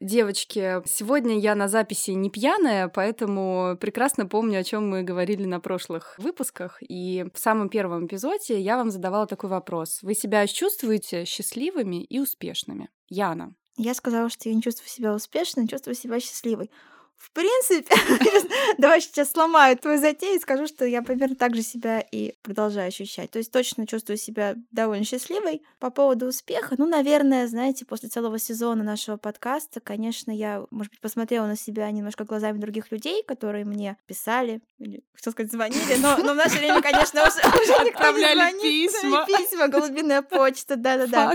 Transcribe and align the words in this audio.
Девочки, 0.00 0.82
сегодня 0.84 1.38
я 1.38 1.54
на 1.54 1.68
записи 1.68 2.10
не 2.10 2.28
пьяная, 2.28 2.88
поэтому 2.88 3.78
прекрасно 3.80 4.26
помню, 4.26 4.60
о 4.60 4.64
чем 4.64 4.90
мы 4.90 5.02
говорили 5.02 5.46
на 5.46 5.58
прошлых 5.58 6.16
выпусках. 6.18 6.78
И 6.86 7.24
в 7.32 7.38
самом 7.38 7.70
первом 7.70 8.06
эпизоде 8.06 8.60
я 8.60 8.76
вам 8.76 8.90
задавала 8.90 9.26
такой 9.26 9.48
вопрос. 9.48 10.00
Вы 10.02 10.14
себя 10.14 10.46
чувствуете 10.46 11.24
счастливыми 11.24 12.04
и 12.04 12.18
успешными? 12.18 12.90
Яна. 13.08 13.54
Я 13.78 13.94
сказала, 13.94 14.28
что 14.28 14.50
я 14.50 14.54
не 14.54 14.60
чувствую 14.60 14.88
себя 14.88 15.14
успешной, 15.14 15.66
чувствую 15.66 15.94
себя 15.94 16.20
счастливой. 16.20 16.70
В 17.16 17.32
принципе, 17.32 17.94
давай 18.78 19.00
сейчас 19.00 19.30
сломаю 19.32 19.76
твою 19.76 19.98
затею 19.98 20.36
и 20.36 20.40
скажу, 20.40 20.66
что 20.66 20.84
я 20.84 21.02
примерно 21.02 21.34
так 21.34 21.54
же 21.54 21.62
себя 21.62 22.00
и 22.00 22.34
продолжаю 22.42 22.88
ощущать. 22.88 23.30
То 23.30 23.38
есть 23.38 23.50
точно 23.50 23.86
чувствую 23.86 24.16
себя 24.18 24.54
довольно 24.70 25.04
счастливой. 25.04 25.62
По 25.78 25.90
поводу 25.90 26.26
успеха, 26.26 26.74
ну, 26.78 26.86
наверное, 26.86 27.46
знаете, 27.48 27.84
после 27.86 28.08
целого 28.08 28.38
сезона 28.38 28.84
нашего 28.84 29.16
подкаста, 29.16 29.80
конечно, 29.80 30.30
я, 30.30 30.64
может 30.70 30.92
быть, 30.92 31.00
посмотрела 31.00 31.46
на 31.46 31.56
себя 31.56 31.90
немножко 31.90 32.24
глазами 32.24 32.58
других 32.58 32.90
людей, 32.92 33.22
которые 33.22 33.64
мне 33.64 33.96
писали, 34.06 34.60
или, 34.78 35.02
что 35.14 35.30
сказать, 35.30 35.50
звонили, 35.50 35.96
но, 36.00 36.18
но 36.18 36.32
в 36.34 36.36
наше 36.36 36.58
время, 36.58 36.82
конечно, 36.82 37.22
уже, 37.22 37.38
уже 37.62 37.84
никто 37.84 38.10
не 38.10 38.34
звонит. 38.34 38.62
письма. 38.62 39.26
Письма, 39.26 39.68
голубиная 39.68 40.22
почта, 40.22 40.76
да-да-да. 40.76 41.34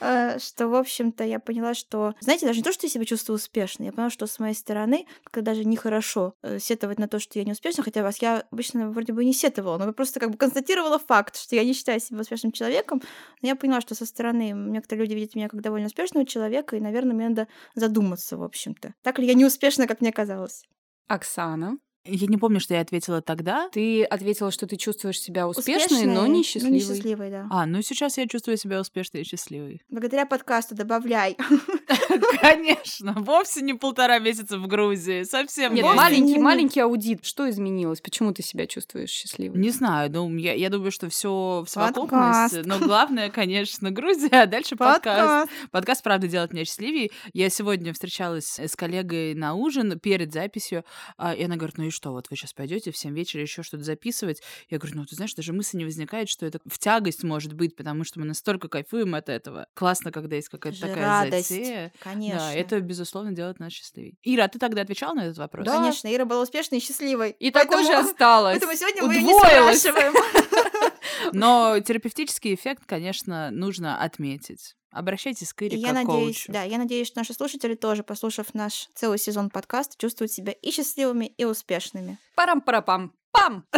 Э, 0.00 0.38
Что, 0.38 0.68
в 0.68 0.74
общем-то, 0.76 1.24
я 1.24 1.40
поняла, 1.40 1.74
что, 1.74 2.14
знаете, 2.20 2.46
даже 2.46 2.60
не 2.60 2.64
то, 2.64 2.72
что 2.72 2.86
я 2.86 2.90
себя 2.90 3.04
чувствую 3.04 3.36
успешной, 3.36 3.86
я 3.86 3.92
поняла, 3.92 4.10
что 4.10 4.26
с 4.26 4.38
моей 4.38 4.54
стороны 4.54 5.06
как 5.30 5.44
даже 5.44 5.64
нехорошо 5.64 6.34
э, 6.42 6.58
сетовать 6.58 6.98
на 6.98 7.08
то, 7.08 7.18
что 7.18 7.38
я 7.38 7.44
не 7.44 7.52
успешна, 7.52 7.82
хотя 7.82 8.02
вас 8.02 8.20
я 8.22 8.44
обычно 8.50 8.90
вроде 8.90 9.12
бы 9.12 9.24
не 9.24 9.32
сетовала, 9.32 9.78
но 9.78 9.86
я 9.86 9.92
просто 9.92 10.20
как 10.20 10.30
бы 10.30 10.36
констатировала 10.36 10.98
факт, 10.98 11.36
что 11.36 11.56
я 11.56 11.64
не 11.64 11.72
считаю 11.72 12.00
себя 12.00 12.20
успешным 12.20 12.52
человеком, 12.52 13.02
но 13.42 13.48
я 13.48 13.56
поняла, 13.56 13.80
что 13.80 13.94
со 13.94 14.06
стороны 14.06 14.52
некоторые 14.52 15.04
люди 15.04 15.14
видят 15.14 15.34
меня 15.34 15.48
как 15.48 15.60
довольно 15.60 15.86
успешного 15.86 16.26
человека, 16.26 16.76
и, 16.76 16.80
наверное, 16.80 17.14
мне 17.14 17.28
надо 17.28 17.48
задуматься, 17.74 18.36
в 18.36 18.42
общем-то. 18.42 18.94
Так 19.02 19.18
ли 19.18 19.26
я 19.26 19.34
не 19.34 19.44
успешна, 19.44 19.86
как 19.86 20.00
мне 20.00 20.12
казалось? 20.12 20.64
Оксана. 21.06 21.78
Я 22.10 22.26
не 22.26 22.36
помню, 22.36 22.58
что 22.60 22.74
я 22.74 22.80
ответила 22.80 23.20
тогда. 23.20 23.68
Ты 23.72 24.04
ответила, 24.04 24.50
что 24.50 24.66
ты 24.66 24.76
чувствуешь 24.76 25.20
себя 25.20 25.46
успешной, 25.46 26.06
но 26.06 26.26
не 26.26 26.38
но 26.38 26.42
счастливой. 26.42 26.72
не 26.72 26.80
счастливой, 26.80 27.30
да. 27.30 27.46
А, 27.50 27.66
ну 27.66 27.82
сейчас 27.82 28.16
я 28.18 28.26
чувствую 28.26 28.56
себя 28.56 28.80
успешной 28.80 29.22
и 29.22 29.24
счастливой. 29.24 29.82
Благодаря 29.90 30.24
подкасту 30.26 30.74
добавляй. 30.74 31.36
Конечно, 32.40 33.14
вовсе 33.16 33.62
не 33.62 33.74
полтора 33.74 34.18
месяца 34.18 34.58
в 34.58 34.66
Грузии, 34.66 35.24
совсем 35.24 35.74
Нет, 35.74 35.84
не. 35.84 35.92
маленький, 35.92 36.34
не- 36.34 36.38
маленький 36.38 36.80
аудит. 36.80 37.24
Что 37.24 37.48
изменилось? 37.48 38.00
Почему 38.00 38.32
ты 38.32 38.42
себя 38.42 38.66
чувствуешь 38.66 39.10
счастливой? 39.10 39.58
Не 39.58 39.70
знаю, 39.70 40.10
ну, 40.10 40.34
я, 40.36 40.54
я 40.54 40.70
думаю, 40.70 40.90
что 40.92 41.08
все 41.08 41.64
в 41.66 41.74
Подкаст. 41.74 41.94
совокупности. 41.94 42.68
Но 42.68 42.78
главное, 42.78 43.30
конечно, 43.30 43.90
Грузия, 43.90 44.42
а 44.42 44.46
дальше 44.46 44.76
подкаст. 44.76 45.04
Подкаст. 45.04 45.50
Подкаст, 45.70 46.02
правда, 46.02 46.28
делает 46.28 46.52
меня 46.52 46.64
счастливее. 46.64 47.10
Я 47.32 47.50
сегодня 47.50 47.92
встречалась 47.92 48.58
с 48.58 48.74
коллегой 48.76 49.34
на 49.34 49.54
ужин 49.54 49.98
перед 49.98 50.32
записью, 50.32 50.84
а, 51.16 51.34
и 51.34 51.42
она 51.44 51.56
говорит, 51.56 51.78
ну 51.78 51.84
и 51.84 51.90
что, 51.98 52.12
вот 52.12 52.30
вы 52.30 52.36
сейчас 52.36 52.52
пойдете 52.52 52.92
в 52.92 52.96
7 52.96 53.12
вечера 53.14 53.42
еще 53.42 53.62
что-то 53.64 53.82
записывать? 53.82 54.40
Я 54.70 54.78
говорю, 54.78 54.98
ну 54.98 55.04
ты 55.04 55.16
знаешь, 55.16 55.34
даже 55.34 55.52
мысль 55.52 55.78
не 55.78 55.84
возникает, 55.84 56.28
что 56.28 56.46
это 56.46 56.60
в 56.64 56.78
тягость 56.78 57.24
может 57.24 57.54
быть, 57.54 57.74
потому 57.74 58.04
что 58.04 58.20
мы 58.20 58.24
настолько 58.26 58.68
кайфуем 58.68 59.16
от 59.16 59.28
этого. 59.28 59.66
Классно, 59.74 60.12
когда 60.12 60.36
есть 60.36 60.48
какая-то 60.48 60.80
такая 60.80 61.04
радость. 61.04 61.48
затея. 61.48 61.92
Конечно. 62.00 62.38
Да, 62.38 62.54
это, 62.54 62.80
безусловно, 62.80 63.32
делает 63.32 63.58
нас 63.58 63.72
счастливее. 63.72 64.14
Ира, 64.22 64.44
а 64.44 64.48
ты 64.48 64.60
тогда 64.60 64.82
отвечала 64.82 65.14
на 65.14 65.24
этот 65.26 65.38
вопрос? 65.38 65.66
Да. 65.66 65.78
Конечно, 65.80 66.14
Ира 66.14 66.24
была 66.24 66.42
успешной 66.42 66.78
и 66.78 66.82
счастливой. 66.82 67.30
И 67.32 67.50
такой 67.50 67.82
же 67.82 67.88
Поэтому- 67.88 68.08
осталось. 68.10 68.58
Поэтому 68.60 68.76
сегодня 68.76 69.02
мы 69.02 69.16
не 69.20 69.34
спрашиваем. 69.36 70.14
Но 71.32 71.78
терапевтический 71.80 72.54
эффект, 72.54 72.84
конечно, 72.86 73.50
нужно 73.50 74.00
отметить. 74.00 74.74
Обращайтесь 74.90 75.52
к 75.52 75.62
И 75.62 75.66
Ире 75.66 75.78
я 75.78 75.92
как 75.92 76.04
к 76.04 76.08
надеюсь, 76.08 76.36
коучу. 76.44 76.52
да, 76.52 76.62
я 76.62 76.78
надеюсь, 76.78 77.06
что 77.08 77.18
наши 77.18 77.34
слушатели 77.34 77.74
тоже, 77.74 78.02
послушав 78.02 78.54
наш 78.54 78.88
целый 78.94 79.18
сезон 79.18 79.50
подкаста, 79.50 79.96
чувствуют 79.98 80.32
себя 80.32 80.52
и 80.52 80.70
счастливыми, 80.70 81.26
и 81.26 81.44
успешными. 81.44 82.18
Парам-парапам. 82.34 83.12
Пам! 83.30 83.64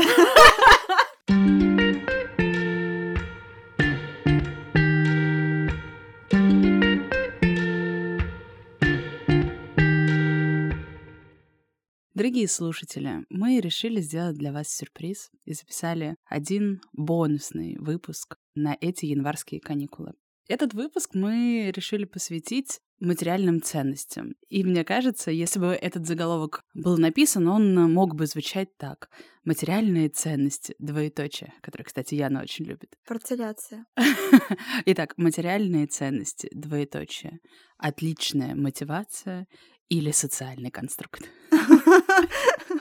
Дорогие 12.15 12.49
слушатели, 12.49 13.25
мы 13.31 13.61
решили 13.61 14.01
сделать 14.01 14.37
для 14.37 14.53
вас 14.53 14.69
сюрприз 14.69 15.31
и 15.45 15.55
записали 15.55 16.17
один 16.27 16.83
бонусный 16.93 17.77
выпуск 17.79 18.37
на 18.55 18.77
эти 18.81 19.07
январские 19.07 19.61
каникулы. 19.61 20.13
Этот 20.51 20.75
выпуск 20.75 21.11
мы 21.15 21.71
решили 21.77 22.05
посвятить 22.05 22.81
материальным 22.99 23.63
ценностям. 23.63 24.35
И 24.49 24.65
мне 24.65 24.83
кажется, 24.83 25.31
если 25.31 25.61
бы 25.61 25.67
этот 25.67 26.09
заголовок 26.09 26.65
был 26.75 26.99
написан, 26.99 27.47
он 27.47 27.73
мог 27.93 28.17
бы 28.17 28.27
звучать 28.27 28.77
так. 28.77 29.11
Материальные 29.45 30.09
ценности, 30.09 30.75
двоеточие, 30.81 31.55
которые, 31.63 31.85
кстати, 31.85 32.17
Яна 32.17 32.43
очень 32.43 32.65
любит. 32.65 32.97
Парцеляция. 33.07 33.87
Итак, 34.87 35.15
материальные 35.17 35.87
ценности, 35.87 36.49
двоеточие. 36.51 37.39
Отличная 37.79 38.57
мотивация 38.57 39.47
или 39.89 40.11
социальный 40.11 40.73
конструкт. 40.73 41.23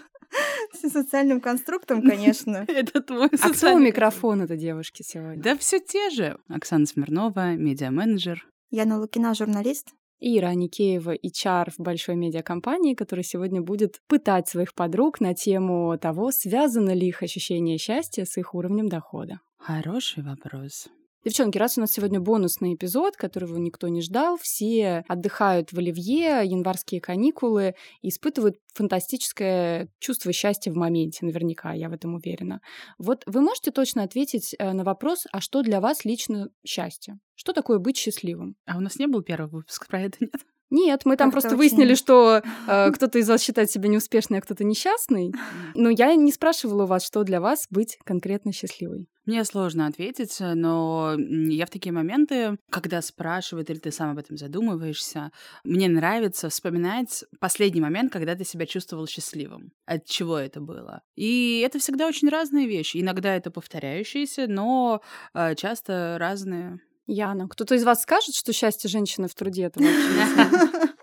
С 0.73 0.89
социальным 0.89 1.41
конструктом, 1.41 2.01
конечно. 2.01 2.65
Это 2.67 3.01
твой 3.01 3.25
А 3.27 3.29
кто 3.29 3.49
у 3.49 3.53
социальный 3.53 3.87
микрофона 3.87 4.43
это 4.43 4.55
девушки 4.55 5.03
сегодня? 5.03 5.41
Да 5.41 5.57
все 5.57 5.79
те 5.79 6.09
же. 6.09 6.37
Оксана 6.47 6.85
Смирнова, 6.85 7.55
медиа-менеджер. 7.55 8.47
Яна 8.71 8.99
Лукина, 8.99 9.33
журналист. 9.33 9.89
Ира 10.19 10.49
Аникеева, 10.49 11.15
HR 11.15 11.71
в 11.77 11.79
большой 11.79 12.15
медиакомпании, 12.15 12.93
которая 12.93 13.23
сегодня 13.23 13.61
будет 13.61 14.01
пытать 14.07 14.49
своих 14.49 14.73
подруг 14.73 15.21
на 15.21 15.33
тему 15.33 15.97
того, 15.97 16.31
связано 16.31 16.93
ли 16.93 17.07
их 17.07 17.23
ощущение 17.23 17.77
счастья 17.77 18.25
с 18.25 18.37
их 18.37 18.53
уровнем 18.53 18.89
дохода. 18.89 19.39
Хороший 19.57 20.23
вопрос. 20.23 20.89
Девчонки, 21.29 21.59
раз 21.59 21.77
у 21.77 21.81
нас 21.81 21.91
сегодня 21.91 22.19
бонусный 22.19 22.73
эпизод, 22.73 23.15
которого 23.15 23.55
никто 23.57 23.87
не 23.87 24.01
ждал, 24.01 24.39
все 24.41 25.03
отдыхают 25.07 25.71
в 25.71 25.77
Оливье, 25.77 26.41
январские 26.43 27.01
каникулы, 27.01 27.75
испытывают 28.01 28.57
фантастическое 28.73 29.89
чувство 29.99 30.33
счастья 30.33 30.71
в 30.71 30.75
моменте, 30.75 31.27
наверняка, 31.27 31.71
я 31.73 31.89
в 31.89 31.93
этом 31.93 32.15
уверена. 32.15 32.61
Вот 32.97 33.21
вы 33.27 33.41
можете 33.41 33.69
точно 33.69 34.01
ответить 34.01 34.55
э, 34.57 34.73
на 34.73 34.83
вопрос, 34.83 35.27
а 35.31 35.39
что 35.39 35.61
для 35.61 35.81
вас 35.81 36.03
лично 36.03 36.49
счастье? 36.65 37.19
Что 37.35 37.53
такое 37.53 37.77
быть 37.77 37.97
счастливым? 37.97 38.55
А 38.65 38.77
у 38.77 38.79
нас 38.79 38.97
не 38.97 39.05
был 39.05 39.21
первый 39.21 39.51
выпуск 39.51 39.87
про 39.87 40.01
это, 40.01 40.17
нет? 40.21 40.33
Нет, 40.69 41.01
мы 41.05 41.17
там 41.17 41.29
Как-то 41.31 41.41
просто 41.41 41.49
очень- 41.49 41.57
выяснили, 41.57 41.95
что 41.95 42.41
э, 42.67 42.91
кто-то 42.93 43.17
из 43.19 43.27
вас 43.27 43.41
считает 43.41 43.71
себя 43.71 43.89
неуспешной, 43.89 44.39
а 44.39 44.41
кто-то 44.41 44.63
несчастный. 44.63 45.33
Но 45.75 45.89
я 45.89 46.15
не 46.15 46.31
спрашивала 46.31 46.83
у 46.83 46.87
вас, 46.87 47.05
что 47.05 47.23
для 47.23 47.41
вас 47.41 47.67
быть 47.69 47.97
конкретно 48.03 48.51
счастливой. 48.51 49.07
Мне 49.25 49.43
сложно 49.45 49.85
ответить, 49.85 50.37
но 50.39 51.15
я 51.17 51.67
в 51.67 51.69
такие 51.69 51.91
моменты, 51.91 52.57
когда 52.71 52.99
спрашивают 53.01 53.69
или 53.69 53.77
ты 53.77 53.91
сам 53.91 54.11
об 54.11 54.17
этом 54.17 54.37
задумываешься, 54.37 55.31
мне 55.63 55.87
нравится 55.87 56.49
вспоминать 56.49 57.23
последний 57.39 57.81
момент, 57.81 58.11
когда 58.11 58.33
ты 58.33 58.43
себя 58.43 58.65
чувствовал 58.65 59.05
счастливым. 59.05 59.71
От 59.85 60.05
чего 60.05 60.37
это 60.37 60.61
было. 60.61 61.03
И 61.15 61.61
это 61.63 61.77
всегда 61.77 62.07
очень 62.07 62.29
разные 62.29 62.65
вещи. 62.67 62.97
Иногда 62.97 63.35
это 63.35 63.51
повторяющиеся, 63.51 64.47
но 64.47 65.01
э, 65.35 65.53
часто 65.55 66.17
разные. 66.19 66.79
Яна, 67.11 67.47
кто-то 67.47 67.73
из 67.73 67.83
вас 67.83 68.03
скажет, 68.03 68.35
что 68.35 68.53
счастье 68.53 68.87
женщины 68.87 69.27
в 69.27 69.33
труде 69.33 69.63
это 69.63 69.79
вообще? 69.79 70.89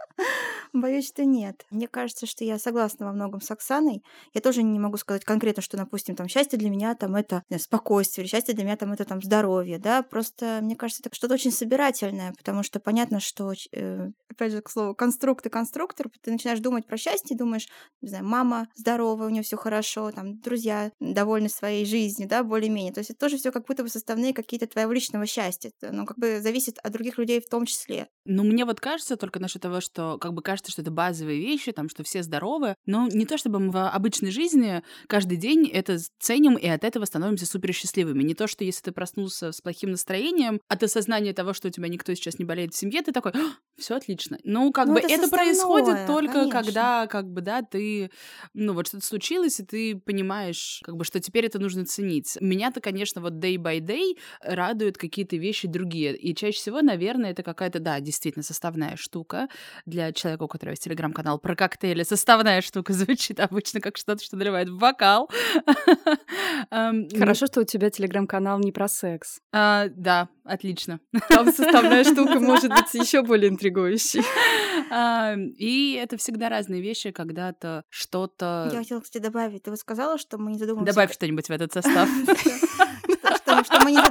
Боюсь, 0.73 1.09
что 1.09 1.25
нет. 1.25 1.65
Мне 1.71 1.89
кажется, 1.89 2.27
что 2.27 2.45
я 2.45 2.59
согласна 2.59 3.07
во 3.07 3.13
многом 3.13 3.41
с 3.41 3.51
Оксаной. 3.51 4.03
Я 4.35 4.41
тоже 4.41 4.63
не 4.63 4.79
могу 4.79 4.97
сказать 4.97 5.25
конкретно, 5.25 5.63
что, 5.63 5.77
допустим, 5.77 6.17
там 6.17 6.29
счастье 6.29 6.59
для 6.59 6.71
меня 6.71 6.95
там 6.95 7.17
это 7.17 7.43
спокойствие, 7.59 8.25
или 8.25 8.31
счастье 8.31 8.55
для 8.55 8.65
меня 8.65 8.77
там 8.77 8.93
это 8.93 9.05
там 9.05 9.23
здоровье, 9.23 9.79
да. 9.79 10.03
Просто 10.03 10.61
мне 10.63 10.77
кажется, 10.77 11.03
это 11.05 11.15
что-то 11.15 11.35
очень 11.35 11.53
собирательное, 11.53 12.33
потому 12.37 12.63
что 12.63 12.81
понятно, 12.81 13.21
что 13.21 13.53
э, 13.73 14.11
опять 14.31 14.53
же 14.53 14.63
к 14.63 14.71
слову 14.71 14.95
конструкт 14.95 15.47
и 15.47 15.51
конструктор, 15.51 16.09
ты 16.23 16.31
начинаешь 16.31 16.61
думать 16.61 16.87
про 16.87 16.97
счастье, 16.97 17.37
думаешь, 17.37 17.69
не 18.01 18.09
знаю, 18.09 18.25
мама 18.25 18.69
здоровая, 18.75 19.29
у 19.29 19.31
нее 19.31 19.43
все 19.43 19.57
хорошо, 19.57 20.11
там 20.13 20.39
друзья 20.41 20.91
довольны 21.01 21.49
своей 21.49 21.87
жизнью, 21.87 22.29
да, 22.29 22.43
более-менее. 22.43 22.93
То 22.93 23.01
есть 23.01 23.11
это 23.11 23.21
тоже 23.21 23.37
все 23.37 23.53
как 23.53 23.67
будто 23.67 23.83
бы 23.83 23.89
составные 23.89 24.35
какие-то 24.35 24.67
твоего 24.67 24.93
личного 24.93 25.27
счастья. 25.27 25.71
Ну, 25.83 26.07
как 26.07 26.19
бы 26.19 26.41
зависит 26.41 26.79
от 26.83 26.93
других 26.93 27.19
людей 27.19 27.41
в 27.41 27.49
том 27.49 27.67
числе. 27.67 28.09
Ну, 28.25 28.43
мне 28.45 28.65
вот 28.65 28.81
кажется 28.81 29.17
только 29.17 29.41
насчет 29.41 29.63
того, 29.63 29.81
что 29.81 30.19
как 30.19 30.33
бы 30.33 30.43
каждый 30.43 30.56
кажется, 30.57 30.73
что 30.73 30.81
это 30.81 30.91
базовые 30.91 31.39
вещи, 31.39 31.71
там, 31.73 31.91
что 31.91 32.03
все 32.03 32.23
здоровы, 32.23 32.77
но 32.87 33.09
не 33.09 33.27
то 33.27 33.37
чтобы 33.37 33.59
мы 33.61 33.71
в 33.71 33.89
обычной 33.89 34.31
жизни 34.31 34.83
каждый 35.07 35.37
день 35.37 35.69
это 35.71 35.99
ценим 36.19 36.55
и 36.55 36.67
от 36.67 36.83
этого 36.83 37.05
становимся 37.05 37.45
супер 37.45 37.75
счастливыми. 37.75 38.23
Не 38.23 38.35
то, 38.35 38.47
что 38.47 38.65
если 38.65 38.85
ты 38.85 38.93
проснулся 38.93 39.53
с 39.53 39.61
плохим 39.61 39.91
настроением, 39.91 40.61
от 40.69 40.83
осознания 40.83 41.35
того, 41.35 41.53
что 41.53 41.69
у 41.69 41.71
тебя 41.71 41.89
никто 41.89 42.15
сейчас 42.15 42.39
не 42.39 42.47
болеет 42.47 42.73
в 42.73 42.77
семье, 42.79 43.03
ты 43.03 43.13
такой, 43.13 43.33
все 43.77 43.97
отлично. 43.97 44.39
Ну, 44.45 44.73
как 44.73 44.87
Ну, 44.87 44.95
бы 44.95 45.01
это 45.01 45.13
это 45.13 45.29
происходит 45.29 46.07
только 46.07 46.45
составное, 46.45 46.51
когда, 46.51 47.07
как 47.07 47.31
бы, 47.31 47.43
да, 47.43 47.61
ты, 47.61 48.11
ну, 48.55 48.73
вот 48.73 48.87
что-то 48.87 49.05
случилось, 49.05 49.61
и 49.61 49.65
ты 49.65 49.97
понимаешь, 49.97 50.81
как 50.85 50.97
бы, 50.97 51.05
что 51.05 51.21
теперь 51.21 51.45
это 51.45 51.59
нужно 51.59 51.85
ценить. 51.85 52.39
Меня-то, 52.41 52.81
конечно, 52.81 53.21
вот 53.21 53.35
day 53.35 53.57
by 53.57 53.81
day 53.81 54.17
радуют 54.41 54.97
какие-то 54.97 55.37
вещи 55.37 55.69
другие. 55.69 56.17
И 56.17 56.35
чаще 56.35 56.59
всего, 56.59 56.81
наверное, 56.81 57.33
это 57.33 57.43
какая-то, 57.43 57.79
да, 57.79 58.01
действительно, 58.01 58.43
составная 58.43 58.97
штука 58.97 59.49
для 59.85 60.13
человека, 60.13 60.46
у 60.47 60.49
которого 60.49 60.73
есть 60.73 60.83
телеграм-канал 60.85 61.39
про 61.39 61.55
коктейли. 61.55 62.03
Составная 62.03 62.61
штука 62.63 62.93
звучит 62.93 63.39
обычно 63.41 63.81
как 63.81 63.97
что-то, 63.97 64.25
что 64.25 64.37
наливает 64.37 64.69
в 64.69 64.79
бокал. 64.79 65.29
Эм, 66.71 67.09
Хорошо, 67.17 67.47
что 67.47 67.61
у 67.61 67.65
тебя 67.65 67.91
телеграм-канал 67.91 68.59
не 68.61 68.73
про 68.73 68.89
секс. 68.89 69.41
а, 69.53 69.87
Да, 69.91 70.29
отлично. 70.45 71.01
Там 71.29 71.47
составная 71.53 72.05
штука 72.05 72.41
может 72.41 72.71
быть 72.71 72.95
еще 72.95 73.23
более 73.23 73.51
интригующей. 73.51 74.23
А, 74.91 75.35
И 75.37 75.93
это 75.95 76.17
всегда 76.17 76.49
разные 76.49 76.81
вещи, 76.83 77.11
когда-то 77.11 77.83
что-то... 77.89 78.71
Я 78.73 78.79
хотела, 78.79 79.01
кстати, 79.01 79.23
добавить. 79.23 79.63
Ты 79.65 79.71
вот 79.71 79.79
сказала, 79.79 80.19
что 80.19 80.39
мы 80.39 80.53
не 80.53 80.59
задумываемся... 80.59 80.95
Добавь 80.95 81.13
что-нибудь 81.13 81.47
в 81.49 81.51
этот 81.51 81.73
состав. 81.73 82.09
Что- 83.27 83.37
что- 83.39 83.65
что 83.65 83.85
мы 83.85 83.93
не 83.93 84.03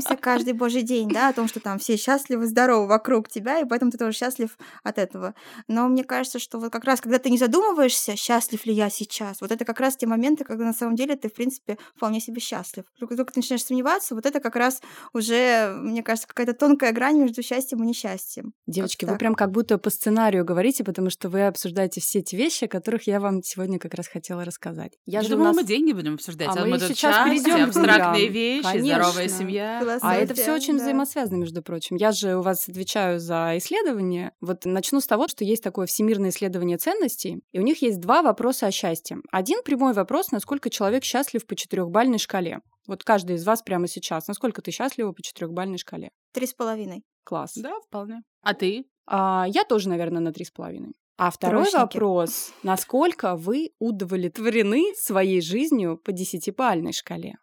задумываемся 0.00 0.22
каждый 0.22 0.52
божий 0.52 0.82
день, 0.82 1.08
да, 1.08 1.28
о 1.28 1.32
том, 1.32 1.48
что 1.48 1.60
там 1.60 1.78
все 1.78 1.96
счастливы, 1.96 2.46
здоровы 2.46 2.86
вокруг 2.86 3.28
тебя, 3.28 3.60
и 3.60 3.64
поэтому 3.64 3.90
ты 3.90 3.98
тоже 3.98 4.16
счастлив 4.16 4.56
от 4.82 4.98
этого. 4.98 5.34
Но 5.66 5.88
мне 5.88 6.04
кажется, 6.04 6.38
что 6.38 6.58
вот 6.58 6.72
как 6.72 6.84
раз, 6.84 7.00
когда 7.00 7.18
ты 7.18 7.30
не 7.30 7.38
задумываешься, 7.38 8.16
счастлив 8.16 8.64
ли 8.66 8.72
я 8.72 8.90
сейчас, 8.90 9.40
вот 9.40 9.50
это 9.52 9.64
как 9.64 9.80
раз 9.80 9.96
те 9.96 10.06
моменты, 10.06 10.44
когда 10.44 10.64
на 10.64 10.72
самом 10.72 10.94
деле 10.96 11.16
ты, 11.16 11.28
в 11.28 11.34
принципе, 11.34 11.78
вполне 11.96 12.20
себе 12.20 12.40
счастлив. 12.40 12.84
Только, 12.98 13.16
только 13.16 13.32
ты 13.32 13.40
начинаешь 13.40 13.64
сомневаться, 13.64 14.14
вот 14.14 14.26
это 14.26 14.40
как 14.40 14.56
раз 14.56 14.80
уже, 15.12 15.74
мне 15.80 16.02
кажется, 16.02 16.28
какая-то 16.28 16.54
тонкая 16.54 16.92
грань 16.92 17.18
между 17.18 17.42
счастьем 17.42 17.82
и 17.82 17.86
несчастьем. 17.86 18.52
Девочки, 18.66 19.04
вы 19.04 19.16
прям 19.16 19.34
как 19.34 19.50
будто 19.50 19.78
по 19.78 19.90
сценарию 19.90 20.44
говорите, 20.44 20.84
потому 20.84 21.10
что 21.10 21.28
вы 21.28 21.46
обсуждаете 21.46 22.00
все 22.00 22.20
эти 22.20 22.36
вещи, 22.36 22.64
о 22.64 22.68
которых 22.68 23.06
я 23.06 23.20
вам 23.20 23.42
сегодня 23.42 23.78
как 23.78 23.94
раз 23.94 24.06
хотела 24.08 24.44
рассказать. 24.44 24.92
Я 25.06 25.22
же 25.22 25.28
у 25.28 25.30
думала, 25.32 25.48
нас- 25.48 25.56
мы 25.56 25.64
деньги 25.64 25.92
будем 25.92 26.14
обсуждать. 26.14 26.48
А 26.48 26.52
А 26.52 26.64
мы 26.64 26.68
мы 26.72 26.78
сейчас 26.80 27.28
перейдем 27.28 27.64
к 27.64 27.68
абстрактные 27.68 28.28
вещи, 28.28 28.62
Конечно. 28.64 29.02
здоровая 29.04 29.28
семья. 29.28 29.78
А 30.00 30.16
это 30.16 30.34
все 30.34 30.54
очень 30.54 30.76
да. 30.76 30.82
взаимосвязано, 30.82 31.36
между 31.36 31.62
прочим. 31.62 31.96
Я 31.96 32.12
же 32.12 32.36
у 32.36 32.42
вас 32.42 32.68
отвечаю 32.68 33.20
за 33.20 33.54
исследования. 33.56 34.32
Вот 34.40 34.64
начну 34.64 35.00
с 35.00 35.06
того, 35.06 35.28
что 35.28 35.44
есть 35.44 35.62
такое 35.62 35.86
всемирное 35.86 36.30
исследование 36.30 36.78
ценностей, 36.78 37.42
и 37.52 37.58
у 37.58 37.62
них 37.62 37.82
есть 37.82 38.00
два 38.00 38.22
вопроса 38.22 38.66
о 38.66 38.70
счастье. 38.70 39.18
Один 39.30 39.62
прямой 39.62 39.92
вопрос, 39.92 40.30
насколько 40.30 40.70
человек 40.70 41.04
счастлив 41.04 41.46
по 41.46 41.56
четырехбальной 41.56 42.18
шкале. 42.18 42.60
Вот 42.86 43.04
каждый 43.04 43.36
из 43.36 43.44
вас 43.44 43.62
прямо 43.62 43.86
сейчас, 43.86 44.28
насколько 44.28 44.62
ты 44.62 44.70
счастлива 44.70 45.12
по 45.12 45.22
четырехбальной 45.22 45.78
шкале? 45.78 46.10
Три 46.32 46.46
с 46.46 46.54
половиной. 46.54 47.04
Класс. 47.24 47.52
Да, 47.56 47.78
вполне. 47.86 48.22
А 48.42 48.54
ты? 48.54 48.86
А, 49.06 49.46
я 49.48 49.64
тоже, 49.64 49.88
наверное, 49.88 50.20
на 50.20 50.32
три 50.32 50.44
с 50.44 50.50
половиной. 50.50 50.94
А 51.18 51.30
второй 51.30 51.64
Троечники. 51.64 51.80
вопрос. 51.80 52.52
Насколько 52.62 53.34
вы 53.34 53.72
удовлетворены 53.80 54.94
своей 54.96 55.40
жизнью 55.40 55.98
по 55.98 56.12
десятибальной 56.12 56.92
шкале? 56.92 57.34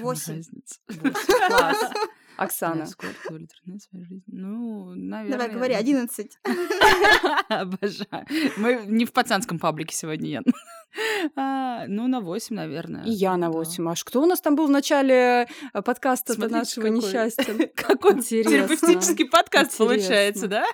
Восемь. 0.00 0.36
разница? 0.36 0.80
Класс. 1.48 1.92
Оксана. 2.38 2.76
Насколько 2.76 3.14
удовлетворены 3.28 3.78
своей 3.78 4.04
жизнью? 4.06 4.24
Ну, 4.28 4.94
наверное... 4.94 5.38
Давай, 5.38 5.54
говори, 5.54 5.74
одиннадцать. 5.74 6.38
Обожаю. 7.48 8.26
Мы 8.56 8.84
не 8.86 9.04
в 9.04 9.12
пацанском 9.12 9.58
паблике 9.58 9.94
сегодня, 9.94 10.28
Ян. 10.30 10.44
А, 11.36 11.86
Ну, 11.86 12.06
на 12.06 12.20
8, 12.20 12.54
наверное. 12.54 13.04
И 13.04 13.10
я 13.12 13.38
на 13.38 13.46
Да. 13.46 13.52
8. 13.52 13.88
А 13.90 13.96
что 13.96 14.20
у 14.20 14.26
нас 14.26 14.42
там 14.42 14.56
был 14.56 14.66
в 14.66 14.70
начале 14.70 15.48
э, 15.72 15.82
подкаста 15.82 16.34
Смотрите, 16.34 16.54
нашего 16.58 16.84
какой. 16.84 16.98
несчастья? 16.98 17.66
Какой 17.74 18.12
Интересно. 18.12 18.50
терапевтический 18.52 19.26
подкаст 19.26 19.72
Интересно. 19.72 19.86
получается, 19.86 20.48
да? 20.48 20.64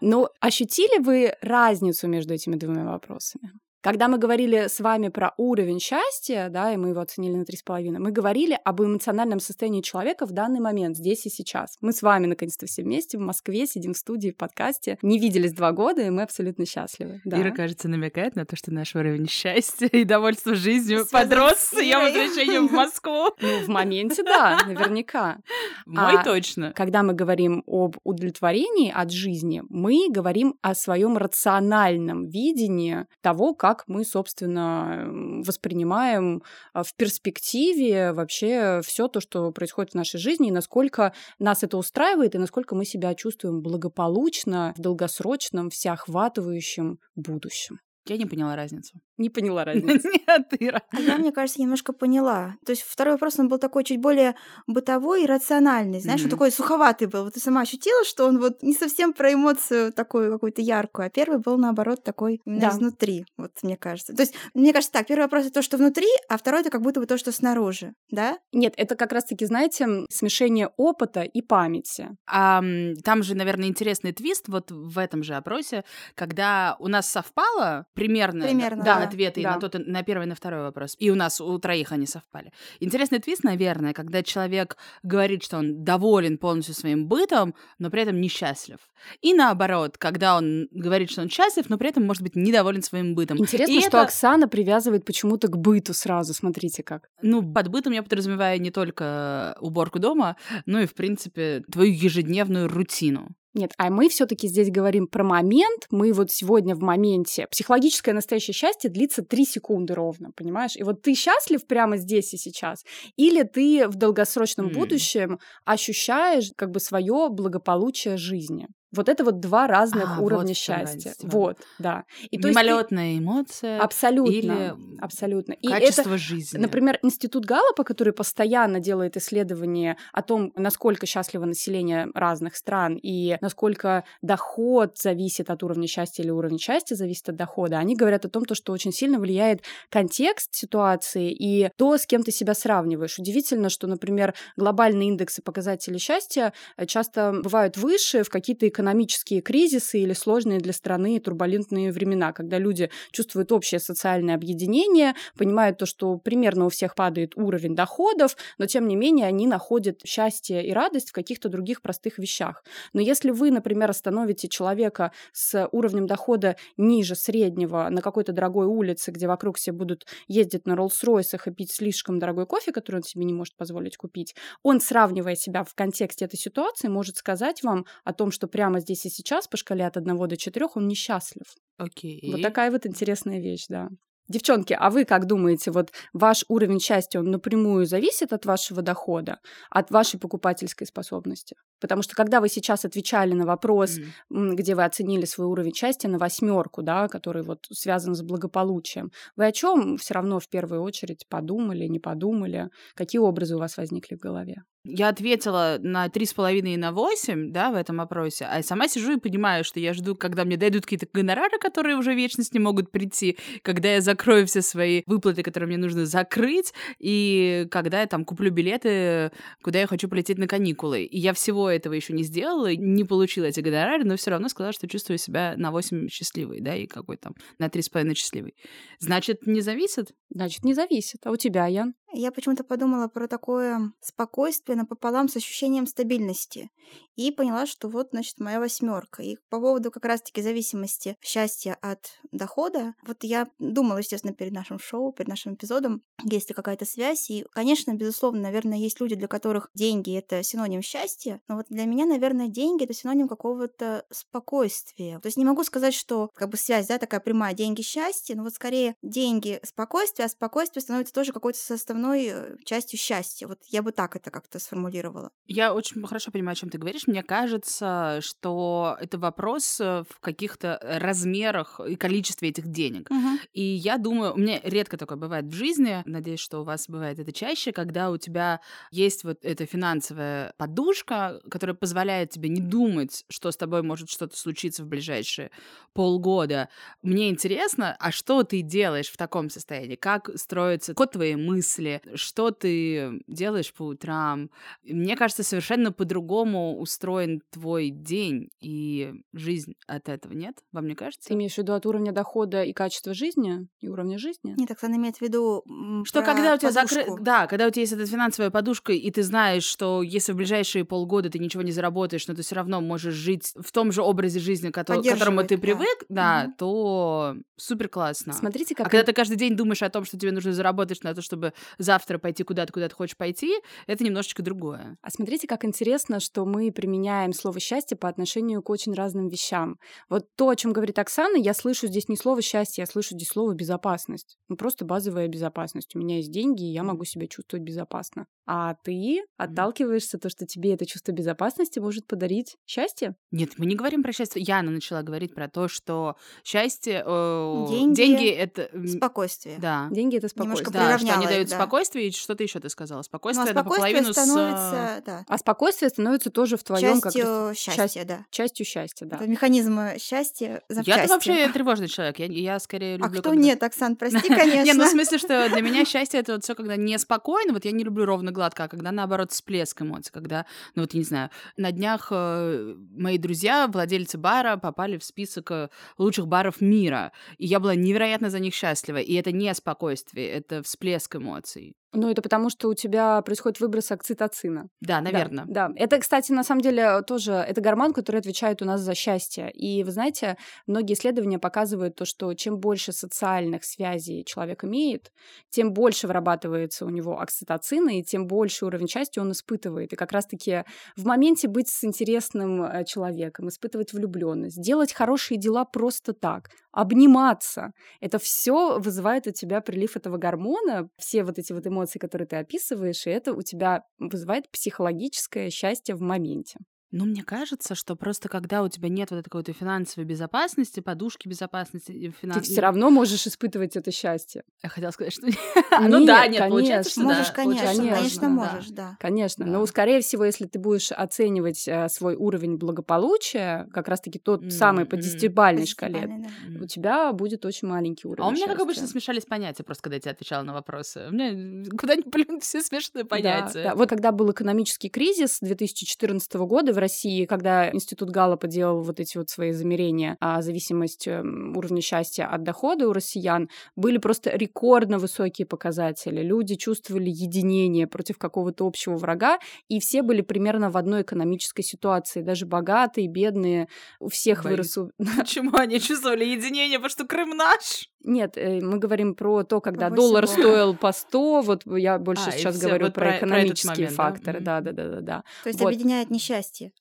Ну, 0.00 0.28
ощутили 0.40 0.98
вы 1.00 1.36
разницу 1.40 2.08
между 2.08 2.34
этими 2.34 2.56
двумя 2.56 2.84
вопросами? 2.84 3.52
Когда 3.84 4.08
мы 4.08 4.16
говорили 4.16 4.68
с 4.68 4.80
вами 4.80 5.08
про 5.08 5.34
уровень 5.36 5.78
счастья, 5.78 6.48
да, 6.50 6.72
и 6.72 6.78
мы 6.78 6.88
его 6.88 7.02
оценили 7.02 7.34
на 7.34 7.42
3,5, 7.42 7.98
мы 7.98 8.12
говорили 8.12 8.58
об 8.64 8.80
эмоциональном 8.80 9.40
состоянии 9.40 9.82
человека 9.82 10.24
в 10.24 10.32
данный 10.32 10.58
момент, 10.58 10.96
здесь 10.96 11.26
и 11.26 11.28
сейчас. 11.28 11.76
Мы 11.82 11.92
с 11.92 12.00
вами, 12.00 12.24
наконец-то, 12.24 12.64
все 12.64 12.82
вместе 12.82 13.18
в 13.18 13.20
Москве, 13.20 13.66
сидим 13.66 13.92
в 13.92 13.98
студии, 13.98 14.30
в 14.30 14.38
подкасте, 14.38 14.96
не 15.02 15.18
виделись 15.18 15.52
два 15.52 15.72
года, 15.72 16.00
и 16.00 16.08
мы 16.08 16.22
абсолютно 16.22 16.64
счастливы. 16.64 17.20
Да. 17.26 17.38
Ира, 17.38 17.50
кажется, 17.50 17.88
намекает 17.88 18.36
на 18.36 18.46
то, 18.46 18.56
что 18.56 18.72
наш 18.72 18.94
уровень 18.94 19.28
счастья 19.28 19.86
и 19.88 20.04
довольства 20.04 20.54
жизнью 20.54 21.04
Связан 21.04 21.28
подрос 21.28 21.58
с 21.58 21.78
ее 21.78 21.98
возвращением 21.98 22.68
в 22.68 22.72
Москву. 22.72 23.34
Ну, 23.38 23.58
в 23.64 23.68
моменте, 23.68 24.22
да, 24.22 24.60
наверняка. 24.66 25.40
Мой 25.84 26.16
А, 26.20 26.24
точно. 26.24 26.72
Когда 26.74 27.02
мы 27.02 27.12
говорим 27.12 27.62
об 27.66 27.98
удовлетворении 28.02 28.90
от 28.90 29.10
жизни, 29.10 29.62
мы 29.68 30.06
говорим 30.08 30.54
о 30.62 30.74
своем 30.74 31.18
рациональном 31.18 32.24
видении 32.28 33.06
того, 33.20 33.52
как 33.52 33.73
мы, 33.86 34.04
собственно, 34.04 35.06
воспринимаем 35.44 36.42
а, 36.72 36.82
в 36.82 36.94
перспективе 36.94 38.12
вообще 38.12 38.80
все 38.84 39.08
то, 39.08 39.20
что 39.20 39.50
происходит 39.50 39.92
в 39.92 39.96
нашей 39.96 40.20
жизни, 40.20 40.48
и 40.48 40.52
насколько 40.52 41.12
нас 41.38 41.62
это 41.62 41.76
устраивает, 41.76 42.34
и 42.34 42.38
насколько 42.38 42.74
мы 42.74 42.84
себя 42.84 43.14
чувствуем 43.14 43.60
благополучно 43.60 44.74
в 44.76 44.80
долгосрочном, 44.80 45.70
всеохватывающем 45.70 46.98
будущем. 47.16 47.80
Я 48.06 48.16
не 48.18 48.26
поняла 48.26 48.54
разницу. 48.56 48.98
Не 49.16 49.30
поняла 49.30 49.64
разницы. 49.64 50.08
Нет, 50.26 50.46
Ира. 50.60 50.82
А 50.90 51.00
я, 51.00 51.16
мне 51.16 51.32
кажется, 51.32 51.60
немножко 51.60 51.92
поняла. 51.92 52.54
То 52.66 52.70
есть 52.72 52.82
второй 52.82 53.14
вопрос, 53.14 53.38
он 53.38 53.48
был 53.48 53.58
такой 53.58 53.84
чуть 53.84 54.00
более 54.00 54.34
бытовой 54.66 55.24
и 55.24 55.26
рациональный. 55.26 56.00
Знаешь, 56.00 56.20
он 56.20 56.26
Мгм. 56.26 56.30
такой 56.30 56.50
суховатый 56.52 57.08
был. 57.08 57.24
Вот 57.24 57.34
ты 57.34 57.40
сама 57.40 57.62
ощутила, 57.62 58.04
что 58.04 58.26
он 58.26 58.38
вот 58.38 58.62
не 58.62 58.74
совсем 58.74 59.12
про 59.12 59.32
эмоцию 59.32 59.92
такую 59.92 60.30
какую-то 60.32 60.60
яркую, 60.62 61.06
а 61.06 61.10
первый 61.10 61.38
был, 61.38 61.56
наоборот, 61.56 62.02
такой 62.04 62.40
именно 62.44 62.60
Да. 62.60 62.68
изнутри, 62.70 63.24
вот 63.38 63.52
мне 63.62 63.76
кажется. 63.76 64.14
То 64.14 64.22
есть, 64.22 64.34
мне 64.54 64.72
кажется 64.72 64.92
так, 64.92 65.06
первый 65.06 65.22
вопрос— 65.22 65.44
это 65.46 65.54
то, 65.54 65.62
что 65.62 65.76
внутри, 65.78 66.08
а 66.28 66.36
второй— 66.36 66.60
это 66.62 66.70
как 66.70 66.82
будто 66.82 67.00
бы 67.00 67.06
то, 67.06 67.16
что 67.18 67.32
снаружи, 67.32 67.94
да? 68.10 68.38
Нет, 68.52 68.74
это 68.76 68.96
как 68.96 69.12
раз-таки, 69.12 69.46
знаете, 69.46 69.86
смешение 70.10 70.70
опыта 70.76 71.22
и 71.22 71.40
памяти. 71.40 72.08
А, 72.26 72.62
там 73.02 73.22
же, 73.22 73.34
наверное, 73.34 73.68
интересный 73.68 74.12
твист 74.12 74.48
вот 74.48 74.70
в 74.70 74.98
этом 74.98 75.22
же 75.22 75.34
опросе, 75.34 75.84
когда 76.14 76.76
у 76.78 76.88
нас 76.88 77.08
совпало 77.10 77.86
примерно, 77.94 78.44
Примерно, 78.46 78.84
да, 78.84 78.98
да. 78.98 79.04
ответы 79.04 79.40
и 79.40 79.44
Да. 79.44 79.54
на 79.54 79.60
тот, 79.60 79.74
и 79.76 79.78
на 79.78 80.02
первый, 80.02 80.24
и 80.24 80.28
на 80.28 80.34
второй 80.34 80.62
вопрос. 80.62 80.96
И 80.98 81.10
у 81.10 81.14
нас 81.14 81.40
у 81.40 81.58
троих 81.58 81.92
они 81.92 82.06
совпали. 82.06 82.52
Интересный 82.80 83.20
твист, 83.20 83.44
наверное, 83.44 83.92
когда 83.92 84.22
человек 84.22 84.76
говорит, 85.02 85.42
что 85.44 85.58
он 85.58 85.84
доволен 85.84 86.38
полностью 86.38 86.74
своим 86.74 87.06
бытом, 87.06 87.54
но 87.78 87.90
при 87.90 88.02
этом 88.02 88.20
несчастлив. 88.20 88.78
И 89.22 89.34
наоборот, 89.34 89.96
когда 89.98 90.36
он 90.36 90.68
говорит, 90.70 91.10
что 91.10 91.22
он 91.22 91.28
счастлив, 91.30 91.68
но 91.68 91.78
при 91.78 91.88
этом 91.90 92.04
может 92.04 92.22
быть 92.22 92.36
недоволен 92.36 92.82
своим 92.82 93.14
бытом. 93.14 93.38
Интересно, 93.38 93.72
И 93.72 93.78
что 93.80 93.88
это- 93.88 94.02
Оксана 94.02 94.48
привязывает 94.48 95.04
почему-то 95.04 95.48
к 95.48 95.56
быту 95.56 95.94
сразу. 95.94 96.34
Смотрите 96.34 96.82
как. 96.82 97.08
Ну, 97.22 97.42
под 97.52 97.68
бытом 97.68 97.92
я 97.92 98.02
подразумеваю 98.02 98.60
не 98.60 98.70
только 98.70 99.56
уборку 99.60 99.98
дома, 99.98 100.36
но 100.66 100.80
и, 100.80 100.86
в 100.86 100.94
принципе, 100.94 101.62
твою 101.70 101.92
ежедневную 101.92 102.68
рутину. 102.68 103.28
Нет, 103.54 103.72
а 103.78 103.88
мы 103.88 104.08
все-таки 104.08 104.48
здесь 104.48 104.68
говорим 104.70 105.06
про 105.06 105.22
момент. 105.22 105.86
Мы 105.90 106.12
вот 106.12 106.30
сегодня 106.32 106.74
в 106.74 106.80
моменте. 106.80 107.46
Психологическое 107.48 108.12
настоящее 108.12 108.52
счастье 108.54 108.90
длится 108.90 109.22
3 109.22 109.44
секунды 109.46 109.94
ровно, 109.94 110.30
понимаешь? 110.34 110.76
И 110.76 110.82
вот 110.82 111.02
ты 111.02 111.14
счастлив 111.14 111.64
прямо 111.66 111.96
здесь 111.96 112.34
и 112.34 112.36
сейчас, 112.36 112.84
или 113.16 113.44
ты 113.44 113.86
в 113.88 113.94
долгосрочном 113.94 114.66
М. 114.66 114.72
будущем 114.72 115.38
ощущаешь 115.64 116.50
как 116.56 116.70
бы 116.72 116.80
свое 116.80 117.28
благополучие 117.30 118.16
жизни. 118.16 118.66
Вот 118.94 119.08
это 119.08 119.24
вот 119.24 119.40
два 119.40 119.66
разных 119.66 120.04
А, 120.08 120.20
вот 120.20 120.24
уровня 120.24 120.54
в 120.54 120.56
чём 120.56 120.78
счастья. 120.86 121.14
Вот, 121.22 121.58
да. 121.78 122.04
И 122.30 122.38
то 122.38 122.48
есть 122.48 122.58
Мимолетная 122.58 123.18
эмоция 123.18 123.80
Абсолютно. 123.80 124.32
или 124.32 124.74
Абсолютно. 125.00 125.52
И 125.52 125.68
это 125.68 125.80
качество 125.80 126.18
жизни. 126.18 126.58
Например, 126.58 126.98
Институт 127.02 127.44
Галлапа, 127.44 127.84
который 127.84 128.12
постоянно 128.12 128.80
делает 128.80 129.16
исследования 129.16 129.96
о 130.12 130.22
том, 130.22 130.52
насколько 130.56 131.06
счастливо 131.06 131.44
население 131.44 132.08
разных 132.14 132.56
стран 132.56 132.98
и 133.02 133.36
насколько 133.40 134.04
доход 134.22 134.98
зависит 134.98 135.50
от 135.50 135.62
уровня 135.62 135.86
счастья 135.86 136.22
или 136.22 136.30
уровень 136.30 136.58
счастья 136.58 136.94
зависит 136.94 137.28
от 137.28 137.36
дохода, 137.36 137.78
они 137.78 137.96
говорят 137.96 138.24
о 138.24 138.28
том, 138.28 138.44
то, 138.44 138.54
что 138.54 138.72
очень 138.72 138.92
сильно 138.92 139.18
влияет 139.18 139.62
контекст 139.90 140.54
ситуации 140.54 141.32
и 141.32 141.70
то, 141.76 141.96
с 141.96 142.06
кем 142.06 142.22
ты 142.22 142.30
себя 142.30 142.54
сравниваешь. 142.54 143.18
Удивительно, 143.18 143.68
что, 143.68 143.86
например, 143.86 144.34
глобальные 144.56 145.08
индексы 145.08 145.42
показателей 145.42 145.98
счастья 145.98 146.52
э, 146.76 146.86
часто 146.86 147.32
бывают 147.42 147.76
выше 147.76 148.22
в 148.22 148.30
какие-то 148.30 148.68
экономические 148.68 148.83
экономические 148.84 149.40
кризисы 149.40 150.00
или 150.00 150.12
сложные 150.12 150.58
для 150.58 150.72
страны 150.72 151.18
турбулентные 151.18 151.90
времена, 151.90 152.32
когда 152.32 152.58
люди 152.58 152.90
чувствуют 153.12 153.50
общее 153.50 153.80
социальное 153.80 154.34
объединение, 154.34 155.14
понимают 155.38 155.78
то, 155.78 155.86
что 155.86 156.18
примерно 156.18 156.66
у 156.66 156.68
всех 156.68 156.94
падает 156.94 157.32
уровень 157.36 157.74
доходов, 157.74 158.36
но 158.58 158.66
тем 158.66 158.86
не 158.86 158.96
менее 158.96 159.26
они 159.26 159.46
находят 159.46 160.00
счастье 160.04 160.66
и 160.66 160.72
радость 160.72 161.10
в 161.10 161.12
каких-то 161.12 161.48
других 161.48 161.80
простых 161.80 162.18
вещах. 162.18 162.62
Но 162.92 163.00
если 163.00 163.30
вы, 163.30 163.50
например, 163.50 163.90
остановите 163.90 164.48
человека 164.48 165.12
с 165.32 165.66
уровнем 165.72 166.06
дохода 166.06 166.56
ниже 166.76 167.14
среднего 167.14 167.88
на 167.90 168.02
какой-то 168.02 168.32
дорогой 168.32 168.66
улице, 168.66 169.12
где 169.12 169.26
вокруг 169.26 169.56
все 169.56 169.72
будут 169.72 170.06
ездить 170.28 170.66
на 170.66 170.74
Роллс-Ройсах 170.74 171.46
и 171.46 171.50
пить 171.50 171.72
слишком 171.72 172.18
дорогой 172.18 172.46
кофе, 172.46 172.70
который 172.72 172.96
он 172.96 173.02
себе 173.02 173.24
не 173.24 173.32
может 173.32 173.56
позволить 173.56 173.96
купить, 173.96 174.34
он, 174.62 174.80
сравнивая 174.80 175.36
себя 175.36 175.64
в 175.64 175.74
контексте 175.74 176.26
этой 176.26 176.36
ситуации, 176.36 176.88
может 176.88 177.16
сказать 177.16 177.62
вам 177.62 177.86
о 178.04 178.12
том, 178.12 178.30
что 178.30 178.46
прямо 178.46 178.73
здесь 178.80 179.06
и 179.06 179.10
сейчас 179.10 179.48
по 179.48 179.56
шкале 179.56 179.86
от 179.86 179.96
1 179.96 180.16
до 180.28 180.36
4 180.36 180.66
он 180.74 180.88
несчастлив. 180.88 181.46
Окей. 181.78 182.30
Вот 182.30 182.42
такая 182.42 182.70
вот 182.70 182.86
интересная 182.86 183.40
вещь, 183.40 183.66
да. 183.68 183.88
Девчонки, 184.26 184.74
а 184.78 184.88
вы 184.88 185.04
как 185.04 185.26
думаете, 185.26 185.70
вот 185.70 185.90
ваш 186.14 186.46
уровень 186.48 186.80
счастья, 186.80 187.18
он 187.18 187.30
напрямую 187.30 187.84
зависит 187.84 188.32
от 188.32 188.46
вашего 188.46 188.80
дохода, 188.80 189.38
от 189.68 189.90
вашей 189.90 190.18
покупательской 190.18 190.86
способности? 190.86 191.56
Потому 191.78 192.00
что 192.00 192.14
когда 192.14 192.40
вы 192.40 192.48
сейчас 192.48 192.86
отвечали 192.86 193.34
на 193.34 193.44
вопрос, 193.44 193.98
mm. 193.98 194.54
где 194.54 194.74
вы 194.74 194.84
оценили 194.84 195.26
свой 195.26 195.46
уровень 195.46 195.74
счастья 195.74 196.08
на 196.08 196.18
восьмерку, 196.18 196.82
да, 196.82 197.08
который 197.08 197.42
вот 197.42 197.66
связан 197.70 198.14
с 198.14 198.22
благополучием, 198.22 199.10
вы 199.36 199.46
о 199.46 199.52
чем 199.52 199.98
все 199.98 200.14
равно 200.14 200.40
в 200.40 200.48
первую 200.48 200.80
очередь 200.80 201.26
подумали, 201.28 201.84
не 201.84 201.98
подумали? 201.98 202.70
Какие 202.94 203.20
образы 203.20 203.56
у 203.56 203.58
вас 203.58 203.76
возникли 203.76 204.14
в 204.14 204.20
голове? 204.20 204.62
Я 204.86 205.08
ответила 205.08 205.78
на 205.80 206.10
три 206.10 206.26
с 206.26 206.34
половиной 206.34 206.74
и 206.74 206.76
на 206.76 206.92
восемь, 206.92 207.50
да, 207.50 207.70
в 207.70 207.74
этом 207.74 208.02
опросе, 208.02 208.44
а 208.44 208.62
сама 208.62 208.86
сижу 208.86 209.16
и 209.16 209.20
понимаю, 209.20 209.64
что 209.64 209.80
я 209.80 209.94
жду, 209.94 210.14
когда 210.14 210.44
мне 210.44 210.58
дойдут 210.58 210.82
какие-то 210.82 211.08
гонорары, 211.10 211.58
которые 211.58 211.96
уже 211.96 212.14
вечность 212.14 212.52
не 212.52 212.60
могут 212.60 212.90
прийти, 212.90 213.38
когда 213.62 213.94
я 213.94 214.02
закрою 214.02 214.46
все 214.46 214.60
свои 214.60 215.02
выплаты, 215.06 215.42
которые 215.42 215.68
мне 215.68 215.78
нужно 215.78 216.04
закрыть, 216.04 216.74
и 216.98 217.66
когда 217.70 218.02
я 218.02 218.06
там 218.06 218.26
куплю 218.26 218.50
билеты, 218.50 219.32
куда 219.62 219.80
я 219.80 219.86
хочу 219.86 220.06
полететь 220.06 220.36
на 220.36 220.46
каникулы. 220.46 221.04
И 221.04 221.18
я 221.18 221.32
всего 221.32 221.70
этого 221.70 221.94
еще 221.94 222.12
не 222.12 222.22
сделала, 222.22 222.74
не 222.74 223.04
получила 223.04 223.46
эти 223.46 223.60
гонорары, 223.60 224.04
но 224.04 224.16
все 224.16 224.32
равно 224.32 224.50
сказала, 224.50 224.74
что 224.74 224.86
чувствую 224.86 225.16
себя 225.16 225.54
на 225.56 225.70
восемь 225.70 226.08
счастливой, 226.08 226.60
да, 226.60 226.76
и 226.76 226.86
какой 226.86 227.16
там 227.16 227.34
на 227.58 227.70
три 227.70 227.80
с 227.80 227.88
половиной 227.88 228.16
счастливой. 228.16 228.54
Значит, 228.98 229.46
не 229.46 229.62
зависит? 229.62 230.12
Значит, 230.28 230.62
не 230.62 230.74
зависит. 230.74 231.20
А 231.24 231.30
у 231.30 231.36
тебя, 231.36 231.66
Ян? 231.68 231.94
Я 232.16 232.30
почему-то 232.30 232.62
подумала 232.62 233.08
про 233.08 233.26
такое 233.26 233.92
спокойствие 234.00 234.76
напополам 234.76 235.28
с 235.28 235.36
ощущением 235.36 235.88
стабильности. 235.88 236.70
И 237.16 237.32
поняла, 237.32 237.66
что 237.66 237.88
вот, 237.88 238.10
значит, 238.12 238.38
моя 238.38 238.60
восьмерка. 238.60 239.22
И 239.22 239.36
по 239.48 239.60
поводу 239.60 239.90
как 239.90 240.04
раз-таки 240.04 240.40
зависимости 240.40 241.16
счастья 241.20 241.76
от 241.80 242.20
дохода, 242.30 242.94
вот 243.04 243.24
я 243.24 243.48
думала, 243.58 243.98
естественно, 243.98 244.32
перед 244.32 244.52
нашим 244.52 244.78
шоу, 244.78 245.12
перед 245.12 245.28
нашим 245.28 245.54
эпизодом, 245.54 246.02
есть 246.22 246.48
ли 246.50 246.54
какая-то 246.54 246.84
связь. 246.84 247.30
И, 247.30 247.44
конечно, 247.50 247.94
безусловно, 247.94 248.42
наверное, 248.42 248.78
есть 248.78 249.00
люди, 249.00 249.16
для 249.16 249.26
которых 249.26 249.70
деньги— 249.74 250.16
это 250.16 250.42
синоним 250.44 250.82
счастья. 250.82 251.40
Но 251.48 251.56
вот 251.56 251.66
для 251.68 251.84
меня, 251.84 252.06
наверное, 252.06 252.46
деньги— 252.46 252.84
это 252.84 252.94
синоним 252.94 253.26
какого-то 253.26 254.04
спокойствия. 254.10 255.18
То 255.18 255.26
есть 255.26 255.36
не 255.36 255.44
могу 255.44 255.64
сказать, 255.64 255.94
что 255.94 256.30
как 256.34 256.50
бы 256.50 256.56
связь, 256.56 256.86
да, 256.86 256.98
такая 256.98 257.18
прямая, 257.18 257.54
деньги— 257.54 257.82
счастье, 257.82 258.36
но 258.36 258.44
вот 258.44 258.54
скорее 258.54 258.94
деньги— 259.02 259.58
спокойствие, 259.64 260.26
а 260.26 260.28
спокойствие 260.28 260.82
становится 260.82 261.12
тоже 261.12 261.32
какой-то 261.32 261.58
составной 261.58 262.03
основной 262.04 262.26
э, 262.26 262.56
частью 262.64 262.98
счастья. 262.98 263.46
Вот 263.46 263.58
я 263.68 263.82
бы 263.82 263.92
так 263.92 264.16
это 264.16 264.30
как-то 264.30 264.58
сформулировала. 264.58 265.30
Я 265.46 265.74
очень 265.74 266.06
хорошо 266.06 266.30
понимаю, 266.30 266.52
о 266.52 266.56
чем 266.56 266.70
ты 266.70 266.78
говоришь. 266.78 267.06
Мне 267.06 267.22
кажется, 267.22 268.18
что 268.20 268.96
это 269.00 269.18
вопрос 269.18 269.80
э, 269.80 270.04
в 270.08 270.20
каких-то 270.20 270.78
размерах 270.82 271.80
и 271.80 271.96
количестве 271.96 272.50
этих 272.50 272.68
денег. 272.68 273.10
Угу. 273.10 273.38
И 273.52 273.62
я 273.62 273.98
думаю, 273.98 274.34
у 274.34 274.36
меня 274.36 274.60
редко 274.62 274.96
такое 274.96 275.18
бывает 275.18 275.46
в 275.46 275.52
жизни, 275.52 276.02
надеюсь, 276.04 276.40
что 276.40 276.60
у 276.60 276.64
вас 276.64 276.88
бывает 276.88 277.18
это 277.18 277.32
чаще, 277.32 277.72
когда 277.72 278.10
у 278.10 278.18
тебя 278.18 278.60
есть 278.90 279.24
вот 279.24 279.38
эта 279.42 279.66
финансовая 279.66 280.54
подушка, 280.58 281.40
которая 281.50 281.74
позволяет 281.74 282.30
тебе 282.30 282.48
не 282.48 282.60
думать, 282.60 283.24
что 283.30 283.50
с 283.50 283.56
тобой 283.56 283.82
может 283.82 284.10
что-то 284.10 284.36
случиться 284.36 284.84
в 284.84 284.86
ближайшие 284.86 285.50
полгода. 285.92 286.68
Мне 287.02 287.30
интересно, 287.30 287.96
а 287.98 288.10
что 288.10 288.42
ты 288.42 288.62
делаешь 288.62 289.08
в 289.10 289.16
таком 289.16 289.50
состоянии? 289.50 289.96
Как 289.96 290.30
строится 290.36 290.94
ход 290.94 291.12
твоей 291.12 291.36
мысли? 291.36 291.93
Что 292.14 292.50
ты 292.50 293.22
делаешь 293.26 293.72
по 293.72 293.82
утрам. 293.82 294.50
Мне 294.84 295.16
кажется, 295.16 295.42
совершенно 295.42 295.92
по-другому 295.92 296.78
устроен 296.78 297.42
твой 297.50 297.90
день 297.90 298.50
и 298.60 299.14
жизнь 299.32 299.74
от 299.86 300.08
этого, 300.08 300.32
нет? 300.32 300.56
Вам 300.72 300.86
не 300.86 300.94
кажется? 300.94 301.28
Ты 301.28 301.34
имеешь 301.34 301.54
в 301.54 301.58
виду 301.58 301.72
от 301.72 301.86
уровня 301.86 302.12
дохода 302.12 302.62
и 302.62 302.72
качества 302.72 303.14
жизни? 303.14 303.66
И 303.80 303.88
уровня 303.88 304.18
жизни? 304.18 304.54
Нет, 304.56 304.70
Оксана 304.70 304.96
имеет 304.96 305.16
в 305.16 305.22
виду 305.22 305.62
Что 306.04 306.22
когда 306.22 306.54
у 306.54 306.58
тебя 306.58 306.70
закрыт... 306.72 307.06
Да, 307.20 307.46
когда 307.46 307.66
у 307.66 307.70
тебя 307.70 307.82
есть 307.82 307.92
эта 307.92 308.06
финансовая 308.06 308.50
подушка, 308.50 308.92
и 308.92 309.10
ты 309.10 309.22
знаешь, 309.22 309.64
что 309.64 310.02
если 310.02 310.32
в 310.32 310.36
ближайшие 310.36 310.84
полгода 310.84 311.30
ты 311.30 311.38
ничего 311.38 311.62
не 311.62 311.72
заработаешь, 311.72 312.26
но 312.28 312.34
ты 312.34 312.42
все 312.42 312.54
равно 312.54 312.80
можешь 312.80 313.14
жить 313.14 313.52
в 313.56 313.72
том 313.72 313.92
же 313.92 314.02
образе 314.02 314.40
жизни, 314.40 314.70
который, 314.70 315.02
к 315.02 315.10
которому 315.10 315.44
ты 315.44 315.58
привык, 315.58 316.04
да, 316.08 316.46
да 316.46 316.54
то 316.58 317.36
супер 317.56 317.88
классно. 317.88 318.32
Смотрите, 318.32 318.74
как... 318.74 318.86
А 318.86 318.90
когда 318.90 319.04
ты 319.04 319.12
каждый 319.12 319.36
день 319.36 319.56
думаешь 319.56 319.82
о 319.82 319.90
том, 319.90 320.04
что 320.04 320.18
тебе 320.18 320.32
нужно 320.32 320.52
заработать 320.52 321.02
на 321.04 321.14
то, 321.14 321.22
чтобы 321.22 321.52
завтра 321.78 322.18
пойти 322.18 322.42
куда-то, 322.44 322.72
куда 322.72 322.88
ты 322.88 322.94
хочешь 322.94 323.16
пойти, 323.16 323.54
это 323.86 324.04
немножечко 324.04 324.42
другое. 324.42 324.96
А 325.02 325.10
смотрите, 325.10 325.46
как 325.46 325.64
интересно, 325.64 326.20
что 326.20 326.44
мы 326.44 326.72
применяем 326.72 327.32
слово 327.32 327.60
«счастье» 327.60 327.96
по 327.96 328.08
отношению 328.08 328.62
к 328.62 328.70
очень 328.70 328.94
разным 328.94 329.28
вещам. 329.28 329.78
Вот 330.08 330.26
то, 330.36 330.48
о 330.48 330.56
чем 330.56 330.72
говорит 330.72 330.98
Оксана, 330.98 331.36
я 331.36 331.54
слышу 331.54 331.86
здесь 331.86 332.08
не 332.08 332.16
слово 332.16 332.42
«счастье», 332.42 332.82
я 332.82 332.86
слышу 332.86 333.14
здесь 333.14 333.28
слово 333.28 333.54
«безопасность». 333.54 334.38
Ну, 334.48 334.56
просто 334.56 334.84
базовая 334.84 335.28
безопасность. 335.28 335.94
У 335.94 335.98
меня 335.98 336.16
есть 336.16 336.30
деньги, 336.30 336.64
и 336.64 336.72
я 336.72 336.82
могу 336.82 337.04
себя 337.04 337.26
чувствовать 337.26 337.64
безопасно. 337.64 338.26
А 338.46 338.74
ты 338.84 339.22
отталкиваешься 339.38 340.18
то, 340.18 340.28
что 340.28 340.46
тебе 340.46 340.74
это 340.74 340.84
чувство 340.84 341.12
безопасности 341.12 341.78
может 341.78 342.06
подарить 342.06 342.56
счастье? 342.66 343.16
Нет, 343.30 343.52
мы 343.56 343.64
не 343.64 343.74
говорим 343.74 344.02
про 344.02 344.12
счастье. 344.12 344.42
Яна 344.42 344.70
начала 344.70 345.02
говорить 345.02 345.34
про 345.34 345.48
то, 345.48 345.68
что 345.68 346.16
счастье... 346.44 347.02
Э, 347.06 347.66
деньги, 347.70 347.96
деньги— 347.96 348.28
это... 348.28 348.70
Спокойствие. 348.86 349.58
Да. 349.58 349.88
Деньги— 349.90 350.16
это 350.18 350.28
спокойствие. 350.28 350.72
Да, 350.72 350.98
что 350.98 351.14
они 351.14 351.26
дают 351.26 351.48
да. 351.48 351.56
Спокойствие, 351.64 352.08
и 352.08 352.12
что 352.12 352.34
ты 352.34 352.44
еще 352.44 352.60
ты 352.60 352.68
сказала? 352.68 353.02
Спокойствие, 353.02 353.52
ну, 353.52 353.60
а 353.60 353.62
спокойствие 353.62 354.00
наполовину 354.00 354.12
становится, 354.12 355.00
с... 355.00 355.02
да. 355.04 355.24
А 355.28 355.38
спокойствие 355.38 355.88
становится 355.88 356.30
тоже 356.30 356.56
в 356.56 356.64
твоем 356.64 357.00
частью 357.00 357.24
как 357.24 357.56
счастья, 357.56 357.84
часть, 357.86 358.06
да. 358.06 358.24
Частью 358.30 358.66
счастья, 358.66 359.06
да. 359.06 359.16
Это 359.16 359.26
механизм 359.26 359.80
счастья 359.98 360.62
запчасти. 360.68 361.00
Я 361.00 361.06
вообще 361.06 361.48
тревожный 361.48 361.88
человек. 361.88 362.18
Я, 362.18 362.26
я 362.26 362.58
скорее 362.58 362.96
люблю... 362.96 363.18
А 363.18 363.20
кто 363.20 363.30
когда... 363.30 363.42
нет, 363.42 363.62
Оксан, 363.62 363.96
прости, 363.96 364.28
конечно. 364.28 364.64
Не, 364.64 364.72
ну 364.72 364.84
в 364.84 364.88
смысле, 364.88 365.18
что 365.18 365.48
для 365.48 365.60
меня 365.60 365.84
счастье— 365.84 366.20
это 366.20 366.34
вот 366.34 366.44
все, 366.44 366.54
когда 366.54 366.76
неспокойно. 366.76 367.52
Вот 367.52 367.64
я 367.64 367.72
не 367.72 367.84
люблю 367.84 368.04
ровно 368.04 368.30
гладко, 368.30 368.64
а 368.64 368.68
когда, 368.68 368.92
наоборот, 368.92 369.32
всплеск 369.32 369.82
эмоций. 369.82 370.12
Когда, 370.12 370.46
ну 370.74 370.82
вот, 370.82 370.94
я 370.94 370.98
не 370.98 371.04
знаю, 371.04 371.30
на 371.56 371.72
днях 371.72 372.08
э, 372.10 372.74
мои 372.96 373.18
друзья, 373.18 373.66
владельцы 373.68 374.18
бара, 374.18 374.56
попали 374.56 374.98
в 374.98 375.04
список 375.04 375.50
э, 375.50 375.68
лучших 375.98 376.26
баров 376.26 376.60
мира. 376.60 377.12
И 377.38 377.46
я 377.46 377.60
была 377.60 377.74
невероятно 377.74 378.30
за 378.30 378.38
них 378.38 378.54
счастлива. 378.54 378.98
И 378.98 379.14
это 379.14 379.32
не 379.32 379.52
спокойствие, 379.54 380.28
это 380.28 380.62
всплеск 380.62 381.16
эмоций. 381.16 381.53
suit 381.54 381.76
Ну, 381.94 382.10
это 382.10 382.22
потому, 382.22 382.50
что 382.50 382.68
у 382.68 382.74
тебя 382.74 383.22
происходит 383.22 383.60
выброс 383.60 383.90
окситоцина. 383.90 384.68
Да, 384.80 385.00
наверное. 385.00 385.44
Да, 385.46 385.68
да. 385.68 385.74
Это, 385.76 385.98
кстати, 385.98 386.32
на 386.32 386.44
самом 386.44 386.60
деле 386.60 387.02
тоже 387.02 387.32
это 387.32 387.60
гормон, 387.60 387.92
который 387.92 388.20
отвечает 388.20 388.62
у 388.62 388.64
нас 388.64 388.80
за 388.80 388.94
счастье. 388.94 389.50
И 389.52 389.84
вы 389.84 389.90
знаете, 389.90 390.36
многие 390.66 390.94
исследования 390.94 391.38
показывают 391.38 391.94
то, 391.94 392.04
что 392.04 392.34
чем 392.34 392.58
больше 392.58 392.92
социальных 392.92 393.64
связей 393.64 394.24
человек 394.24 394.64
имеет, 394.64 395.12
тем 395.50 395.72
больше 395.72 396.06
вырабатывается 396.06 396.84
у 396.84 396.90
него 396.90 397.20
окситоцина, 397.20 397.98
и 397.98 398.02
тем 398.02 398.26
больше 398.26 398.66
уровень 398.66 398.88
счастья 398.88 399.20
он 399.20 399.32
испытывает. 399.32 399.92
И 399.92 399.96
как 399.96 400.12
раз-таки 400.12 400.64
в 400.96 401.04
моменте 401.04 401.48
быть 401.48 401.68
с 401.68 401.84
интересным 401.84 402.62
э, 402.62 402.84
человеком, 402.84 403.48
испытывать 403.48 403.92
влюбленность, 403.92 404.60
делать 404.60 404.92
хорошие 404.92 405.38
дела 405.38 405.64
просто 405.64 406.12
так, 406.12 406.48
обниматься. 406.72 407.72
Это 408.00 408.18
все 408.18 408.78
вызывает 408.78 409.26
у 409.26 409.30
тебя 409.30 409.60
прилив 409.60 409.96
этого 409.96 410.16
гормона, 410.16 410.88
все 410.98 411.22
вот 411.22 411.38
эти 411.38 411.52
вот 411.52 411.66
эмоции, 411.66 411.83
которые 411.98 412.26
ты 412.26 412.36
описываешь, 412.36 413.06
и 413.06 413.10
это 413.10 413.32
у 413.32 413.42
тебя 413.42 413.84
вызывает 413.98 414.50
психологическое 414.50 415.50
счастье 415.50 415.94
в 415.94 416.00
моменте. 416.00 416.58
Ну, 416.96 417.06
мне 417.06 417.24
кажется, 417.24 417.74
что 417.74 417.96
просто 417.96 418.28
когда 418.28 418.62
у 418.62 418.68
тебя 418.68 418.88
нет 418.88 419.10
вот 419.10 419.16
этой 419.16 419.24
какой-то 419.28 419.52
финансовой 419.52 420.06
безопасности, 420.06 420.78
подушки 420.78 421.26
безопасности, 421.26 422.14
финанс... 422.22 422.46
ты 422.46 422.52
все 422.52 422.60
равно 422.60 422.88
можешь 422.88 423.26
испытывать 423.26 423.74
это 423.74 423.90
счастье. 423.90 424.44
Я 424.62 424.68
хотела 424.68 424.92
сказать, 424.92 425.12
что 425.12 425.26
ну 425.80 426.06
да, 426.06 426.28
нет, 426.28 426.48
получается, 426.48 426.92
что 426.92 427.00
можешь, 427.00 427.32
конечно, 427.32 427.66
конечно, 427.66 428.28
можешь, 428.28 428.68
да. 428.68 428.96
Конечно, 429.00 429.44
но 429.44 429.66
скорее 429.66 430.02
всего, 430.02 430.24
если 430.24 430.46
ты 430.46 430.60
будешь 430.60 430.92
оценивать 430.92 431.66
э, 431.66 431.88
свой 431.88 432.14
уровень 432.14 432.58
благополучия, 432.58 433.66
как 433.72 433.88
раз-таки 433.88 434.20
тот 434.20 434.52
самый 434.52 434.84
по 434.84 434.96
десятибальной 434.96 435.66
шкале, 435.66 436.28
у 436.60 436.66
тебя 436.66 437.12
будет 437.12 437.44
очень 437.44 437.66
маленький 437.66 438.06
уровень. 438.06 438.24
А 438.24 438.28
у 438.28 438.30
меня, 438.30 438.46
как 438.46 438.60
обычно, 438.60 438.86
смешались 438.86 439.24
понятия, 439.24 439.64
просто 439.64 439.82
когда 439.82 439.96
я 439.96 440.00
тебе 440.00 440.12
отвечала 440.12 440.44
на 440.44 440.52
вопросы. 440.52 441.08
У 441.08 441.12
меня 441.12 441.68
куда 441.76 441.96
ни 441.96 442.02
плюнь, 442.02 442.38
все 442.40 442.62
смешанные 442.62 443.04
понятия. 443.04 443.72
Вот 443.74 443.88
когда 443.88 444.12
был 444.12 444.30
экономический 444.30 444.90
кризис 444.90 445.38
2014 445.40 446.34
года, 446.34 446.72
России, 446.84 447.24
когда 447.24 447.72
Институт 447.72 448.10
Галлопа 448.10 448.46
делал 448.46 448.82
вот 448.82 449.00
эти 449.00 449.16
вот 449.16 449.30
свои 449.30 449.52
замерения 449.52 450.16
о 450.20 450.42
зависимости 450.42 451.08
уровня 451.56 451.80
счастья 451.80 452.26
от 452.26 452.42
дохода 452.42 452.88
у 452.88 452.92
россиян, 452.92 453.48
были 453.74 453.98
просто 453.98 454.36
рекордно 454.36 454.98
высокие 454.98 455.46
показатели. 455.46 456.22
Люди 456.22 456.56
чувствовали 456.56 457.08
единение 457.08 457.86
против 457.86 458.18
какого-то 458.18 458.66
общего 458.66 458.96
врага, 458.96 459.38
и 459.68 459.80
все 459.80 460.02
были 460.02 460.20
примерно 460.20 460.70
в 460.70 460.76
одной 460.76 461.02
экономической 461.02 461.62
ситуации. 461.62 462.20
Даже 462.22 462.44
богатые, 462.44 463.08
бедные, 463.08 463.68
у 464.00 464.08
всех 464.08 464.44
Боюсь. 464.44 464.76
вырос... 464.76 464.92
Почему 465.18 465.56
они 465.56 465.80
чувствовали 465.80 466.24
единение? 466.24 466.78
Потому 466.78 466.90
что 466.90 467.06
Крым 467.06 467.30
наш? 467.30 467.88
Нет, 468.04 468.36
э, 468.36 468.60
мы 468.60 468.78
говорим 468.78 469.14
про 469.14 469.44
то, 469.44 469.60
когда 469.60 469.88
По 469.88 469.96
доллар 469.96 470.26
всего. 470.26 470.42
стоил 470.42 470.76
по 470.76 470.92
100, 470.92 471.40
вот 471.40 471.62
я 471.66 471.98
больше 471.98 472.28
А, 472.28 472.32
сейчас 472.32 472.58
говорю 472.58 472.84
вот 472.86 472.94
про, 472.94 473.06
про- 473.06 473.16
экономические 473.18 473.70
момент, 473.72 473.96
да? 473.96 474.02
факторы. 474.04 474.36
Мгм. 474.36 474.44
Да, 474.44 474.60
да, 474.60 474.72
да, 474.72 474.88
да, 474.88 475.00
да. 475.00 475.24
То 475.42 475.48
есть 475.48 475.60
Вот. 475.60 475.68
объединяет 475.68 476.10
несчастье. 476.10 476.72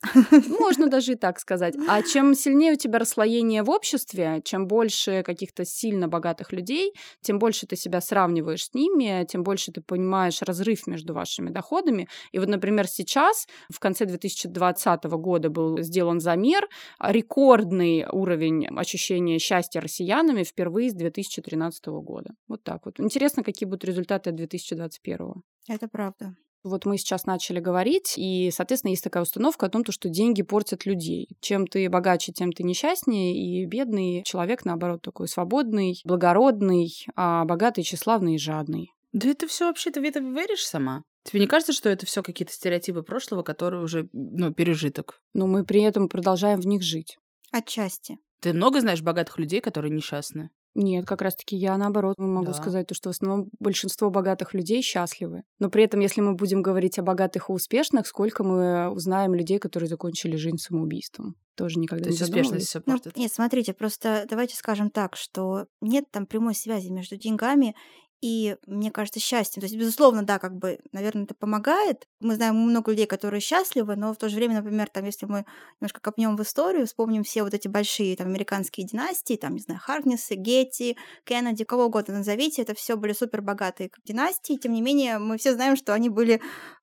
Можно 0.60 0.88
даже 0.88 1.13
и 1.13 1.15
так 1.15 1.39
сказать. 1.39 1.75
А 1.88 2.01
чем 2.03 2.36
сильнее 2.36 2.74
у 2.74 2.75
тебя 2.75 3.00
расслоение 3.00 3.63
в 3.63 3.70
обществе, 3.70 4.42
чем 4.44 4.68
больше 4.68 5.24
каких-то 5.24 5.63
сильно 5.65 6.08
богатых 6.10 6.51
людей, 6.51 6.94
тем 7.22 7.39
больше 7.39 7.65
ты 7.68 7.75
себя 7.77 8.01
сравниваешь 8.01 8.65
с 8.65 8.74
ними, 8.74 9.25
тем 9.30 9.44
больше 9.44 9.72
ты 9.72 9.82
понимаешь 9.82 10.42
разрыв 10.42 10.88
между 10.88 11.13
вашими 11.13 11.50
доходами. 11.50 12.10
И 12.34 12.39
вот, 12.39 12.50
например, 12.50 12.88
сейчас, 12.88 13.48
в 13.72 13.80
конце 13.80 14.06
2020 14.06 15.06
года 15.06 15.50
был 15.50 15.82
сделан 15.82 16.20
замер, 16.20 16.68
рекордный 17.00 18.06
уровень 18.12 18.68
ощущения 18.68 19.39
счастья 19.39 19.80
россиянами 19.80 20.44
впервые 20.44 20.89
с 20.89 20.94
2013 21.13 21.86
года. 21.88 22.32
Вот 22.48 22.63
так 22.63 22.86
вот. 22.86 23.00
Интересно, 23.00 23.43
какие 23.43 23.67
будут 23.67 23.86
результаты 23.86 24.32
2021. 24.32 25.43
Это 25.67 25.88
правда. 25.88 26.36
Вот 26.63 26.86
мы 26.86 26.98
сейчас 26.98 27.25
начали 27.25 27.60
говорить, 27.60 28.13
и, 28.15 28.50
соответственно, 28.51 28.91
есть 28.91 29.03
такая 29.03 29.24
установка 29.24 29.65
о 29.65 29.70
том, 29.70 29.84
то, 29.84 29.91
что 29.91 30.08
деньги 30.08 30.43
портят 30.43 30.86
людей. 30.86 31.27
Чем 31.41 31.67
ты 31.67 31.89
богаче, 31.89 32.32
тем 32.32 32.53
ты 32.53 32.63
несчастнее, 32.63 33.36
и 33.36 33.65
бедный 33.65 34.24
человек, 34.24 34.63
наоборот, 34.63 35.01
такой 35.01 35.27
свободный, 35.27 36.01
благородный, 36.05 37.05
а 37.17 37.43
богатый, 37.43 37.84
тщеславный 37.84 38.36
и 38.36 38.39
жадный. 38.39 38.91
Да 39.12 39.29
это 39.29 39.46
все 39.48 39.65
вообще, 39.65 39.91
ты 39.91 40.00
в 40.00 40.03
это 40.05 40.22
веришь 40.22 40.65
сама? 40.65 41.03
Тебе 41.24 41.41
не 41.41 41.48
кажется, 41.48 41.74
что 41.74 41.89
это 41.89 42.05
все 42.05 42.24
какие-то 42.24 42.53
стереотипы 42.53 43.03
прошлого, 43.03 43.43
которые 43.43 43.84
уже, 43.84 44.10
ну, 44.13 44.53
пережиток? 44.53 45.22
Но 45.34 45.48
мы 45.48 45.65
при 45.65 45.82
этом 45.82 46.08
продолжаем 46.08 46.62
в 46.62 46.65
них 46.65 46.82
жить. 46.82 47.17
Отчасти. 47.51 48.17
Ты 48.39 48.53
много 48.53 48.82
знаешь 48.82 49.01
богатых 49.01 49.38
людей, 49.38 49.62
которые 49.62 49.91
несчастны? 49.91 50.50
Нет, 50.75 51.06
как 51.06 51.22
раз-таки 51.22 51.56
я 51.56 51.77
наоборот 51.77 52.18
могу 52.18 52.48
Да. 52.48 52.53
сказать 52.53 52.88
то, 52.88 52.96
что 52.96 53.10
в 53.10 53.12
основном 53.12 53.50
большинство 53.60 54.10
богатых 54.10 54.53
людей 54.53 54.82
счастливы. 54.82 55.44
Но 55.60 55.70
при 55.70 55.84
этом, 55.84 56.00
если 56.00 56.22
мы 56.22 56.34
будем 56.34 56.62
говорить 56.62 56.98
о 56.98 57.03
богатых 57.03 57.50
и 57.50 57.53
успешных, 57.53 58.08
сколько 58.08 58.44
мы 58.44 58.89
узнаем 58.89 59.34
людей, 59.34 59.60
которые 59.60 59.88
закончили 59.88 60.36
жизнь 60.36 60.58
самоубийством? 60.58 61.36
Тоже 61.56 61.80
никогда 61.80 62.06
То 62.06 62.10
не 62.12 62.15
успешность 62.15 62.68
все 62.68 62.82
Ну, 62.86 63.00
нет, 63.15 63.32
смотрите, 63.32 63.74
просто 63.74 64.25
давайте 64.27 64.56
скажем 64.56 64.89
так, 64.89 65.15
что 65.15 65.68
нет 65.82 66.06
там 66.12 66.25
прямой 66.25 66.56
связи 66.56 66.89
между 66.89 67.15
деньгами 67.15 67.75
и, 68.24 68.56
мне 68.68 68.89
кажется, 68.89 69.20
счастьем. 69.20 69.60
То 69.60 69.65
есть, 69.65 69.75
безусловно, 69.75 70.24
да, 70.24 70.39
как 70.39 70.56
бы, 70.56 70.80
наверное, 70.94 71.25
это 71.25 71.36
помогает. 71.36 72.08
Мы 72.22 72.36
знаем 72.36 72.56
много 72.56 72.92
людей, 72.92 73.06
которые 73.06 73.42
счастливы, 73.42 73.98
но 73.98 74.13
в 74.13 74.18
то 74.18 74.30
же 74.30 74.38
время, 74.38 74.56
например, 74.56 74.88
там, 74.89 75.03
если 75.03 75.25
мы 75.25 75.46
немножко 75.82 76.00
копнем 76.00 76.38
в 76.38 76.42
историю, 76.42 76.88
вспомним 76.88 77.25
все 77.25 77.44
вот 77.44 77.53
эти 77.53 77.68
большие 77.68 78.15
там 78.15 78.27
американские 78.27 78.88
династии, 78.88 79.36
там, 79.36 79.56
не 79.56 79.60
знаю, 79.60 79.82
Харнесы, 79.84 80.36
Гетти, 80.36 80.96
Кеннеди, 81.25 81.65
кого 81.65 81.88
угодно 81.88 82.20
назовите, 82.20 82.62
это 82.62 82.74
все 82.74 82.96
были 82.96 83.12
супер 83.12 83.42
богатые 83.42 83.92
династии. 84.06 84.56
Тем 84.56 84.72
не 84.72 84.82
менее, 84.82 85.20
мы 85.20 85.38
все 85.38 85.51
знаем, 85.53 85.75
что 85.75 85.94
они 85.94 86.08
были, 86.08 86.39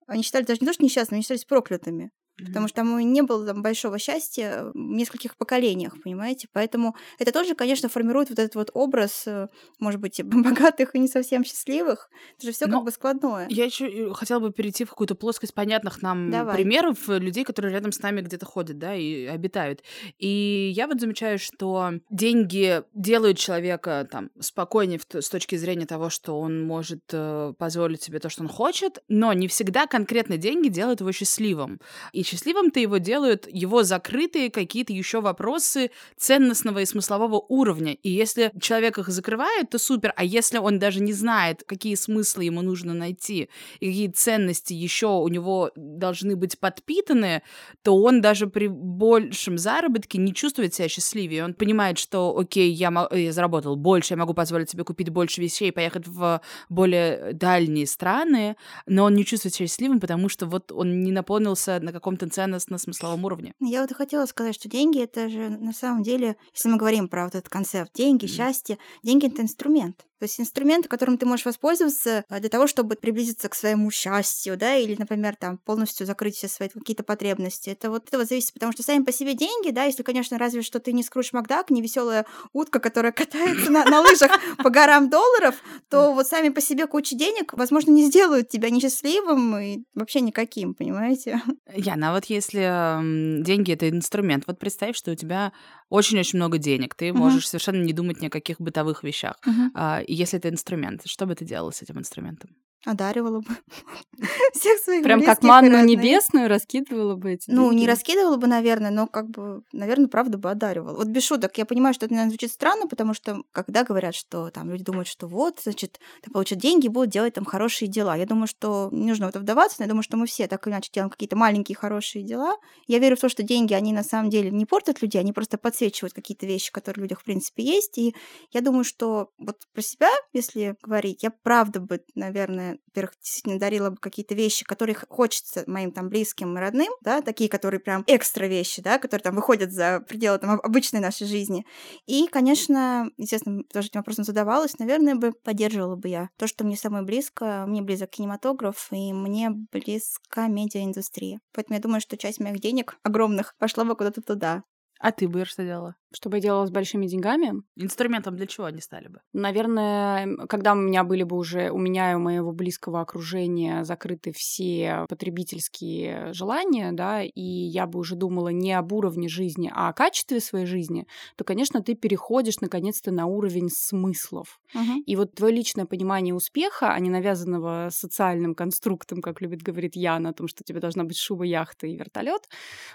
они 0.07 0.23
считались 0.23 0.47
даже 0.47 0.61
не 0.61 0.67
то, 0.67 0.75
что 0.75 0.85
несчастными, 0.85 1.17
они 1.17 1.23
считались 1.23 1.47
проклятыми. 1.47 2.11
Потому 2.47 2.69
что 2.69 2.77
там 2.77 2.99
не 2.99 3.23
было 3.23 3.47
там 3.47 3.63
большого 3.63 3.99
счастья 3.99 4.71
в 4.75 4.77
нескольких 4.77 5.37
поколениях, 5.37 5.95
понимаете? 6.03 6.49
Поэтому 6.53 6.97
это 7.19 7.33
тоже, 7.33 7.55
конечно, 7.55 7.89
формирует 7.89 8.31
вот 8.31 8.39
этот 8.39 8.55
вот 8.55 8.71
образ, 8.75 9.25
э, 9.27 9.49
может 9.79 10.01
быть, 10.01 10.23
богатых 10.25 10.95
и 10.95 10.99
не 10.99 11.09
совсем 11.09 11.45
счастливых. 11.45 12.09
Это 12.37 12.47
же 12.47 12.53
все 12.53 12.67
как 12.67 12.85
бы 12.85 12.91
складное. 12.91 13.47
Я 13.51 13.65
еще 13.65 14.13
хотела 14.15 14.41
бы 14.41 14.53
перейти 14.53 14.85
в 14.85 14.91
какую-то 14.91 15.15
плоскость 15.15 15.55
понятных 15.55 16.03
нам 16.03 16.31
Давай. 16.31 16.57
примеров 16.57 17.09
э, 17.09 17.19
людей, 17.19 17.45
которые 17.45 17.73
рядом 17.73 17.93
с 17.93 18.01
нами 18.01 18.21
где-то 18.21 18.47
ходят, 18.47 18.79
да, 18.79 18.95
и 18.95 19.27
обитают. 19.27 19.83
И 20.19 20.73
я 20.75 20.87
вот 20.87 21.01
замечаю, 21.01 21.39
что 21.39 21.93
деньги 22.11 22.83
делают 22.95 23.39
человека 23.39 24.09
там 24.11 24.31
спокойнее 24.41 24.99
в 24.99 25.05
с 25.21 25.29
точки 25.29 25.57
зрения 25.57 25.87
того, 25.87 26.11
что 26.11 26.39
он 26.41 26.65
может 26.65 27.03
э, 27.13 27.53
позволить 27.59 28.03
себе 28.03 28.19
то, 28.19 28.29
что 28.29 28.43
он 28.43 28.49
хочет, 28.49 29.03
но 29.09 29.33
не 29.33 29.49
всегда 29.49 29.87
конкретно 29.87 30.37
деньги 30.37 30.69
делают 30.69 31.01
его 31.01 31.13
счастливым. 31.13 31.81
И 32.13 32.23
счастливым-то 32.31 32.81
его 32.81 32.99
делают 32.99 33.47
его 33.51 33.83
закрытые 33.83 34.51
какие-то 34.51 34.93
еще 34.93 35.21
вопросы 35.21 35.91
ценностного 36.17 36.81
и 36.81 36.87
смыслового 36.87 37.45
уровня. 37.49 37.95
И 37.95 38.11
если 38.11 38.53
человек 38.61 38.99
их 38.99 39.09
закрывает, 39.09 39.71
то 39.71 39.79
супер. 39.79 40.13
А 40.17 40.25
если 40.25 40.59
он 40.59 40.79
даже 40.79 41.01
не 41.01 41.13
знает, 41.13 41.65
какие 41.67 41.95
смыслы 41.95 42.45
ему 42.45 42.63
нужно 42.63 42.95
найти 42.95 43.49
и 43.81 43.87
какие 43.87 44.09
ценности 44.09 44.73
еще 44.73 45.09
у 45.09 45.29
него 45.29 45.71
должны 45.77 46.37
быть 46.37 46.59
подпитаны, 46.59 47.43
то 47.83 47.97
он 47.97 48.21
даже 48.21 48.47
при 48.47 48.69
большем 48.69 49.59
заработке 49.59 50.19
не 50.19 50.33
чувствует 50.35 50.75
себя 50.75 50.89
счастливее. 50.89 51.45
Он 51.45 51.55
понимает, 51.55 51.99
что, 51.99 52.37
окей, 52.37 52.71
я, 52.71 52.91
мо- 52.91 53.09
я 53.13 53.33
заработал 53.33 53.77
больше, 53.77 54.15
я 54.15 54.19
могу 54.19 54.35
позволить 54.35 54.71
себе 54.71 54.85
купить 54.85 55.11
больше 55.11 55.41
вещей, 55.41 55.73
поехать 55.73 56.07
в 56.07 56.41
более 56.69 57.33
дальние 57.33 57.87
страны, 57.87 58.57
но 58.87 59.05
он 59.05 59.15
не 59.15 59.25
чувствует 59.25 59.55
себя 59.55 59.67
счастливым, 59.67 60.01
потому 60.01 60.29
что 60.29 60.47
вот 60.47 60.73
он 60.73 61.03
не 61.03 61.13
наполнился 61.13 61.81
на 61.81 61.93
каком-то 62.11 62.35
ценностно-смысловом 62.35 63.25
уровне. 63.25 63.55
Я 63.61 63.83
вот 63.83 63.91
и 63.91 63.95
хотела 63.95 64.27
сказать, 64.27 64.55
что 64.55 64.69
деньги 64.69 65.01
это 65.01 65.29
же 65.29 65.49
на 65.49 65.73
самом 65.73 66.03
деле, 66.03 66.37
если 66.55 66.69
мы 66.69 66.77
говорим 66.77 67.09
про 67.09 67.25
вот 67.25 67.35
этот 67.35 67.49
концепт 67.49 67.93
деньги, 67.95 68.25
Мгм. 68.25 68.33
счастье, 68.35 68.79
деньги 69.03 69.27
это 69.27 69.43
инструмент. 69.43 70.07
То 70.21 70.25
есть 70.25 70.39
инструмент, 70.39 70.87
которым 70.87 71.17
ты 71.17 71.25
можешь 71.25 71.47
воспользоваться 71.47 72.25
э, 72.29 72.41
для 72.41 72.51
того, 72.51 72.67
чтобы 72.67 72.95
приблизиться 72.97 73.49
к 73.49 73.55
своему 73.55 73.91
счастью, 73.91 74.59
да, 74.59 74.77
или, 74.77 74.95
например, 74.99 75.35
там 75.35 75.57
полностью 75.57 76.07
закрыть 76.07 76.37
все 76.37 76.47
свои 76.47 76.69
какие-то 76.69 77.03
потребности. 77.03 77.71
Это 77.71 77.89
вот 77.89 78.07
этого 78.09 78.27
зависит, 78.27 78.53
потому 78.53 78.73
что 78.73 78.83
сами 78.83 79.03
по 79.03 79.13
себе 79.13 79.33
деньги, 79.33 79.71
да, 79.71 79.85
если, 79.85 80.03
конечно, 80.03 80.37
разве 80.37 80.61
что 80.61 80.79
ты 80.79 80.93
не 80.93 81.03
Скрудж 81.03 81.31
Макдак, 81.33 81.71
не 81.71 81.81
веселая 81.81 82.27
утка, 82.53 82.81
которая 82.81 83.13
катается 83.21 83.73
на, 83.73 83.87
на 83.87 84.03
лыжах 84.03 84.31
по 84.59 84.69
горам 84.69 85.09
долларов, 85.09 85.55
то 85.89 86.13
вот 86.13 86.27
сами 86.27 86.51
по 86.51 86.61
себе 86.61 86.87
куча 86.87 87.17
денег, 87.17 87.55
возможно, 87.55 87.91
не 87.91 88.05
сделают 88.05 88.51
тебя 88.51 88.69
несчастливым 88.69 89.59
и 89.59 89.79
вообще 89.95 90.21
никаким, 90.21 90.75
понимаете? 90.75 91.41
Яна, 91.75 92.11
а 92.11 92.13
вот 92.13 92.27
если 92.27 93.43
деньги 93.43 93.73
это 93.73 93.89
инструмент, 93.89 94.45
вот 94.47 94.59
представь, 94.59 94.95
что 94.95 95.13
у 95.13 95.15
тебя 95.15 95.53
очень-очень 95.91 96.39
много 96.39 96.59
денег, 96.59 96.95
ты 96.95 97.13
Мгм. 97.13 97.19
можешь 97.23 97.49
совершенно 97.49 97.83
не 97.83 97.93
думать 97.93 98.21
ни 98.23 98.27
о 98.29 98.31
каких 98.31 98.61
бытовых 98.61 99.05
вещах. 99.05 99.37
А, 99.75 100.01
и 100.01 100.15
если 100.15 100.39
это 100.39 100.49
инструмент, 100.49 101.03
что 101.07 101.27
бы 101.27 101.35
ты 101.35 101.45
делала 101.45 101.71
с 101.73 101.83
этим 101.83 101.99
инструментом? 101.99 102.51
Одаривала 102.87 103.41
бы 103.41 103.47
всех 104.55 104.79
своих 104.81 105.03
Прям 105.03 105.23
как 105.23 105.43
манну 105.43 105.85
небесную 105.85 106.49
раскидывала 106.49 107.15
бы 107.15 107.33
эти 107.33 107.51
Ну, 107.51 107.71
не 107.73 107.81
деньги. 107.81 107.91
раскидывала 107.91 108.37
бы, 108.37 108.47
наверное, 108.47 108.91
но 108.91 109.07
как 109.07 109.29
бы, 109.29 109.63
наверное, 109.73 110.09
правда 110.09 110.39
бы 110.39 110.51
одаривала. 110.51 110.97
Вот 110.97 111.09
без 111.09 111.25
шуток, 111.25 111.59
я 111.59 111.67
понимаю, 111.67 111.93
что 111.93 112.07
это, 112.07 112.15
наверное, 112.15 112.31
звучит 112.31 112.51
странно, 112.53 112.87
потому 112.87 113.13
что 113.13 113.43
когда 113.53 113.85
говорят, 113.85 114.15
что 114.15 114.51
там 114.51 114.71
люди 114.71 114.83
думают, 114.83 115.09
что 115.09 115.27
вот, 115.27 115.61
значит, 115.63 116.01
получат 116.33 116.59
деньги, 116.59 116.89
будут 116.89 117.11
делать 117.11 117.35
там 117.35 117.45
хорошие 117.45 117.89
дела. 117.89 118.17
Я 118.17 118.25
думаю, 118.25 118.47
что 118.47 118.89
не 118.93 119.09
нужно 119.09 119.27
в 119.27 119.29
это 119.31 119.41
вдаваться, 119.41 119.77
но 119.79 119.85
я 119.85 119.89
думаю, 119.89 120.03
что 120.03 120.17
мы 120.17 120.27
все 120.27 120.47
так 120.47 120.67
или 120.67 120.73
иначе 120.73 120.91
делаем 120.93 121.11
какие-то 121.11 121.37
маленькие 121.37 121.77
хорошие 121.77 122.25
дела. 122.25 122.57
Я 122.87 122.99
верю 122.99 123.17
в 123.17 123.21
то, 123.21 123.29
что 123.29 123.43
деньги, 123.43 123.75
они 123.75 123.93
на 123.93 124.03
самом 124.05 124.31
деле 124.31 124.51
не 124.51 124.65
портят 124.65 125.03
людей, 125.03 125.19
они 125.21 125.33
просто 125.35 125.59
подсвечивают 125.59 126.15
какие-то 126.15 126.47
вещи, 126.47 126.73
которые 126.73 127.03
в 127.03 127.05
людях, 127.05 127.21
в 127.21 127.25
принципе, 127.25 127.63
есть. 127.63 127.99
И 127.99 128.15
я 128.53 128.63
думаю, 128.63 128.85
что 128.85 129.31
вот 129.37 129.57
про 129.75 129.83
себя, 129.83 130.09
если 130.33 130.77
говорить, 130.83 131.23
я 131.23 131.31
правда 131.43 131.81
бы, 131.81 132.01
наверное, 132.15 132.70
во-первых, 132.89 133.15
действительно 133.21 133.59
дарила 133.59 133.91
бы 133.91 133.97
какие-то 133.97 134.35
вещи, 134.35 134.65
которые 134.65 134.97
хочется 135.09 135.65
моим 135.67 135.93
там 135.93 136.09
близким 136.09 136.57
и 136.57 136.61
родным, 136.61 136.93
да, 137.03 137.23
такие, 137.23 137.49
которые 137.51 137.81
прям 137.81 138.05
экстра 138.07 138.47
вещи, 138.47 138.83
да, 138.83 138.99
которые 138.99 139.23
там 139.25 139.35
выходят 139.37 139.73
за 139.73 140.01
пределы 140.01 140.39
там 140.39 140.51
об- 140.51 140.61
обычной 140.65 141.01
нашей 141.01 141.27
жизни. 141.27 141.65
И, 142.07 142.27
конечно, 142.29 143.11
естественно, 143.17 143.63
тоже 143.73 143.89
этим 143.89 144.01
вопросом 144.01 144.25
задавалась, 144.25 144.79
наверное, 144.79 145.15
бы 145.15 145.33
поддерживала 145.33 145.97
бы 145.97 146.09
я 146.09 146.31
то, 146.37 146.47
что 146.47 146.65
мне 146.65 146.77
самое 146.77 147.05
близко. 147.05 147.65
Мне 147.67 147.83
близок 147.83 148.11
кинематограф, 148.11 148.89
и 148.93 149.13
мне 149.13 149.51
близка 149.51 150.49
медиаиндустрия. 150.49 151.41
Поэтому 151.53 151.77
я 151.77 151.83
думаю, 151.83 152.01
что 152.01 152.17
часть 152.17 152.41
моих 152.41 152.61
денег 152.61 152.97
огромных 153.03 153.55
пошла 153.59 153.85
бы 153.85 153.97
куда-то 153.97 154.23
туда. 154.23 154.63
А 154.99 155.13
ты 155.13 155.29
бы 155.29 155.45
что 155.45 155.65
делала? 155.65 155.97
Чтобы 156.13 156.39
я 156.39 156.43
делала 156.43 156.67
с 156.67 156.71
большими 156.71 157.07
деньгами? 157.07 157.63
Инструментом 157.77 158.37
для 158.37 158.47
чего 158.47 158.67
они 158.67 158.81
стали 158.81 159.09
бы? 159.09 159.21
Наверное, 159.33 160.37
когда 160.49 160.73
у 160.73 160.77
меня 160.77 161.05
были 161.05 161.23
бы 161.23 161.37
уже, 161.37 161.71
у 161.71 161.79
меня 161.79 162.13
и 162.13 162.15
у 162.17 162.19
моего 162.19 162.51
близкого 162.53 163.01
окружения 163.01 163.85
закрыты 163.85 164.33
все 164.33 165.05
потребительские 165.09 166.33
желания, 166.33 166.91
да, 166.93 167.23
и 167.23 167.41
я 167.41 167.87
бы 167.87 168.01
уже 168.01 168.17
думала 168.17 168.49
не 168.49 168.73
об 168.73 168.93
уровне 168.93 169.29
жизни, 169.29 169.71
а 169.73 169.89
о 169.89 169.93
качестве 169.93 170.41
своей 170.41 170.67
жизни, 170.67 171.07
то, 171.37 171.45
конечно, 171.45 171.81
ты 171.81 171.95
переходишь 171.95 172.61
наконец-то 172.61 173.13
на 173.13 173.27
уровень 173.27 173.71
смыслов. 173.71 174.61
Мгм. 174.75 175.05
И 175.07 175.15
вот 175.15 175.35
твое 175.35 175.55
личное 175.55 175.87
понимание 175.87 176.35
успеха, 176.35 176.93
а 176.93 176.99
не 176.99 177.09
навязанного 177.09 177.89
социальным 177.93 178.55
конструктом, 178.57 179.21
как 179.23 179.41
любит 179.41 179.63
говорить 179.63 179.95
Яна, 179.95 180.31
о 180.31 180.33
том, 180.33 180.49
что 180.49 180.65
тебе 180.65 180.81
должна 180.81 181.05
быть 181.05 181.19
шуба, 181.19 181.45
яхта 181.45 181.87
и 181.87 181.97
вертолет, 181.97 182.49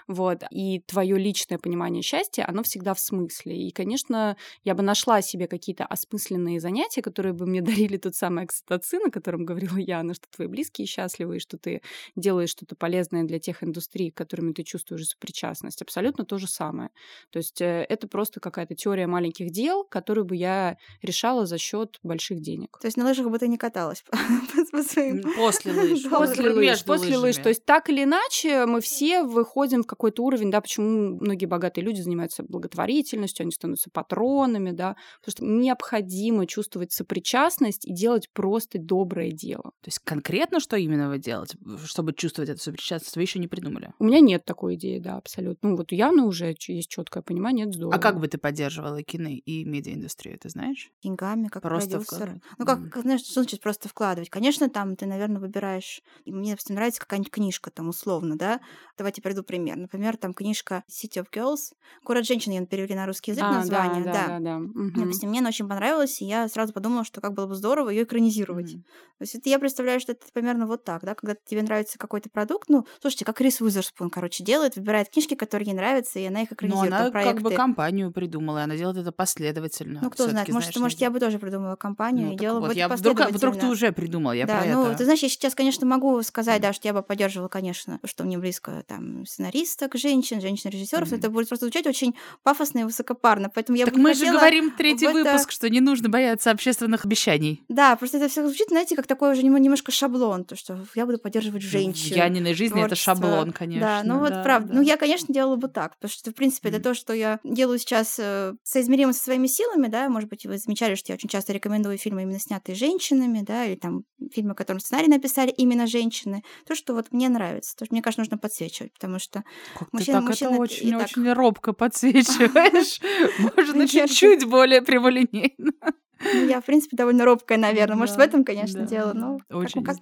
вот, 0.08 0.42
и 0.50 0.80
твое 0.80 1.18
личное 1.18 1.58
понимание 1.58 2.02
счастья, 2.02 2.46
оно 2.48 2.62
всегда 2.62 2.94
в 2.94 3.00
смысле. 3.06 3.56
И, 3.56 3.70
конечно, 3.70 4.36
я 4.64 4.74
бы 4.74 4.82
нашла 4.82 5.22
себе 5.22 5.46
какие-то 5.46 5.84
осмысленные 5.84 6.60
занятия, 6.60 7.02
которые 7.02 7.32
бы 7.32 7.46
мне 7.46 7.62
дарили 7.62 7.96
тот 7.96 8.14
самый 8.14 8.44
окситоцин, 8.44 9.06
о 9.06 9.10
котором 9.10 9.44
говорила 9.44 9.76
Яна, 9.76 10.14
что 10.14 10.26
твои 10.34 10.48
близкие 10.48 10.86
счастливы, 10.86 11.36
и 11.36 11.40
что 11.40 11.58
ты 11.58 11.82
делаешь 12.16 12.50
что-то 12.50 12.76
полезное 12.76 13.24
для 13.24 13.38
тех 13.38 13.62
индустрий, 13.62 14.10
к 14.10 14.16
которыми 14.16 14.52
ты 14.52 14.62
чувствуешь 14.62 15.06
сопричастность. 15.06 15.82
Абсолютно 15.82 16.24
то 16.24 16.38
же 16.38 16.48
самое. 16.48 16.90
То 17.30 17.38
есть 17.38 17.60
э, 17.60 17.86
это 17.88 18.08
просто 18.08 18.40
какая-то 18.40 18.74
теория 18.74 19.06
маленьких 19.06 19.50
дел, 19.50 19.84
которую 19.84 20.24
бы 20.24 20.36
я 20.36 20.76
решала 21.02 21.46
за 21.46 21.58
счет 21.58 21.98
больших 22.02 22.40
денег. 22.40 22.78
То 22.80 22.86
есть 22.86 22.96
на 22.96 23.04
лыжах 23.04 23.30
бы 23.30 23.38
ты 23.38 23.48
не 23.48 23.58
каталась 23.58 24.02
по- 24.02 24.16
своим... 24.82 25.22
После 25.36 25.72
лыж. 25.72 26.02
После 26.08 26.50
лыж, 26.50 26.84
после 26.84 27.16
лыж. 27.16 27.36
То 27.36 27.48
есть 27.48 27.64
так 27.64 27.88
или 27.88 28.04
иначе 28.04 28.66
мы 28.66 28.80
все 28.80 29.22
выходим 29.22 29.82
в 29.82 29.86
какой-то 29.86 30.22
уровень, 30.22 30.50
да, 30.50 30.60
почему 30.60 31.16
многие 31.20 31.46
богатые 31.46 31.84
люди 31.84 32.00
занимаются 32.00 32.42
благотворительностью, 32.42 32.95
они 33.40 33.52
становятся 33.52 33.90
патронами, 33.90 34.70
да, 34.70 34.96
потому 35.20 35.32
что 35.32 35.44
необходимо 35.44 36.46
чувствовать 36.46 36.92
сопричастность 36.92 37.86
и 37.86 37.92
делать 37.92 38.30
просто 38.32 38.78
доброе 38.78 39.30
дело. 39.32 39.72
То 39.80 39.88
есть 39.88 40.00
конкретно 40.04 40.60
что 40.60 40.76
именно 40.76 41.08
вы 41.08 41.18
делаете, 41.18 41.58
чтобы 41.84 42.12
чувствовать 42.12 42.50
эту 42.50 42.60
сопричастность, 42.60 43.16
вы 43.16 43.22
еще 43.22 43.38
не 43.38 43.48
придумали? 43.48 43.92
У 43.98 44.04
меня 44.04 44.20
нет 44.20 44.44
такой 44.44 44.74
идеи, 44.76 44.98
да, 44.98 45.16
абсолютно. 45.16 45.70
Ну 45.70 45.76
вот 45.76 45.92
у 45.92 45.94
Яны 45.94 46.22
уже 46.24 46.54
есть 46.68 46.88
четкое 46.88 47.22
понимание, 47.22 47.66
это 47.66 47.76
здорово. 47.76 47.94
А 47.94 47.98
как 47.98 48.20
бы 48.20 48.28
ты 48.28 48.38
поддерживала 48.38 49.02
кино 49.02 49.28
и 49.28 49.64
медиаиндустрию, 49.64 50.38
ты 50.38 50.48
знаешь? 50.48 50.90
деньгами, 51.02 51.48
как 51.48 51.62
Просто 51.62 51.90
продюсер. 51.90 52.16
вкладывать? 52.16 52.42
Ну, 52.58 52.66
как, 52.66 52.90
как, 52.90 53.02
знаешь, 53.02 53.20
что 53.20 53.42
значит 53.42 53.60
просто 53.60 53.88
вкладывать? 53.88 54.30
Конечно, 54.30 54.68
там 54.68 54.96
ты, 54.96 55.06
наверное, 55.06 55.40
выбираешь... 55.40 56.02
и 56.24 56.32
Мне, 56.32 56.50
допустим, 56.50 56.74
нравится 56.74 57.00
какая-нибудь 57.00 57.30
книжка, 57.30 57.70
там, 57.70 57.88
условно, 57.88 58.36
да? 58.36 58.60
Давайте 58.96 59.22
приведу 59.22 59.42
пример. 59.42 59.76
Например, 59.76 60.16
там 60.16 60.34
книжка 60.34 60.84
City 60.90 61.22
of 61.22 61.26
Girls. 61.32 61.74
Город 62.04 62.26
женщин, 62.26 62.52
ее 62.52 62.60
перевели 62.86 63.00
на 63.00 63.06
русский 63.06 63.32
язык 63.32 63.44
А, 63.44 63.50
да, 63.50 63.58
название, 63.58 64.04
да, 64.04 64.12
да, 64.28 64.38
да. 64.40 64.58
Мгм. 64.58 64.92
Допустим, 65.00 65.30
мне 65.30 65.40
она 65.40 65.48
очень 65.48 65.68
понравилась, 65.68 66.20
и 66.22 66.24
я 66.24 66.48
сразу 66.48 66.72
подумала, 66.72 67.04
что 67.04 67.20
как 67.20 67.34
было 67.34 67.46
бы 67.46 67.54
здорово 67.54 67.90
ее 67.90 68.04
экранизировать. 68.04 68.74
Мгм. 68.74 68.82
То 69.18 69.22
есть 69.22 69.34
это 69.34 69.48
я 69.48 69.58
представляю, 69.58 70.00
что 70.00 70.12
это 70.12 70.26
примерно 70.32 70.66
вот 70.66 70.84
так, 70.84 71.04
да, 71.04 71.14
когда 71.14 71.34
тебе 71.44 71.62
нравится 71.62 71.98
какой-то 71.98 72.30
продукт, 72.30 72.68
ну, 72.68 72.86
слушайте, 73.00 73.24
как 73.24 73.40
Рис 73.40 73.60
Уизерспун, 73.60 74.10
короче, 74.10 74.44
делает, 74.44 74.76
выбирает 74.76 75.10
книжки, 75.10 75.34
которые 75.34 75.68
ей 75.68 75.74
нравятся, 75.74 76.18
и 76.18 76.24
она 76.24 76.42
их 76.42 76.52
экранизирует. 76.52 76.92
она 76.92 77.04
там 77.04 77.12
проекты. 77.12 77.42
как 77.42 77.50
бы 77.50 77.56
компанию 77.56 78.12
придумала, 78.12 78.58
и 78.58 78.62
она 78.62 78.76
делает 78.76 78.98
это 78.98 79.12
последовательно. 79.12 80.00
Ну, 80.02 80.10
кто 80.10 80.28
знает, 80.28 80.48
может, 80.48 80.70
знаешь, 80.72 80.82
может, 80.82 81.00
я 81.00 81.10
бы 81.10 81.20
тоже 81.20 81.38
придумала 81.38 81.76
компанию 81.76 82.28
Ну, 82.28 82.34
и 82.34 82.36
делала 82.36 82.60
бы 82.60 82.66
вот, 82.66 82.72
это 82.72 82.78
я 82.80 82.88
вдруг, 82.88 83.20
вдруг 83.20 83.58
ты 83.58 83.66
уже 83.66 83.92
придумал, 83.92 84.32
я 84.32 84.46
да, 84.46 84.60
про 84.60 84.66
ну, 84.66 84.86
это. 84.86 84.98
ты 84.98 85.04
знаешь, 85.04 85.22
я 85.22 85.28
сейчас, 85.28 85.54
конечно, 85.54 85.86
могу 85.86 86.22
сказать, 86.22 86.60
да, 86.60 86.72
что 86.72 86.88
я 86.88 86.94
бы 86.94 87.02
поддерживала, 87.02 87.48
конечно, 87.48 88.00
что 88.04 88.24
мне 88.24 88.38
близко 88.38 88.84
там 88.86 89.24
сценаристок, 89.26 89.94
женщин, 89.96 90.40
женщин-режиссеров, 90.40 91.08
Мгм. 91.08 91.18
это 91.18 91.30
будет 91.30 91.48
просто 91.48 91.66
звучать 91.66 91.86
очень 91.86 92.14
пафосно 92.42 92.75
и 92.80 92.84
высокопарно, 92.84 93.50
поэтому 93.52 93.78
я 93.78 93.84
так 93.86 93.94
бы 93.94 94.00
мы 94.00 94.14
же 94.14 94.26
говорим 94.26 94.70
третий 94.70 95.06
это- 95.06 95.14
выпуск, 95.14 95.50
что 95.50 95.68
не 95.70 95.80
нужно 95.80 96.08
бояться 96.08 96.50
общественных 96.50 97.04
обещаний. 97.04 97.64
Да, 97.68 97.96
просто 97.96 98.18
это 98.18 98.28
все 98.28 98.44
звучит, 98.46 98.68
знаете, 98.68 98.96
как 98.96 99.06
такой 99.06 99.32
уже 99.32 99.42
нем- 99.42 99.56
немножко 99.56 99.92
шаблон, 99.92 100.44
то, 100.44 100.56
что 100.56 100.84
я 100.94 101.06
буду 101.06 101.18
поддерживать 101.18 101.62
женщин. 101.62 102.14
В 102.14 102.16
Яниной 102.16 102.54
жизни 102.54 102.78
это 102.80 102.88
творчество. 102.96 103.14
шаблон, 103.14 103.52
конечно. 103.52 103.86
Да, 103.86 104.02
ну 104.04 104.18
вот 104.20 104.30
да, 104.30 104.42
правда. 104.42 104.68
да. 104.68 104.74
Ну 104.74 104.82
я, 104.82 104.96
конечно, 104.96 105.32
делала 105.32 105.56
бы 105.56 105.68
так, 105.68 105.96
потому 105.96 106.10
что, 106.10 106.30
в 106.30 106.34
принципе, 106.34 106.68
это 106.68 106.78
Мгм. 106.78 106.82
то, 106.84 106.94
что 106.94 107.12
я 107.12 107.40
делаю 107.44 107.78
сейчас 107.78 108.16
э, 108.18 108.54
соизмеримо 108.62 109.12
со 109.12 109.22
своими 109.22 109.46
силами, 109.46 109.88
да, 109.88 110.08
может 110.08 110.28
быть, 110.28 110.46
вы 110.46 110.58
замечали, 110.58 110.94
что 110.94 111.12
я 111.12 111.16
очень 111.16 111.28
часто 111.28 111.52
рекомендую 111.52 111.98
фильмы, 111.98 112.22
именно 112.22 112.38
снятые 112.40 112.76
женщинами, 112.76 113.40
да, 113.46 113.64
или 113.64 113.76
там 113.76 114.04
фильмы, 114.32 114.54
которым 114.54 114.80
сценарий 114.80 115.08
написали 115.08 115.50
именно 115.50 115.86
женщины. 115.86 116.42
То, 116.66 116.74
что 116.74 116.94
вот 116.94 117.06
мне 117.12 117.28
нравится, 117.28 117.76
то, 117.76 117.84
что 117.84 117.94
мне 117.94 118.02
кажется, 118.02 118.20
нужно 118.20 118.38
подсвечивать, 118.38 118.92
потому 118.92 119.18
что 119.18 119.44
Как 119.78 119.92
мужчина- 119.92 120.18
ты 120.18 120.22
так 120.22 120.28
мужчина 120.30 120.48
это 120.48 120.56
и 120.56 120.60
очень-очень 120.60 121.24
так. 121.24 121.36
робко 121.36 121.72
подсвечиваешь. 121.72 122.65
Можно 123.56 123.74
Мне 123.74 123.86
чуть-чуть 123.86 124.44
более 124.44 124.82
прямолинейно. 124.82 125.72
ну, 126.20 126.46
я, 126.46 126.60
в 126.60 126.64
принципе, 126.64 126.96
довольно 126.96 127.24
робкая, 127.24 127.58
наверное. 127.58 127.96
Может, 127.96 128.16
в 128.16 128.20
этом, 128.20 128.44
конечно, 128.44 128.86
дело, 128.86 129.12
но 129.12 129.38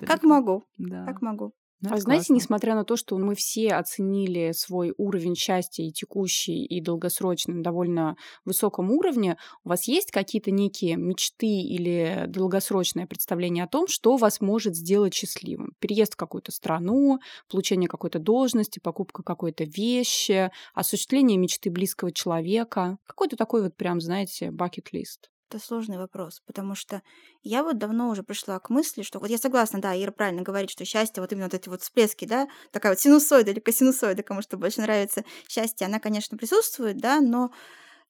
как, 0.07 0.23
могу, 0.23 0.65
как 1.07 1.23
могу. 1.23 1.53
Ну, 1.85 1.91
А 1.93 1.99
знаете, 1.99 2.29
классно. 2.29 2.35
несмотря 2.35 2.75
на 2.75 2.85
то, 2.85 2.97
что 2.97 3.19
мы 3.19 3.35
все 3.35 3.75
оценили 3.75 4.53
свой 4.53 4.95
уровень 4.97 5.37
счастья 5.37 5.83
и 5.83 5.93
текущий, 5.93 6.65
и 6.65 6.81
долгосрочный 6.81 7.57
на 7.57 7.63
довольно 7.63 8.17
высоком 8.47 8.91
уровне, 8.91 9.37
у 9.65 9.69
вас 9.69 9.87
есть 9.87 10.11
какие-то 10.11 10.51
некие 10.51 10.97
мечты 10.97 11.47
или 11.47 12.25
долгосрочное 12.27 13.07
представление 13.07 13.65
о 13.65 13.69
том, 13.69 13.87
что 13.87 14.17
вас 14.17 14.41
может 14.41 14.75
сделать 14.75 15.13
счастливым? 15.13 15.75
Переезд 15.79 16.15
в 16.15 16.17
какую-то 16.17 16.53
страну, 16.53 17.19
получение 17.51 17.89
какой-то 17.89 18.19
должности, 18.19 18.79
покупка 18.79 19.23
какой-то 19.23 19.65
вещи, 19.65 20.51
осуществление 20.73 21.37
мечты 21.37 21.71
близкого 21.71 22.13
человека. 22.13 22.97
Какой-то 23.07 23.37
такой 23.37 23.63
вот 23.63 23.77
прям, 23.77 24.01
знаете, 24.01 24.51
бакет-лист. 24.51 25.29
Это 25.51 25.63
сложный 25.63 25.99
вопрос, 25.99 26.41
потому 26.47 26.75
что 26.75 27.03
я 27.43 27.63
вот 27.63 27.79
давно 27.79 28.09
уже 28.09 28.23
пришла 28.23 28.59
к 28.59 28.71
мысли, 28.71 29.03
что 29.03 29.19
вот 29.19 29.29
я 29.29 29.39
согласна, 29.39 29.81
да, 29.81 29.95
Ира 29.95 30.11
правильно 30.11 30.43
говорит, 30.43 30.71
что 30.71 30.85
счастье, 30.85 31.21
вот 31.21 31.33
именно 31.33 31.47
вот 31.47 31.55
эти 31.55 31.69
вот 31.69 31.83
всплески, 31.83 32.25
да, 32.25 32.49
такая 32.73 32.93
вот 32.93 33.01
синусоида 33.01 33.51
или 33.51 33.61
косинусоида, 33.61 34.23
кому 34.23 34.41
что 34.43 34.57
больше 34.57 34.81
нравится, 34.81 35.23
счастье, 35.47 35.87
она, 35.87 36.01
конечно, 36.01 36.39
присутствует, 36.39 36.97
да, 36.99 37.21
но 37.21 37.51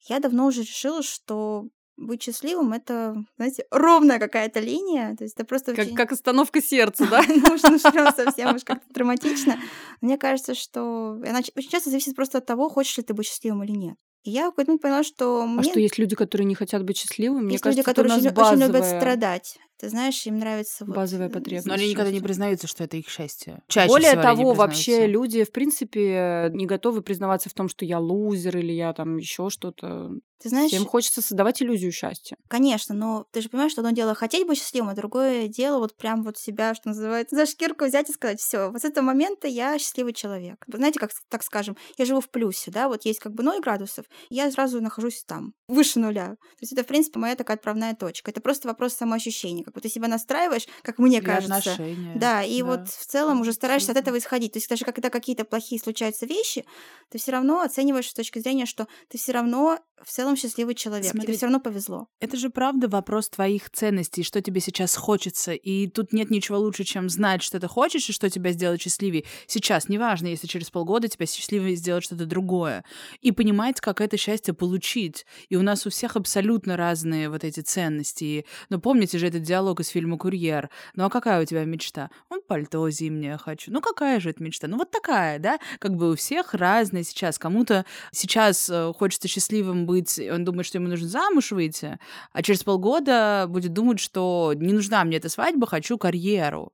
я 0.09 0.20
давно 0.20 0.47
уже 0.47 0.61
решила, 0.62 1.03
что 1.03 1.68
быть 1.97 2.23
счастливым— 2.23 2.73
это, 2.75 3.14
знаете, 3.37 3.66
ровная 3.70 4.18
какая-то 4.18 4.61
линия, 4.61 5.14
то 5.16 5.25
есть 5.25 5.35
это 5.35 5.44
просто 5.44 5.75
Как, 5.75 5.87
очень- 5.87 5.97
как 5.97 6.12
остановка 6.12 6.61
сердца, 6.62 7.07
да? 7.11 7.23
ну, 7.29 7.55
уж 7.55 7.62
ну, 7.62 7.79
прям 7.90 8.12
совсем 8.16 8.55
уж 8.55 8.64
как-то 8.64 8.92
драматично. 8.92 9.59
Мне 10.01 10.18
кажется, 10.18 10.55
что 10.55 11.20
она 11.27 11.38
очень 11.38 11.70
часто 11.70 11.90
зависит 11.90 12.16
просто 12.16 12.38
от 12.38 12.47
того, 12.47 12.68
хочешь 12.68 12.97
ли 12.97 13.03
ты 13.03 13.14
быть 13.14 13.27
счастливым 13.27 13.64
или 13.64 13.73
нет. 13.73 13.97
И 14.25 14.31
я 14.31 14.47
в 14.47 14.51
какой-то 14.51 14.71
момент 14.71 14.83
поняла, 14.83 15.03
что 15.03 15.43
А 15.43 15.47
мне 15.47 15.71
что, 15.71 15.79
есть 15.79 15.99
люди, 15.99 16.17
которые 16.17 16.47
не 16.47 16.55
хотят 16.55 16.83
быть 16.83 16.97
счастливыми? 16.97 17.45
Мне 17.45 17.53
есть 17.53 17.63
кажется, 17.63 17.81
люди, 17.81 17.87
которые 17.87 18.15
очень, 18.15 18.29
очень 18.31 18.61
любят 18.67 18.85
страдать. 18.87 19.59
Ты 19.79 19.89
знаешь, 19.89 20.25
им 20.27 20.39
нравится 20.39 20.85
вот, 20.85 20.95
Базовая 20.95 21.29
э, 21.29 21.31
потребность. 21.31 21.67
Но 21.67 21.75
они 21.75 21.91
никогда 21.91 22.11
не 22.11 22.21
признаются, 22.21 22.67
что 22.67 22.85
это 22.85 22.97
их 22.97 23.09
счастье. 23.09 23.63
Чаще 23.69 23.89
Более 23.89 24.11
всего 24.11 24.23
того, 24.23 24.55
вообще 24.55 25.07
люди, 25.07 25.43
в 25.45 25.53
принципе, 25.53 26.51
не 26.53 26.67
готовы 26.67 27.03
признаваться 27.03 27.51
в 27.51 27.55
том, 27.55 27.69
что 27.69 27.85
я 27.85 27.99
лузер 27.99 28.57
или 28.57 28.73
я 28.73 28.93
там 28.93 29.17
еще 29.17 29.51
что-то. 29.51 30.11
Ты 30.41 30.51
знаешь, 30.51 30.71
Всем 30.71 30.85
хочется 30.85 31.23
создавать 31.23 31.63
иллюзию 31.63 31.91
счастья. 31.91 32.37
конечно, 32.49 32.95
но 32.95 33.25
ты 33.31 33.41
же 33.41 33.49
понимаешь, 33.49 33.73
что 33.73 33.81
одно 33.81 33.93
дело 33.93 34.15
хотеть 34.15 34.47
быть 34.47 34.59
счастливым, 34.59 34.91
а 34.91 34.95
другое 34.95 35.49
дело 35.49 35.79
вот 35.79 35.97
прям 35.97 36.23
вот 36.23 36.37
себя, 36.37 36.75
что 36.75 36.89
называется, 36.89 37.35
за 37.37 37.47
шкирку 37.47 37.87
взять 37.87 38.11
и 38.11 38.13
сказать, 38.13 38.41
все, 38.41 38.71
вот 38.71 38.83
с 38.83 38.85
этого 38.85 39.05
момента 39.05 39.49
я 39.49 39.79
счастливый 39.79 40.13
человек. 40.13 40.63
Вы 40.67 40.79
знаете, 40.79 41.01
как 41.01 41.13
так 41.31 41.43
скажем, 41.43 41.77
я 41.97 42.05
живу 42.05 42.21
в 42.21 42.29
плюсе, 42.29 42.71
да, 42.71 42.89
вот 42.89 43.07
есть 43.07 43.21
как 43.21 43.33
бы 43.33 43.43
0 43.43 43.61
градусов, 43.61 44.05
я 44.29 44.51
сразу 44.51 44.83
нахожусь 44.83 45.25
там, 45.27 45.55
выше 45.67 45.99
нуля. 45.99 46.37
То 46.37 46.61
есть 46.61 46.73
это, 46.73 46.83
в 46.83 46.87
принципе, 46.87 47.19
моя 47.19 47.37
такая 47.37 47.57
отправная 47.57 47.95
точка. 47.95 48.31
Это 48.31 48.41
просто 48.41 48.69
вопрос 48.69 48.93
самоощущения. 48.95 49.63
Как 49.64 49.74
бы 49.74 49.81
ты 49.81 49.88
себя 49.88 50.09
настраиваешь, 50.09 50.66
как 50.83 50.98
мне 50.98 51.18
Или 51.18 51.24
кажется. 51.24 51.57
отношения. 51.72 52.16
Да, 52.18 52.42
и 52.42 52.61
Да, 52.61 52.66
вот 52.68 52.88
в 52.88 53.07
целом 53.07 53.40
уже 53.40 53.53
стараешься 53.53 53.92
от 53.92 53.98
этого 53.98 54.18
исходить. 54.18 54.53
То 54.53 54.59
есть 54.59 54.68
даже 54.68 54.85
когда 54.85 55.11
какие-то 55.11 55.44
плохие 55.44 55.81
случаются 55.81 56.27
вещи, 56.27 56.64
ты 57.11 57.18
все 57.18 57.33
равно 57.33 57.61
оцениваешь 57.62 58.09
с 58.09 58.14
точки 58.14 58.38
зрения, 58.38 58.66
что 58.66 58.87
ты 59.09 59.18
все 59.18 59.33
равно 59.33 59.79
в 60.03 60.11
целом 60.11 60.37
счастливый 60.37 60.74
человек. 60.74 61.11
Смотри, 61.11 61.29
Тебе 61.29 61.37
все 61.37 61.46
равно 61.46 61.61
повезло. 61.61 62.09
Это 62.20 62.37
же 62.37 62.50
правда 62.50 62.88
вопрос 62.88 63.29
твоих 63.31 63.70
ценностей, 63.70 64.22
что 64.22 64.42
тебе 64.42 64.61
сейчас 64.61 64.96
хочется. 64.96 65.53
И 65.53 65.87
тут 65.87 66.12
нет 66.12 66.31
ничего 66.31 66.59
лучше, 66.59 66.85
чем 66.85 67.09
знать, 67.09 67.42
что 67.42 67.59
ты 67.59 67.68
хочешь 67.68 68.09
и 68.09 68.12
что 68.12 68.29
тебя 68.29 68.53
сделает 68.53 68.83
счастливее. 68.83 69.24
Сейчас, 69.46 69.88
неважно, 69.88 70.27
если 70.27 70.46
через 70.46 70.70
полгода 70.70 71.09
тебя 71.09 71.27
счастливее 71.27 71.77
сделать 71.77 72.05
что-то 72.05 72.27
другое. 72.27 72.85
И 73.20 73.33
понимать, 73.33 73.81
как 73.81 74.00
это 74.00 74.16
счастье 74.16 74.53
получить. 74.53 75.24
И 75.48 75.57
у 75.57 75.62
нас 75.62 75.87
у 75.87 75.90
всех 75.90 76.16
абсолютно 76.16 76.77
разные 76.77 77.31
вот 77.31 77.44
эти 77.44 77.61
ценности. 77.61 78.44
Ну, 78.68 78.81
помните 78.81 79.18
же 79.18 79.29
этот 79.29 79.42
диалог 79.55 79.79
из 79.81 79.88
фильма 79.88 80.19
«Курьер». 80.19 80.69
Ну 80.97 81.05
а 81.05 81.11
какая 81.11 81.40
у 81.40 81.45
тебя 81.45 81.64
мечта? 81.64 82.11
Он 82.29 82.40
пальто 82.47 82.90
зимнее 82.90 83.38
хочу. 83.38 83.71
Ну 83.71 83.81
какая 83.81 84.19
же 84.19 84.31
это 84.31 84.43
мечта? 84.43 84.67
Ну 84.67 84.77
вот 84.79 84.90
такая, 84.90 85.38
да? 85.38 85.59
Как 85.79 85.95
бы 85.95 86.11
у 86.11 86.17
всех 86.17 86.55
разные 86.55 87.05
сейчас. 87.05 87.38
Кому-то 87.38 87.85
сейчас 88.11 88.69
э, 88.69 88.93
хочется 88.99 89.29
счастливым 89.29 89.87
быть, 89.87 90.19
он 90.19 90.45
думает, 90.45 90.67
что 90.67 90.79
ему 90.79 90.88
нужно 90.88 91.07
замуж 91.07 91.53
выйти, 91.53 91.99
а 92.33 92.43
через 92.43 92.64
полгода 92.64 93.47
будет 93.49 93.73
думать, 93.73 94.01
что 94.01 94.53
не 94.57 94.73
нужна 94.73 95.05
мне 95.05 95.19
эта 95.19 95.29
свадьба, 95.29 95.69
хочу 95.69 95.99
карьеру. 95.99 96.73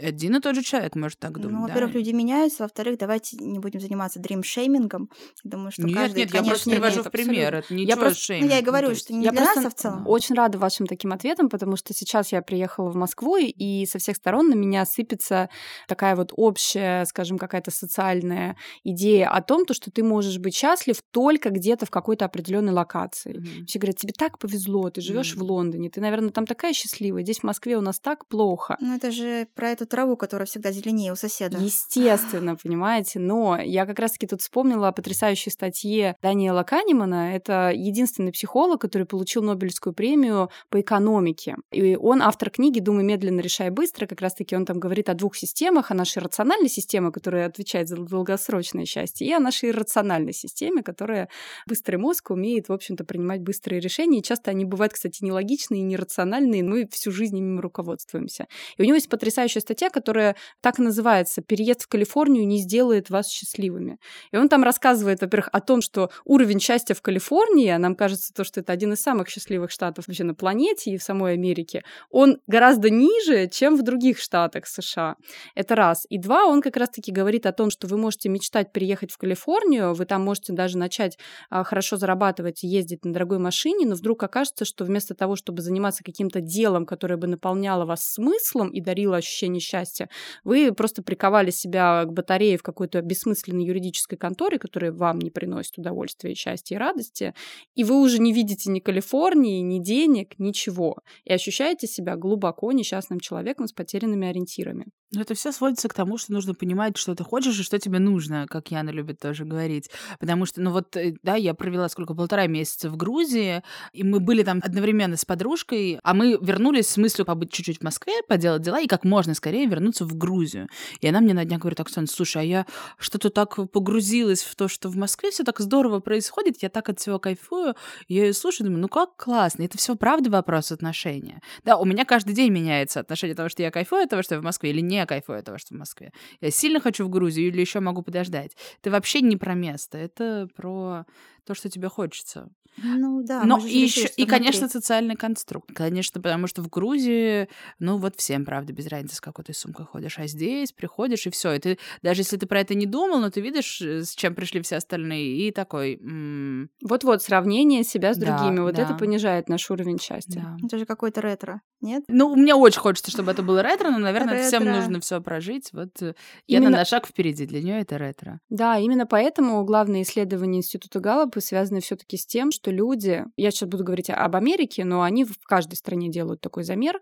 Один 0.00 0.36
и 0.36 0.40
тот 0.40 0.54
же 0.54 0.62
человек 0.62 0.94
может 0.96 1.18
так 1.18 1.32
думать. 1.38 1.52
Ну, 1.52 1.66
да. 1.66 1.68
во-первых, 1.74 1.94
люди 1.94 2.12
меняются, 2.12 2.62
во-вторых, 2.62 2.98
давайте 2.98 3.36
не 3.36 3.58
будем 3.58 3.80
заниматься 3.80 4.20
дрим-шеймингом. 4.20 5.10
Думаю, 5.44 5.70
что 5.70 5.82
Нет, 5.82 5.96
каждый, 5.96 6.18
нет, 6.20 6.30
я 6.32 6.38
конечно, 6.38 6.50
просто 6.50 6.70
привожу 6.70 6.96
нет, 6.96 7.06
в 7.06 7.10
пример. 7.10 7.54
Это 7.56 7.74
Я 7.74 7.76
ничего 7.80 7.96
просто- 8.00 8.32
Ну, 8.32 8.38
я 8.38 8.44
и 8.44 8.48
шейминг, 8.48 8.66
говорю, 8.66 8.88
есть- 8.90 9.00
что 9.02 9.12
не 9.12 9.24
Я 9.24 9.30
для 9.32 9.40
просто 9.42 9.60
нас, 9.60 9.66
а 9.66 9.70
в 9.70 9.74
целом. 9.74 10.08
очень 10.08 10.34
рада 10.34 10.58
вашим 10.58 10.86
таким 10.86 11.12
ответам, 11.12 11.48
потому 11.50 11.76
что 11.76 11.92
сейчас 11.92 12.21
я 12.30 12.42
приехала 12.42 12.90
в 12.90 12.94
Москву, 12.94 13.36
и 13.36 13.86
со 13.86 13.98
всех 13.98 14.16
сторон 14.16 14.48
на 14.50 14.54
меня 14.54 14.84
сыпется 14.84 15.48
такая 15.88 16.14
вот 16.14 16.32
общая, 16.36 17.04
скажем, 17.06 17.38
какая-то 17.38 17.70
социальная 17.70 18.56
идея 18.84 19.28
о 19.30 19.42
том, 19.42 19.64
то, 19.64 19.74
что 19.74 19.90
ты 19.90 20.04
можешь 20.04 20.38
быть 20.38 20.54
счастлив 20.54 20.96
только 21.10 21.50
где-то 21.50 21.86
в 21.86 21.90
какой-то 21.90 22.24
определенной 22.24 22.72
локации. 22.72 23.38
Мгм. 23.38 23.66
Все 23.66 23.78
говорят, 23.78 23.96
тебе 23.96 24.12
так 24.16 24.38
повезло, 24.38 24.90
ты 24.90 25.00
живешь 25.00 25.32
в 25.34 25.38
Мгм. 25.38 25.46
Лондоне, 25.50 25.90
ты, 25.90 26.00
наверное, 26.00 26.30
там 26.30 26.46
такая 26.46 26.72
счастливая, 26.72 27.22
здесь 27.22 27.40
в 27.40 27.44
Москве 27.44 27.76
у 27.76 27.80
нас 27.80 27.98
так 27.98 28.26
плохо. 28.28 28.76
Ну, 28.80 28.94
это 28.94 29.10
же 29.10 29.48
про 29.54 29.70
эту 29.70 29.86
траву, 29.86 30.16
которая 30.16 30.46
всегда 30.46 30.70
зеленее 30.72 31.12
у 31.12 31.16
соседа. 31.16 31.58
Естественно, 31.58 32.56
понимаете, 32.62 33.18
но 33.18 33.58
я 33.60 33.86
как 33.86 33.98
раз-таки 33.98 34.26
тут 34.26 34.42
вспомнила 34.42 34.88
о 34.88 34.92
потрясающей 34.92 35.50
статье 35.50 36.16
Даниэла 36.22 36.62
Канемана. 36.62 37.34
Это 37.34 37.70
единственный 37.74 38.32
психолог, 38.32 38.80
который 38.80 39.06
получил 39.06 39.42
Нобелевскую 39.42 39.94
премию 39.94 40.50
по 40.68 40.80
экономике. 40.80 41.56
И 41.70 41.96
он 41.96 42.11
автор 42.20 42.50
книги 42.50 42.80
«Думай 42.80 43.04
медленно, 43.04 43.40
решай 43.40 43.70
быстро». 43.70 44.06
Как 44.06 44.20
раз-таки 44.20 44.56
он 44.56 44.66
там 44.66 44.78
говорит 44.80 45.08
о 45.08 45.14
двух 45.14 45.36
системах, 45.36 45.90
о 45.90 45.94
нашей 45.94 46.18
рациональной 46.20 46.68
системе, 46.68 47.12
которая 47.12 47.46
отвечает 47.46 47.88
за 47.88 47.96
долгосрочное 47.96 48.84
счастье, 48.84 49.26
и 49.26 49.32
о 49.32 49.38
нашей 49.38 49.70
иррациональной 49.70 50.32
системе, 50.32 50.82
которая 50.82 51.28
быстрый 51.66 51.96
мозг 51.96 52.30
умеет, 52.30 52.68
в 52.68 52.72
общем-то, 52.72 53.04
принимать 53.04 53.40
быстрые 53.40 53.80
решения. 53.80 54.18
И 54.18 54.22
часто 54.22 54.50
они 54.50 54.64
бывают, 54.64 54.92
кстати, 54.92 55.24
нелогичные 55.24 55.80
и 55.80 55.84
нерациональные, 55.84 56.64
мы 56.64 56.88
всю 56.90 57.12
жизнь 57.12 57.38
ими 57.38 57.60
руководствуемся. 57.60 58.48
И 58.76 58.82
у 58.82 58.84
него 58.84 58.96
есть 58.96 59.08
потрясающая 59.08 59.60
статья, 59.60 59.88
которая 59.88 60.36
так 60.60 60.78
и 60.78 60.82
называется 60.82 61.40
«Переезд 61.40 61.82
в 61.82 61.88
Калифорнию 61.88 62.46
не 62.46 62.58
сделает 62.58 63.08
вас 63.10 63.30
счастливыми». 63.30 63.98
И 64.32 64.36
он 64.36 64.48
там 64.48 64.64
рассказывает, 64.64 65.20
во-первых, 65.20 65.48
о 65.52 65.60
том, 65.60 65.80
что 65.80 66.10
уровень 66.24 66.60
счастья 66.60 66.94
в 66.94 67.02
Калифорнии, 67.02 67.68
а 67.68 67.78
нам 67.78 67.94
кажется, 67.94 68.34
то, 68.34 68.44
что 68.44 68.60
это 68.60 68.72
один 68.72 68.92
из 68.92 69.00
самых 69.00 69.28
счастливых 69.28 69.70
штатов 69.70 70.08
вообще 70.08 70.24
на 70.24 70.34
планете 70.34 70.90
и 70.90 70.98
в 70.98 71.02
самой 71.02 71.34
Америке, 71.34 71.84
он 72.10 72.38
гораздо 72.46 72.90
ниже, 72.90 73.48
чем 73.48 73.76
в 73.76 73.82
других 73.82 74.18
штатах 74.18 74.66
США. 74.66 75.16
Это 75.54 75.74
раз. 75.74 76.06
И 76.08 76.18
два, 76.18 76.46
он 76.46 76.60
как 76.60 76.76
раз-таки 76.76 77.12
говорит 77.12 77.46
о 77.46 77.52
том, 77.52 77.70
что 77.70 77.86
вы 77.86 77.96
можете 77.96 78.28
мечтать 78.28 78.72
переехать 78.72 79.12
в 79.12 79.18
Калифорнию, 79.18 79.94
вы 79.94 80.04
там 80.04 80.22
можете 80.22 80.52
даже 80.52 80.78
начать 80.78 81.18
а, 81.50 81.64
хорошо 81.64 81.96
зарабатывать, 81.96 82.62
ездить 82.62 83.04
на 83.04 83.12
дорогой 83.12 83.38
машине, 83.38 83.86
но 83.86 83.94
вдруг 83.94 84.22
окажется, 84.22 84.64
что 84.64 84.84
вместо 84.84 85.14
того, 85.14 85.36
чтобы 85.36 85.62
заниматься 85.62 86.04
каким-то 86.04 86.40
делом, 86.40 86.86
которое 86.86 87.16
бы 87.16 87.26
наполняло 87.26 87.84
вас 87.84 88.04
смыслом 88.04 88.70
и 88.70 88.80
дарило 88.80 89.16
ощущение 89.16 89.60
счастья, 89.60 90.08
вы 90.44 90.72
просто 90.72 91.02
приковали 91.02 91.50
себя 91.50 92.04
к 92.04 92.12
батарее 92.12 92.56
в 92.56 92.62
какой-то 92.62 93.00
бессмысленной 93.02 93.64
юридической 93.64 94.16
конторе, 94.16 94.58
которая 94.58 94.92
вам 94.92 95.18
не 95.18 95.30
приносит 95.30 95.78
удовольствия, 95.78 96.34
счастья 96.34 96.76
и 96.76 96.78
радости, 96.78 97.34
и 97.74 97.84
вы 97.84 98.00
уже 98.00 98.18
не 98.18 98.32
видите 98.32 98.70
ни 98.70 98.80
Калифорнии, 98.80 99.60
ни 99.60 99.78
денег, 99.78 100.38
ничего, 100.38 100.98
и 101.24 101.32
ощущаете 101.32 101.86
себя 101.92 102.16
глубоко 102.16 102.72
несчастным 102.72 103.20
человеком 103.20 103.66
с 103.66 103.72
потерянными 103.72 104.28
ориентирами. 104.28 104.86
Но 105.14 105.20
это 105.20 105.34
все 105.34 105.52
сводится 105.52 105.88
к 105.88 105.94
тому, 105.94 106.16
что 106.16 106.32
нужно 106.32 106.54
понимать, 106.54 106.96
что 106.96 107.14
ты 107.14 107.22
хочешь 107.22 107.58
и 107.60 107.62
что 107.62 107.78
тебе 107.78 107.98
нужно, 107.98 108.46
как 108.48 108.70
Яна 108.70 108.90
любит 108.90 109.18
тоже 109.18 109.44
говорить. 109.44 109.90
Потому 110.18 110.46
что, 110.46 110.62
ну 110.62 110.70
вот, 110.70 110.96
э, 110.96 111.14
да, 111.22 111.36
я 111.36 111.52
провела 111.52 111.88
сколько, 111.90 112.14
полтора 112.14 112.46
месяца 112.46 112.88
в 112.88 112.96
Грузии, 112.96 113.62
и 113.92 114.04
мы 114.04 114.20
были 114.20 114.42
там 114.42 114.60
одновременно 114.62 115.18
с 115.18 115.26
подружкой, 115.26 116.00
а 116.02 116.14
мы 116.14 116.38
вернулись 116.40 116.88
с 116.88 116.96
мыслью 116.96 117.26
побыть 117.26 117.52
чуть-чуть 117.52 117.78
в 117.80 117.82
Москве, 117.82 118.14
поделать 118.26 118.62
дела 118.62 118.80
и 118.80 118.86
как 118.86 119.04
можно 119.04 119.34
скорее 119.34 119.66
вернуться 119.66 120.06
в 120.06 120.16
Грузию. 120.16 120.68
И 121.00 121.06
она 121.06 121.20
мне 121.20 121.34
на 121.34 121.44
днях 121.44 121.60
говорит, 121.60 121.80
Оксана, 121.80 122.06
слушай, 122.06 122.40
а 122.40 122.44
я 122.44 122.66
что-то 122.96 123.28
так 123.28 123.70
погрузилась 123.70 124.42
в 124.42 124.56
то, 124.56 124.66
что 124.66 124.88
в 124.88 124.96
Москве 124.96 125.30
все 125.30 125.44
так 125.44 125.60
здорово 125.60 126.00
происходит, 126.00 126.62
я 126.62 126.70
так 126.70 126.88
от 126.88 127.00
всего 127.00 127.18
кайфую. 127.18 127.74
Я 128.08 128.26
ее 128.26 128.32
слушаю, 128.32 128.66
думаю, 128.66 128.80
ну 128.82 128.88
как 128.88 129.16
классно, 129.16 129.64
это 129.64 129.76
все 129.76 129.94
правда 129.94 130.30
вопрос 130.30 130.72
отношения. 130.72 131.42
Да, 131.64 131.76
у 131.82 131.84
меня 131.84 132.04
каждый 132.04 132.32
день 132.32 132.52
меняется 132.52 133.00
отношение 133.00 133.34
того, 133.34 133.48
что 133.48 133.60
я 133.60 133.72
кайфую 133.72 134.04
от 134.04 134.10
того, 134.10 134.22
что 134.22 134.36
я 134.36 134.40
в 134.40 134.44
Москве, 134.44 134.70
или 134.70 134.80
не 134.80 135.04
кайфую 135.04 135.40
от 135.40 135.44
того, 135.44 135.58
что 135.58 135.74
в 135.74 135.78
Москве. 135.78 136.12
Я 136.40 136.52
сильно 136.52 136.78
хочу 136.78 137.04
в 137.04 137.08
Грузию 137.08 137.48
или 137.48 137.60
еще 137.60 137.80
могу 137.80 138.02
подождать. 138.02 138.52
Это 138.80 138.92
вообще 138.92 139.20
не 139.20 139.36
про 139.36 139.54
место, 139.54 139.98
это 139.98 140.48
про 140.54 141.06
то, 141.44 141.54
что 141.54 141.68
тебе 141.68 141.88
хочется. 141.88 142.48
Ну 142.78 143.22
да. 143.22 143.44
Но 143.44 143.58
и 143.58 143.78
еще, 143.78 144.08
и, 144.16 144.24
конечно, 144.24 144.66
социальный 144.66 145.14
конструкт. 145.14 145.70
Конечно, 145.74 146.22
потому 146.22 146.46
что 146.46 146.62
в 146.62 146.70
Грузии, 146.70 147.48
ну 147.78 147.98
вот 147.98 148.16
всем, 148.16 148.46
правда, 148.46 148.72
без 148.72 148.86
разницы, 148.86 149.16
с 149.16 149.20
какой 149.20 149.44
ты 149.44 149.52
сумкой 149.52 149.84
ходишь. 149.84 150.18
А 150.18 150.26
здесь 150.26 150.72
приходишь, 150.72 151.26
и 151.26 151.30
все. 151.30 151.52
И 151.52 151.58
ты, 151.58 151.78
даже 152.02 152.22
если 152.22 152.38
ты 152.38 152.46
про 152.46 152.60
это 152.60 152.74
не 152.74 152.86
думал, 152.86 153.20
но 153.20 153.28
ты 153.30 153.42
видишь, 153.42 153.82
э, 153.82 154.04
с 154.04 154.14
чем 154.14 154.34
пришли 154.34 154.62
все 154.62 154.76
остальные, 154.76 155.48
и 155.48 155.50
такой... 155.50 155.96
м, 156.02 156.70
Вот-вот, 156.82 157.22
сравнение 157.22 157.84
себя 157.84 158.14
с 158.14 158.16
Да, 158.16 158.38
другими, 158.38 158.60
вот 158.60 158.78
это 158.78 158.92
да. 158.92 158.94
понижает 158.94 159.50
наш 159.50 159.70
уровень 159.70 159.98
счастья. 160.00 160.40
да. 160.40 160.66
Это 160.66 160.78
же 160.78 160.86
какой-то 160.86 161.20
ретро, 161.20 161.60
нет? 161.82 162.04
Ну, 162.08 162.34
мне 162.36 162.54
очень 162.54 162.80
хочется, 162.80 163.10
чтобы 163.10 163.32
это 163.32 163.42
было 163.42 163.60
ретро, 163.62 163.90
но, 163.90 163.98
наверное, 163.98 164.42
всем 164.44 164.62
Ретро. 164.62 164.76
нужно 164.80 165.00
все 165.00 165.20
прожить. 165.20 165.68
Вот 165.74 166.00
э, 166.00 166.14
Именно- 166.46 166.78
на 166.78 166.84
шаг 166.86 167.06
впереди, 167.06 167.44
для 167.44 167.60
нее 167.62 167.80
это 167.82 167.98
ретро. 167.98 168.40
Да, 168.48 168.78
именно 168.78 169.04
поэтому 169.06 169.62
главные 169.64 170.04
исследования 170.04 170.58
Института 170.58 171.00
Галлапа 171.32 171.40
связаны 171.40 171.80
все-таки 171.80 172.16
с 172.16 172.26
тем, 172.26 172.50
что 172.50 172.70
люди, 172.70 173.24
я 173.36 173.50
сейчас 173.50 173.68
буду 173.68 173.84
говорить 173.84 174.10
об 174.10 174.36
Америке, 174.36 174.84
но 174.84 175.02
они 175.02 175.24
в 175.24 175.38
каждой 175.44 175.74
стране 175.74 176.10
делают 176.10 176.40
такой 176.40 176.64
замер, 176.64 177.00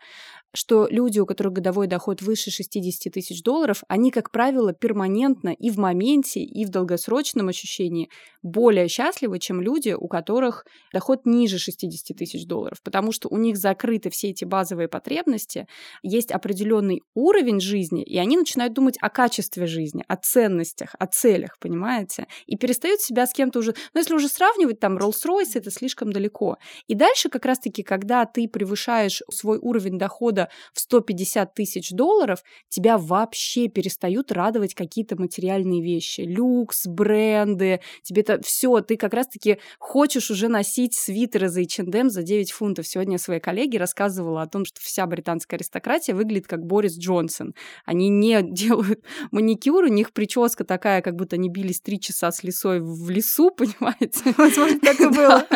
что 0.55 0.89
люди, 0.91 1.19
у 1.21 1.27
которых 1.27 1.55
годовой 1.55 1.87
доход 1.87 2.23
выше 2.23 2.51
60 2.51 3.13
тысяч 3.13 3.43
долларов, 3.43 3.83
они, 3.89 4.11
как 4.11 4.31
правило, 4.31 4.73
перманентно 4.73 5.51
и 5.51 5.71
в 5.71 5.79
моменте, 5.79 6.41
и 6.41 6.65
в 6.65 6.71
долгосрочном 6.71 7.49
ощущении 7.49 8.09
более 8.43 8.89
счастливы, 8.89 9.39
чем 9.39 9.61
люди, 9.61 9.91
у 9.91 10.09
которых 10.09 10.65
доход 10.93 11.25
ниже 11.25 11.59
60 11.59 12.17
тысяч 12.17 12.47
долларов, 12.47 12.79
потому 12.83 13.13
что 13.13 13.29
у 13.29 13.37
них 13.37 13.57
закрыты 13.57 14.11
все 14.11 14.31
эти 14.31 14.45
базовые 14.45 14.89
потребности, 14.89 15.67
есть 16.03 16.33
определенный 16.33 17.03
уровень 17.15 17.61
жизни, 17.61 18.03
и 18.03 18.19
они 18.19 18.37
начинают 18.37 18.73
думать 18.73 18.97
о 19.01 19.11
качестве 19.11 19.67
жизни, 19.67 20.05
о 20.09 20.17
ценностях, 20.17 20.95
о 20.99 21.07
целях, 21.07 21.59
понимаете? 21.61 22.27
И 22.47 22.57
перестают 22.57 23.01
себя 23.01 23.27
с 23.27 23.33
кем-то 23.33 23.61
уже... 23.61 23.75
Ну, 23.95 24.01
если 24.01 24.15
уже 24.21 24.29
сравнивать, 24.29 24.79
там, 24.79 24.99
Rolls-Royce, 24.99 25.53
это 25.55 25.71
слишком 25.71 26.13
далеко. 26.13 26.59
И 26.87 26.95
дальше 26.95 27.29
как 27.29 27.45
раз-таки, 27.47 27.83
когда 27.83 28.27
ты 28.27 28.49
превышаешь 28.49 29.23
свой 29.31 29.59
уровень 29.59 29.99
дохода 29.99 30.49
в 30.73 30.81
150 30.81 31.55
тысяч 31.55 31.91
долларов, 31.91 32.43
тебя 32.69 32.99
вообще 32.99 33.69
перестают 33.69 34.31
радовать 34.31 34.75
какие-то 34.75 35.17
материальные 35.17 35.83
вещи. 35.83 36.21
Люкс, 36.21 36.87
бренды, 36.87 37.81
тебе 38.03 38.23
это 38.23 38.41
все, 38.43 38.81
ты 38.81 38.97
как 38.97 39.15
раз-таки 39.15 39.59
хочешь 39.79 40.31
уже 40.31 40.49
носить 40.49 40.95
свитеры 40.95 41.49
за 41.49 41.63
H&M 41.63 42.11
за 42.11 42.23
9 42.23 42.53
фунтов. 42.53 42.87
Сегодня 42.87 43.19
своей 43.19 43.41
коллеге 43.41 43.79
рассказывала 43.79 44.43
о 44.43 44.47
том, 44.47 44.65
что 44.65 44.81
вся 44.81 45.07
британская 45.07 45.57
аристократия 45.57 46.15
выглядит 46.15 46.47
как 46.47 46.67
Борис 46.67 46.99
Джонсон. 46.99 47.55
Они 47.85 48.09
не 48.09 48.43
делают 48.53 49.03
маникюр, 49.31 49.85
у 49.85 49.89
них 49.89 50.13
прическа 50.13 50.65
такая, 50.65 51.01
как 51.01 51.17
будто 51.17 51.37
они 51.37 51.49
бились 51.49 51.81
три 51.81 51.99
часа 52.01 52.31
с 52.31 52.43
лисой 52.43 52.81
в 52.81 53.09
лесу, 53.11 53.51
понимаете? 53.57 54.10
Возможно, 54.37 54.79
так 54.81 55.01
и 55.01 55.07
было. 55.11 55.47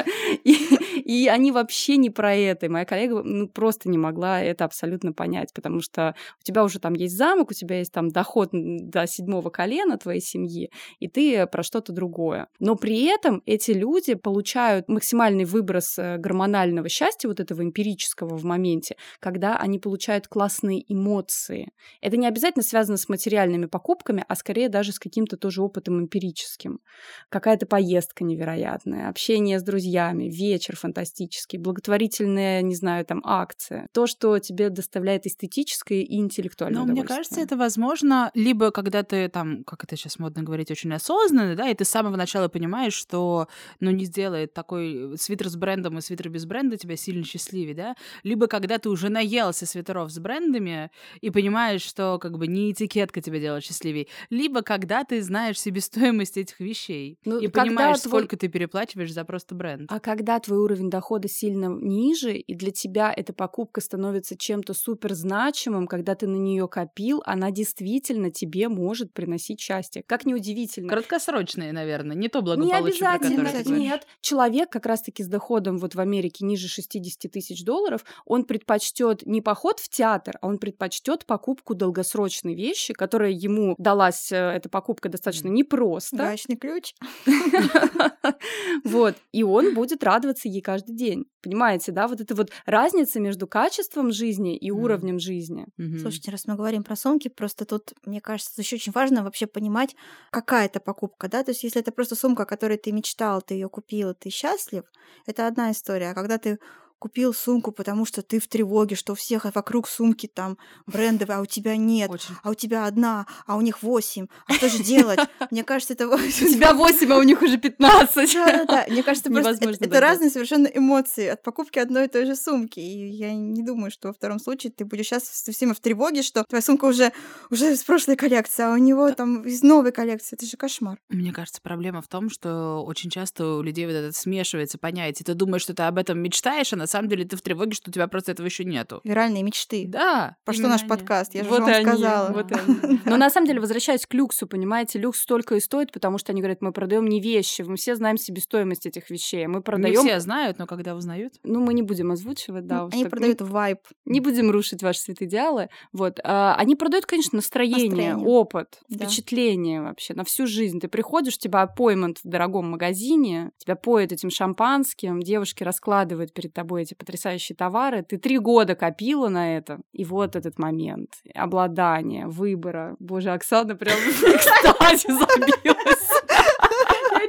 И, 0.44 1.28
они 1.28 1.52
вообще 1.52 1.96
не 1.96 2.10
про 2.10 2.34
это. 2.34 2.66
И 2.66 2.68
моя 2.68 2.84
коллега 2.84 3.22
ну, 3.22 3.48
просто 3.48 3.88
не 3.88 3.98
могла 3.98 4.42
это 4.42 4.64
абсолютно 4.64 5.12
понять, 5.12 5.52
потому 5.54 5.80
что 5.80 6.14
у 6.40 6.44
тебя 6.44 6.64
уже 6.64 6.78
там 6.78 6.94
есть 6.94 7.16
замок, 7.16 7.50
у 7.50 7.54
тебя 7.54 7.78
есть 7.78 7.92
там 7.92 8.08
доход 8.08 8.50
до 8.52 9.06
седьмого 9.06 9.50
колена 9.50 9.98
твоей 9.98 10.20
семьи, 10.20 10.70
и 10.98 11.08
ты 11.08 11.46
про 11.46 11.62
что-то 11.62 11.92
другое. 11.92 12.48
Но 12.58 12.76
при 12.76 13.04
этом 13.04 13.42
эти 13.46 13.72
люди 13.72 14.14
получают 14.14 14.88
максимальный 14.88 15.44
выброс 15.44 15.98
э, 15.98 16.16
гормонального 16.18 16.88
счастья, 16.88 17.28
вот 17.28 17.40
этого 17.40 17.62
эмпирического 17.62 18.36
в 18.36 18.44
моменте, 18.44 18.96
когда 19.20 19.56
они 19.56 19.78
получают 19.78 20.28
классные 20.28 20.84
эмоции. 20.92 21.70
Это 22.00 22.16
не 22.16 22.26
обязательно 22.26 22.62
связано 22.62 22.96
с 22.96 23.08
материальными 23.08 23.66
покупками, 23.66 24.24
а 24.28 24.34
скорее 24.34 24.68
даже 24.68 24.92
с 24.92 24.98
каким-то 24.98 25.36
тоже 25.36 25.62
опытом 25.62 26.00
эмпирическим. 26.00 26.80
Какая-то 27.28 27.66
поездка 27.66 28.24
невероятная, 28.24 28.43
общение 28.48 29.58
с 29.58 29.62
друзьями, 29.62 30.24
вечер 30.24 30.76
фантастический, 30.76 31.58
благотворительная, 31.58 32.62
не 32.62 32.74
знаю, 32.74 33.04
там, 33.04 33.20
акция. 33.24 33.88
То, 33.92 34.06
что 34.06 34.38
тебе 34.38 34.70
доставляет 34.70 35.26
эстетическое 35.26 35.98
и 36.02 36.16
интеллектуальное 36.16 36.80
Но 36.80 36.84
мне 36.84 37.02
удовольствие. 37.02 37.16
кажется, 37.16 37.40
это 37.40 37.56
возможно 37.56 38.30
либо 38.34 38.70
когда 38.70 39.02
ты 39.02 39.28
там, 39.28 39.64
как 39.64 39.84
это 39.84 39.96
сейчас 39.96 40.18
модно 40.18 40.42
говорить, 40.42 40.70
очень 40.70 40.92
осознанный, 40.92 41.56
да, 41.56 41.68
и 41.68 41.74
ты 41.74 41.84
с 41.84 41.88
самого 41.88 42.16
начала 42.16 42.48
понимаешь, 42.48 42.94
что, 42.94 43.48
ну, 43.80 43.90
не 43.90 44.04
сделает 44.04 44.52
такой 44.54 45.16
свитер 45.18 45.48
с 45.48 45.56
брендом 45.56 45.98
и 45.98 46.00
свитер 46.00 46.28
без 46.28 46.46
бренда 46.46 46.76
тебя 46.76 46.96
сильно 46.96 47.24
счастливее, 47.24 47.74
да, 47.74 47.94
либо 48.22 48.46
когда 48.46 48.78
ты 48.78 48.88
уже 48.88 49.08
наелся 49.08 49.66
свитеров 49.66 50.10
с 50.10 50.18
брендами 50.18 50.90
и 51.20 51.30
понимаешь, 51.30 51.82
что 51.82 52.18
как 52.20 52.38
бы 52.38 52.46
не 52.46 52.72
этикетка 52.72 53.20
тебя 53.20 53.38
делает 53.40 53.64
счастливее, 53.64 54.06
либо 54.30 54.62
когда 54.62 55.04
ты 55.04 55.22
знаешь 55.22 55.60
себестоимость 55.60 56.36
этих 56.36 56.60
вещей 56.60 57.18
Ну, 57.24 57.38
и 57.38 57.48
понимаешь, 57.48 58.00
твой- 58.00 58.22
сколько 58.34 58.36
ты 58.36 58.48
переплачиваешь 58.48 59.12
за 59.12 59.24
просто 59.24 59.54
бренд. 59.54 59.90
А 59.90 60.00
когда 60.00 60.38
твой 60.40 60.58
уровень 60.58 60.90
дохода 60.90 61.28
сильно 61.28 61.66
ниже, 61.66 62.36
и 62.36 62.54
для 62.54 62.70
тебя 62.70 63.12
эта 63.14 63.32
покупка 63.32 63.80
становится 63.80 64.36
чем-то 64.36 64.74
супер 64.74 65.14
значимым, 65.14 65.86
когда 65.86 66.14
ты 66.14 66.26
на 66.26 66.36
нее 66.36 66.68
копил, 66.68 67.22
она 67.24 67.50
действительно 67.50 68.30
тебе 68.30 68.68
может 68.68 69.12
приносить 69.12 69.60
счастье. 69.60 70.02
Как 70.06 70.26
неудивительно. 70.26 70.88
Краткосрочные, 70.88 71.72
наверное, 71.72 72.16
не 72.16 72.28
то 72.28 72.40
Не 72.40 72.44
благополучие, 72.44 73.00
про 73.00 73.14
обязательно, 73.14 73.50
говоришь. 73.50 73.66
нет. 73.66 74.06
Человек 74.20 74.70
как 74.70 74.86
раз-таки 74.86 75.22
с 75.22 75.28
доходом 75.28 75.78
вот 75.78 75.94
в 75.94 76.00
Америке 76.00 76.44
ниже 76.44 76.68
60 76.68 77.30
тысяч 77.30 77.64
долларов, 77.64 78.04
он 78.26 78.44
предпочтет 78.44 79.26
не 79.26 79.40
поход 79.40 79.80
в 79.80 79.88
театр, 79.88 80.36
а 80.40 80.48
он 80.48 80.58
предпочтет 80.58 81.26
покупку 81.26 81.74
долгосрочной 81.74 82.54
вещи, 82.54 82.94
которая 82.94 83.30
ему 83.30 83.74
далась, 83.78 84.32
э, 84.32 84.36
эта 84.36 84.68
покупка 84.68 85.08
достаточно 85.08 85.48
непросто. 85.48 86.16
Гаечный 86.16 86.56
ключ. 86.56 86.94
Вот. 88.84 89.16
И 89.32 89.42
он 89.42 89.74
будет 89.74 90.02
радоваться 90.04 90.48
ей 90.48 90.60
каждый 90.60 90.94
день. 90.94 91.26
Понимаете, 91.42 91.92
да? 91.92 92.08
Вот 92.08 92.20
это 92.20 92.34
вот 92.34 92.50
разница 92.66 93.20
между 93.20 93.46
качеством 93.46 94.12
жизни 94.12 94.56
и 94.56 94.70
уровнем 94.70 95.18
жизни. 95.18 95.66
Слушайте, 95.98 96.30
раз 96.30 96.46
мы 96.46 96.56
говорим 96.56 96.82
про 96.82 96.96
сумки, 96.96 97.28
просто 97.28 97.64
тут, 97.64 97.92
мне 98.04 98.20
кажется, 98.20 98.60
еще 98.60 98.76
очень 98.76 98.92
важно 98.92 99.22
вообще 99.22 99.46
понимать, 99.46 99.94
какая 100.30 100.66
это 100.66 100.80
покупка, 100.80 101.28
да, 101.28 101.42
то 101.42 101.50
есть 101.50 101.64
если 101.64 101.80
это 101.80 101.92
просто 101.92 102.14
сумка, 102.16 102.44
о 102.44 102.46
которой 102.46 102.78
ты 102.78 102.92
мечтал, 102.92 103.42
ты 103.42 103.54
ее 103.54 103.68
купил, 103.68 104.14
ты 104.14 104.30
счастлив, 104.30 104.84
это 105.26 105.46
одна 105.46 105.70
история, 105.70 106.10
а 106.10 106.14
когда 106.14 106.38
ты 106.38 106.58
купил 107.04 107.34
сумку, 107.34 107.70
потому 107.70 108.06
что 108.06 108.22
ты 108.22 108.40
в 108.40 108.48
тревоге, 108.48 108.96
что 108.96 109.12
у 109.12 109.14
всех 109.14 109.44
вокруг 109.54 109.88
сумки 109.88 110.26
там 110.26 110.56
брендовые, 110.86 111.36
а 111.36 111.40
у 111.42 111.44
тебя 111.44 111.76
нет, 111.76 112.10
Очень. 112.10 112.34
а 112.42 112.48
у 112.48 112.54
тебя 112.54 112.86
одна, 112.86 113.26
а 113.46 113.56
у 113.56 113.60
них 113.60 113.82
восемь, 113.82 114.28
а 114.46 114.54
что 114.54 114.70
же 114.70 114.82
делать? 114.82 115.18
Мне 115.50 115.64
кажется, 115.64 115.92
это... 115.92 116.08
У 116.08 116.16
тебя 116.18 116.72
8, 116.72 117.12
а 117.12 117.18
у 117.18 117.22
них 117.22 117.42
уже 117.42 117.58
15. 117.58 118.34
Да-да-да, 118.34 118.86
мне 118.88 119.02
кажется, 119.02 119.28
просто 119.30 119.68
это, 119.68 120.00
разные 120.00 120.30
совершенно 120.30 120.66
эмоции 120.66 121.26
от 121.26 121.42
покупки 121.42 121.78
одной 121.78 122.06
и 122.06 122.08
той 122.08 122.24
же 122.24 122.34
сумки. 122.36 122.80
И 122.80 123.08
я 123.10 123.34
не 123.34 123.62
думаю, 123.62 123.90
что 123.90 124.08
во 124.08 124.14
втором 124.14 124.38
случае 124.38 124.72
ты 124.72 124.86
будешь 124.86 125.04
сейчас 125.04 125.24
совсем 125.24 125.74
в 125.74 125.80
тревоге, 125.80 126.22
что 126.22 126.42
твоя 126.44 126.62
сумка 126.62 126.86
уже, 126.86 127.12
уже 127.50 127.74
из 127.74 127.84
прошлой 127.84 128.16
коллекции, 128.16 128.62
а 128.62 128.72
у 128.72 128.78
него 128.78 129.10
там 129.10 129.42
из 129.42 129.62
новой 129.62 129.92
коллекции. 129.92 130.36
Это 130.36 130.46
же 130.46 130.56
кошмар. 130.56 130.96
Мне 131.10 131.34
кажется, 131.34 131.60
проблема 131.62 132.00
в 132.00 132.08
том, 132.08 132.30
что 132.30 132.82
очень 132.82 133.10
часто 133.10 133.56
у 133.56 133.62
людей 133.62 133.84
вот 133.84 133.92
это 133.92 134.16
смешивается 134.16 134.78
понятие. 134.78 135.26
Ты 135.26 135.34
думаешь, 135.34 135.60
что 135.60 135.74
ты 135.74 135.82
об 135.82 135.98
этом 135.98 136.18
мечтаешь, 136.18 136.72
а 136.72 136.76
на 136.76 136.86
самом 136.98 137.08
деле 137.08 137.24
ты 137.24 137.36
в 137.36 137.42
тревоге, 137.42 137.72
что 137.74 137.90
у 137.90 137.92
тебя 137.92 138.06
просто 138.08 138.32
этого 138.32 138.46
еще 138.46 138.64
нету. 138.64 139.00
Виральные 139.04 139.42
мечты. 139.42 139.84
Да. 139.88 140.36
Про 140.44 140.54
что 140.54 140.68
наш 140.68 140.80
они. 140.82 140.88
подкаст? 140.88 141.34
Я 141.34 141.44
же 141.44 141.50
Вот 141.50 141.60
вам 141.60 141.68
и 141.70 141.72
они, 141.72 141.84
сказала. 141.86 142.32
вот 142.32 142.52
они. 142.52 143.00
Но 143.04 143.16
на 143.16 143.30
самом 143.30 143.46
деле, 143.46 143.60
возвращаясь 143.60 144.06
к 144.06 144.14
люксу, 144.14 144.46
понимаете, 144.46 144.98
люкс 144.98 145.20
столько 145.20 145.56
и 145.56 145.60
стоит, 145.60 145.92
потому 145.92 146.18
что 146.18 146.32
они 146.32 146.40
говорят, 146.40 146.62
мы 146.62 146.72
продаем 146.72 147.06
не 147.06 147.20
вещи, 147.20 147.62
мы 147.62 147.76
все 147.76 147.96
знаем 147.96 148.16
себестоимость 148.16 148.86
этих 148.86 149.10
вещей, 149.10 149.46
мы 149.46 149.56
Не 149.56 149.62
продаем. 149.62 150.00
все 150.02 150.20
знают, 150.20 150.58
но 150.58 150.66
когда 150.66 150.94
узнают. 150.94 151.34
Ну, 151.42 151.60
мы 151.60 151.74
не 151.74 151.82
будем 151.82 152.10
озвучивать, 152.12 152.66
да. 152.66 152.82
Ну, 152.82 152.90
Они 152.92 153.02
так 153.04 153.10
продают 153.10 153.40
вайб. 153.42 153.78
Не 154.04 154.20
будем 154.20 154.50
рушить 154.50 154.82
ваши 154.82 155.00
святые 155.00 155.28
идеалы. 155.28 155.68
Вот. 155.92 156.20
А, 156.24 156.54
они 156.56 156.76
продают, 156.76 157.06
конечно, 157.06 157.36
настроение, 157.36 158.16
опыт, 158.16 158.80
впечатление 158.92 159.82
вообще 159.82 160.14
на 160.14 160.24
всю 160.24 160.46
жизнь. 160.46 160.80
Ты 160.80 160.88
приходишь, 160.88 161.38
тебя 161.38 161.62
аппоймент 161.62 162.18
в 162.22 162.28
дорогом 162.28 162.70
магазине, 162.70 163.50
тебя 163.58 163.76
поют 163.76 164.12
этим 164.12 164.30
шампанским, 164.30 165.20
девушки 165.22 165.62
раскладывают 165.62 166.32
перед 166.32 166.52
тобой 166.52 166.73
эти 166.76 166.94
потрясающие 166.94 167.56
товары. 167.56 168.02
Ты 168.02 168.18
три 168.18 168.38
года 168.38 168.74
копила 168.74 169.28
на 169.28 169.56
это. 169.56 169.80
И 169.92 170.04
вот 170.04 170.36
этот 170.36 170.58
момент 170.58 171.10
обладания, 171.34 172.26
выбора. 172.26 172.96
Боже, 172.98 173.30
Оксана 173.30 173.76
прям 173.76 173.96
в 173.98 174.22
экстазе 174.22 175.08
забилась. 175.08 176.10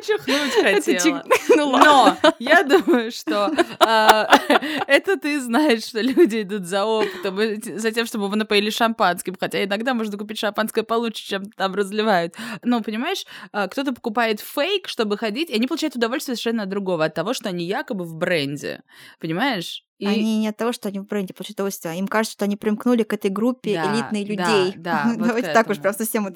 Чихнуть 0.05 0.53
хотела. 0.53 1.23
Ну 1.55 1.69
ладно. 1.69 2.17
Но 2.21 2.33
я 2.39 2.63
думаю, 2.63 3.11
что 3.11 3.49
а, 3.79 4.29
это 4.87 5.17
ты 5.17 5.39
знаешь, 5.39 5.83
что 5.83 6.01
люди 6.01 6.41
идут 6.41 6.65
за 6.65 6.83
опытом, 6.85 7.37
за 7.79 7.91
тем, 7.91 8.05
чтобы 8.05 8.27
вы 8.27 8.35
напоили 8.35 8.69
шампанским, 8.69 9.35
хотя 9.39 9.63
иногда 9.63 9.93
можно 9.93 10.17
купить 10.17 10.37
шампанское 10.39 10.83
получше, 10.83 11.23
чем 11.25 11.45
там 11.51 11.73
разливают. 11.75 12.35
Но, 12.61 12.81
понимаешь, 12.81 13.25
а, 13.53 13.67
кто-то 13.69 13.93
покупает 13.93 14.41
фейк, 14.41 14.89
чтобы 14.89 15.17
ходить, 15.17 15.49
и 15.49 15.55
они 15.55 15.67
получают 15.67 15.95
удовольствие 15.95 16.35
совершенно 16.35 16.63
от 16.63 16.69
другого, 16.69 17.05
от 17.05 17.13
того, 17.13 17.33
что 17.33 17.47
они 17.49 17.63
якобы 17.65 18.03
в 18.03 18.15
бренде. 18.15 18.81
Понимаешь? 19.19 19.83
И- 19.97 20.05
Они 20.07 20.39
не 20.39 20.49
от 20.49 20.57
того, 20.57 20.73
что 20.73 20.89
они 20.89 20.99
в 20.99 21.05
бренде 21.07 21.33
получают 21.33 21.55
удовольствие, 21.55 21.93
а 21.93 21.95
им 21.95 22.07
кажется, 22.09 22.33
что 22.33 22.43
они 22.43 22.57
примкнули 22.57 23.03
к 23.03 23.13
этой 23.13 23.31
группе 23.31 23.75
Да, 23.75 23.93
элитных 23.93 24.27
да, 24.37 24.57
людей. 24.59 24.73
да, 24.75 25.03
вот 25.15 25.15
к 25.23 25.27
Давайте 25.27 25.53
так 25.53 25.67
уж 25.69 25.77
этому. 25.77 25.81
прям 25.83 25.93
совсем 25.93 26.23
Да. 26.25 26.29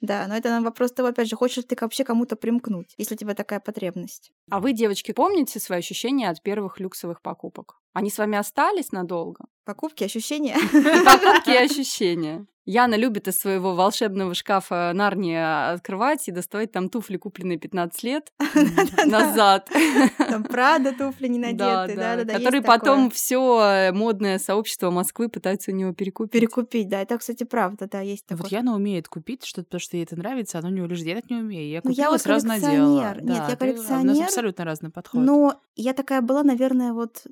Да, 0.00 0.26
но 0.28 0.36
это 0.36 0.60
вопрос 0.62 0.92
того, 0.92 1.08
опять 1.08 1.28
же, 1.28 1.36
хочешь 1.36 1.56
ли 1.58 1.62
ты 1.64 1.76
вообще 1.80 2.04
кому-то 2.04 2.36
примкнуть, 2.36 2.94
если 2.98 3.14
у 3.14 3.18
тебя 3.18 3.34
такая 3.34 3.58
потребность. 3.60 4.30
А 4.50 4.60
вы, 4.60 4.72
девочки, 4.72 5.12
помните 5.12 5.58
свои 5.58 5.80
ощущения 5.80 6.30
от 6.30 6.42
первых 6.42 6.78
люксовых 6.78 7.20
покупок? 7.20 7.80
Они 7.92 8.10
с 8.10 8.18
вами 8.18 8.38
остались 8.38 8.92
надолго? 8.92 9.46
Покупки, 9.68 10.02
ощущения. 10.02 10.54
Покупки 10.72 11.50
и 11.50 11.56
ощущения. 11.66 12.46
Яна 12.64 12.96
любит 12.96 13.28
из 13.28 13.38
своего 13.38 13.74
волшебного 13.74 14.32
шкафа 14.34 14.92
Нарния 14.94 15.72
открывать 15.72 16.26
и 16.28 16.32
доставать 16.32 16.70
там 16.72 16.88
туфли, 16.88 17.18
купленные 17.18 17.58
15 17.58 18.02
лет 18.02 18.32
назад. 19.06 19.70
Там 20.18 20.44
Прада 20.44 20.92
туфли 20.92 21.28
не 21.28 21.38
Да, 21.52 21.82
надеты, 21.82 21.98
да, 21.98 22.16
да-да-да. 22.16 22.38
Которые 22.38 22.62
потом 22.62 23.10
все 23.10 23.90
модное 23.92 24.38
сообщество 24.38 24.90
Москвы 24.90 25.28
пытаются 25.28 25.70
у 25.70 25.74
него 25.74 25.92
перекупить. 25.92 26.32
перекупить, 26.32 26.88
да, 26.88 27.00
это, 27.02 27.16
кстати, 27.18 27.44
правда, 27.44 27.88
да, 27.90 28.00
есть 28.00 28.24
А 28.26 28.28
такое. 28.30 28.42
Вот 28.44 28.52
Яна 28.52 28.74
умеет 28.74 29.08
купить 29.08 29.44
что-то, 29.44 29.64
потому 29.66 29.80
что 29.80 29.96
ей 29.98 30.04
это 30.04 30.16
нравится, 30.16 30.58
оно 30.58 30.68
у 30.68 30.72
нее 30.72 30.86
лежит. 30.86 31.06
Я 31.06 31.14
так 31.16 31.28
не 31.30 31.36
умею. 31.36 31.68
Я 31.70 31.80
Ну, 31.84 31.90
купила, 31.90 32.04
я 32.04 32.10
вот 32.10 32.20
сразу 32.22 32.46
надела. 32.46 32.70
коллекционер. 33.02 33.22
Нет, 33.22 33.36
я 33.36 33.42
а 33.42 33.46
У 33.46 33.48
нас 33.48 33.58
коллекционер, 33.58 34.24
абсолютно 34.24 34.64
разный 34.64 34.90
подход. 34.90 35.22
Но 35.22 35.60
я 35.76 35.92
такая 35.94 36.20
была, 36.22 36.42
наверное, 36.42 36.92
вот, 36.92 37.22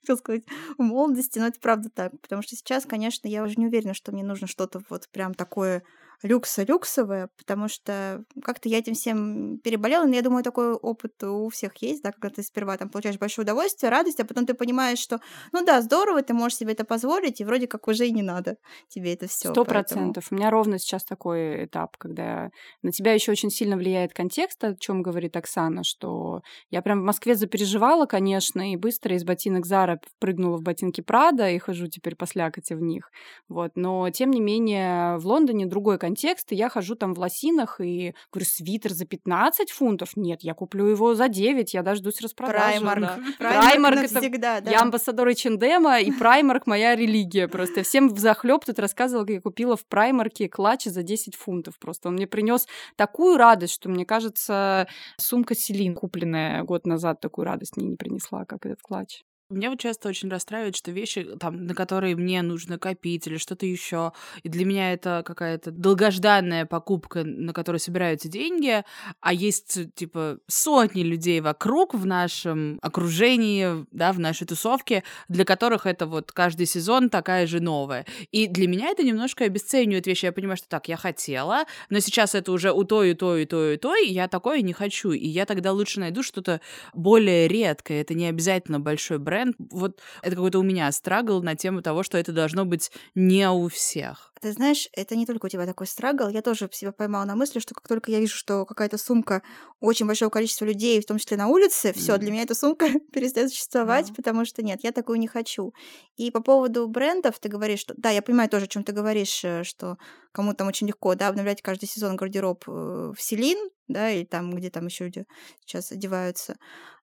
хотел 0.00 0.16
сказать, 0.16 0.44
в 0.76 0.82
молодости, 0.82 1.38
но 1.38 1.46
это 1.46 1.60
правда 1.60 1.90
так. 1.90 2.18
Потому 2.20 2.42
что 2.42 2.56
сейчас, 2.56 2.84
конечно, 2.84 3.28
я 3.28 3.42
уже 3.42 3.54
не 3.56 3.66
уверена, 3.66 3.94
что 3.94 4.12
мне 4.12 4.24
нужно 4.24 4.46
что-то 4.46 4.82
вот 4.88 5.08
прям 5.10 5.34
такое 5.34 5.82
люкса-люксовое, 6.22 7.28
потому 7.36 7.68
что 7.68 8.24
как-то 8.42 8.68
я 8.68 8.78
этим 8.78 8.94
всем 8.94 9.58
переболела, 9.58 10.04
но 10.04 10.14
я 10.14 10.22
думаю, 10.22 10.42
такой 10.42 10.72
опыт 10.72 11.22
у 11.22 11.48
всех 11.48 11.76
есть, 11.76 12.02
да, 12.02 12.12
когда 12.12 12.30
ты 12.30 12.42
сперва 12.42 12.76
там 12.76 12.88
получаешь 12.88 13.18
большое 13.18 13.44
удовольствие, 13.44 13.90
радость, 13.90 14.20
а 14.20 14.24
потом 14.24 14.46
ты 14.46 14.54
понимаешь, 14.54 14.98
что, 14.98 15.20
ну 15.52 15.64
да, 15.64 15.80
здорово, 15.80 16.22
ты 16.22 16.34
можешь 16.34 16.58
себе 16.58 16.72
это 16.72 16.84
позволить, 16.84 17.40
и 17.40 17.44
вроде 17.44 17.66
как 17.66 17.86
уже 17.88 18.06
и 18.06 18.12
не 18.12 18.22
надо 18.22 18.56
тебе 18.88 19.14
это 19.14 19.28
все. 19.28 19.50
Сто 19.50 19.64
процентов. 19.64 20.28
У 20.30 20.34
меня 20.34 20.50
ровно 20.50 20.78
сейчас 20.78 21.04
такой 21.04 21.66
этап, 21.66 21.96
когда 21.96 22.50
на 22.82 22.90
тебя 22.90 23.12
еще 23.12 23.32
очень 23.32 23.50
сильно 23.50 23.76
влияет 23.76 24.12
контекст, 24.12 24.62
о 24.64 24.74
чем 24.74 25.02
говорит 25.02 25.36
Оксана, 25.36 25.84
что 25.84 26.40
я 26.70 26.82
прям 26.82 27.00
в 27.00 27.04
Москве 27.04 27.34
запереживала, 27.34 28.06
конечно, 28.06 28.72
и 28.72 28.76
быстро 28.76 29.14
из 29.14 29.24
ботинок 29.24 29.66
Зара 29.66 30.00
прыгнула 30.18 30.56
в 30.56 30.62
ботинки 30.62 31.00
Прада 31.00 31.48
и 31.50 31.58
хожу 31.58 31.86
теперь 31.86 32.16
по 32.16 32.26
слякоти 32.26 32.72
в 32.74 32.82
них. 32.82 33.10
Вот. 33.48 33.72
Но, 33.76 34.10
тем 34.10 34.30
не 34.30 34.40
менее, 34.40 35.18
в 35.18 35.26
Лондоне 35.26 35.66
другой 35.66 35.98
контекст, 35.98 36.07
и 36.52 36.56
я 36.56 36.68
хожу 36.68 36.94
там 36.94 37.14
в 37.14 37.18
лосинах 37.18 37.80
и 37.80 38.14
говорю, 38.32 38.46
свитер 38.46 38.92
за 38.92 39.04
15 39.04 39.70
фунтов? 39.70 40.16
Нет, 40.16 40.40
я 40.42 40.54
куплю 40.54 40.86
его 40.86 41.14
за 41.14 41.28
9, 41.28 41.74
я 41.74 41.82
дождусь 41.82 42.20
распродажи. 42.20 42.58
Праймарк. 42.58 43.00
да. 43.00 43.18
Праймарк 43.38 43.98
Праймарк 43.98 43.98
это 43.98 44.38
да. 44.60 44.70
Я 44.70 44.80
амбассадор 44.82 45.28
H&M, 45.28 45.86
и 46.02 46.12
Праймарк 46.12 46.66
моя 46.66 46.96
религия. 46.96 47.48
Просто 47.48 47.82
всем 47.82 48.08
в 48.08 48.18
захлеб 48.18 48.64
тут 48.64 48.78
рассказывала, 48.78 49.24
как 49.24 49.34
я 49.34 49.40
купила 49.40 49.76
в 49.76 49.86
Праймарке 49.86 50.48
клатч 50.48 50.84
за 50.84 51.02
10 51.02 51.34
фунтов. 51.34 51.78
Просто 51.78 52.08
он 52.08 52.14
мне 52.14 52.26
принес 52.26 52.66
такую 52.96 53.36
радость, 53.36 53.74
что, 53.74 53.88
мне 53.88 54.04
кажется, 54.04 54.88
сумка 55.16 55.54
Селин, 55.54 55.94
купленная 55.94 56.62
год 56.62 56.86
назад, 56.86 57.20
такую 57.20 57.44
радость 57.44 57.76
мне 57.76 57.86
не 57.86 57.96
принесла, 57.96 58.44
как 58.44 58.66
этот 58.66 58.80
клатч. 58.82 59.22
Меня 59.50 59.70
вот 59.70 59.80
часто 59.80 60.10
очень 60.10 60.28
расстраивает, 60.28 60.76
что 60.76 60.90
вещи, 60.90 61.26
там, 61.40 61.64
на 61.64 61.74
которые 61.74 62.14
мне 62.16 62.42
нужно 62.42 62.78
копить 62.78 63.26
или 63.26 63.38
что-то 63.38 63.64
еще, 63.64 64.12
и 64.42 64.50
для 64.50 64.66
меня 64.66 64.92
это 64.92 65.22
какая-то 65.24 65.70
долгожданная 65.70 66.66
покупка, 66.66 67.24
на 67.24 67.54
которую 67.54 67.80
собираются 67.80 68.28
деньги, 68.28 68.84
а 69.22 69.32
есть, 69.32 69.94
типа, 69.94 70.36
сотни 70.48 71.02
людей 71.02 71.40
вокруг 71.40 71.94
в 71.94 72.04
нашем 72.04 72.78
окружении, 72.82 73.86
да, 73.90 74.12
в 74.12 74.20
нашей 74.20 74.46
тусовке, 74.46 75.02
для 75.28 75.46
которых 75.46 75.86
это 75.86 76.04
вот 76.04 76.30
каждый 76.30 76.66
сезон 76.66 77.08
такая 77.08 77.46
же 77.46 77.60
новая. 77.60 78.04
И 78.30 78.48
для 78.48 78.68
меня 78.68 78.88
это 78.88 79.02
немножко 79.02 79.44
обесценивает 79.44 80.06
вещи. 80.06 80.26
Я 80.26 80.32
понимаю, 80.32 80.58
что 80.58 80.68
так, 80.68 80.88
я 80.88 80.98
хотела, 80.98 81.64
но 81.88 82.00
сейчас 82.00 82.34
это 82.34 82.52
уже 82.52 82.70
у 82.70 82.84
той, 82.84 83.12
и 83.12 83.14
той, 83.14 83.44
и 83.44 83.46
той, 83.46 83.74
и 83.74 83.76
той, 83.78 84.06
и 84.08 84.12
я 84.12 84.28
такое 84.28 84.60
не 84.60 84.74
хочу. 84.74 85.12
И 85.12 85.26
я 85.26 85.46
тогда 85.46 85.72
лучше 85.72 86.00
найду 86.00 86.22
что-то 86.22 86.60
более 86.92 87.48
редкое. 87.48 88.02
Это 88.02 88.12
не 88.12 88.26
обязательно 88.26 88.78
большой 88.78 89.18
бренд, 89.18 89.37
бренд. 89.38 89.56
Вот 89.70 90.00
это 90.22 90.36
какой-то 90.36 90.58
у 90.58 90.62
меня 90.62 90.90
страгл 90.92 91.42
на 91.42 91.54
тему 91.54 91.82
того, 91.82 92.02
что 92.02 92.18
это 92.18 92.32
должно 92.32 92.64
быть 92.64 92.90
не 93.14 93.48
у 93.50 93.68
всех. 93.68 94.32
Ты 94.40 94.52
знаешь, 94.52 94.88
это 94.92 95.16
не 95.16 95.26
только 95.26 95.46
у 95.46 95.48
тебя 95.48 95.66
такой 95.66 95.86
страгл. 95.86 96.28
Я 96.28 96.42
тоже 96.42 96.68
себя 96.72 96.92
поймала 96.92 97.24
на 97.24 97.34
мысли, 97.34 97.58
что 97.58 97.74
как 97.74 97.88
только 97.88 98.10
я 98.10 98.20
вижу, 98.20 98.36
что 98.36 98.64
какая-то 98.64 98.98
сумка 98.98 99.42
очень 99.80 100.06
большого 100.06 100.30
количества 100.30 100.64
людей, 100.64 101.00
в 101.00 101.06
том 101.06 101.18
числе 101.18 101.36
на 101.36 101.48
улице, 101.48 101.92
все, 101.96 102.18
для 102.18 102.30
меня 102.30 102.42
эта 102.42 102.54
сумка 102.54 102.86
перестает 103.12 103.50
существовать, 103.50 104.12
потому 104.14 104.44
что 104.44 104.62
нет, 104.62 104.80
я 104.82 104.92
такую 104.92 105.18
не 105.18 105.26
хочу. 105.26 105.72
И 106.16 106.30
по 106.30 106.40
поводу 106.40 106.88
брендов 106.88 107.38
ты 107.38 107.48
говоришь, 107.48 107.80
что 107.80 107.94
да, 107.96 108.10
я 108.10 108.22
понимаю 108.22 108.48
тоже, 108.48 108.66
о 108.66 108.68
чем 108.68 108.84
ты 108.84 108.92
говоришь, 108.92 109.44
э, 109.44 109.64
что 109.64 109.96
кому 110.32 110.54
там 110.54 110.68
очень 110.68 110.86
легко, 110.86 111.14
да, 111.14 111.28
обновлять 111.28 111.62
каждый 111.62 111.86
сезон 111.86 112.16
гардероб 112.16 112.64
э, 112.68 112.70
в 112.70 113.16
Селин, 113.18 113.58
да, 113.88 114.10
или 114.10 114.24
там, 114.24 114.54
где 114.54 114.70
там 114.70 114.86
еще 114.86 115.04
люди 115.04 115.24
сейчас 115.64 115.90
одеваются. 115.90 116.56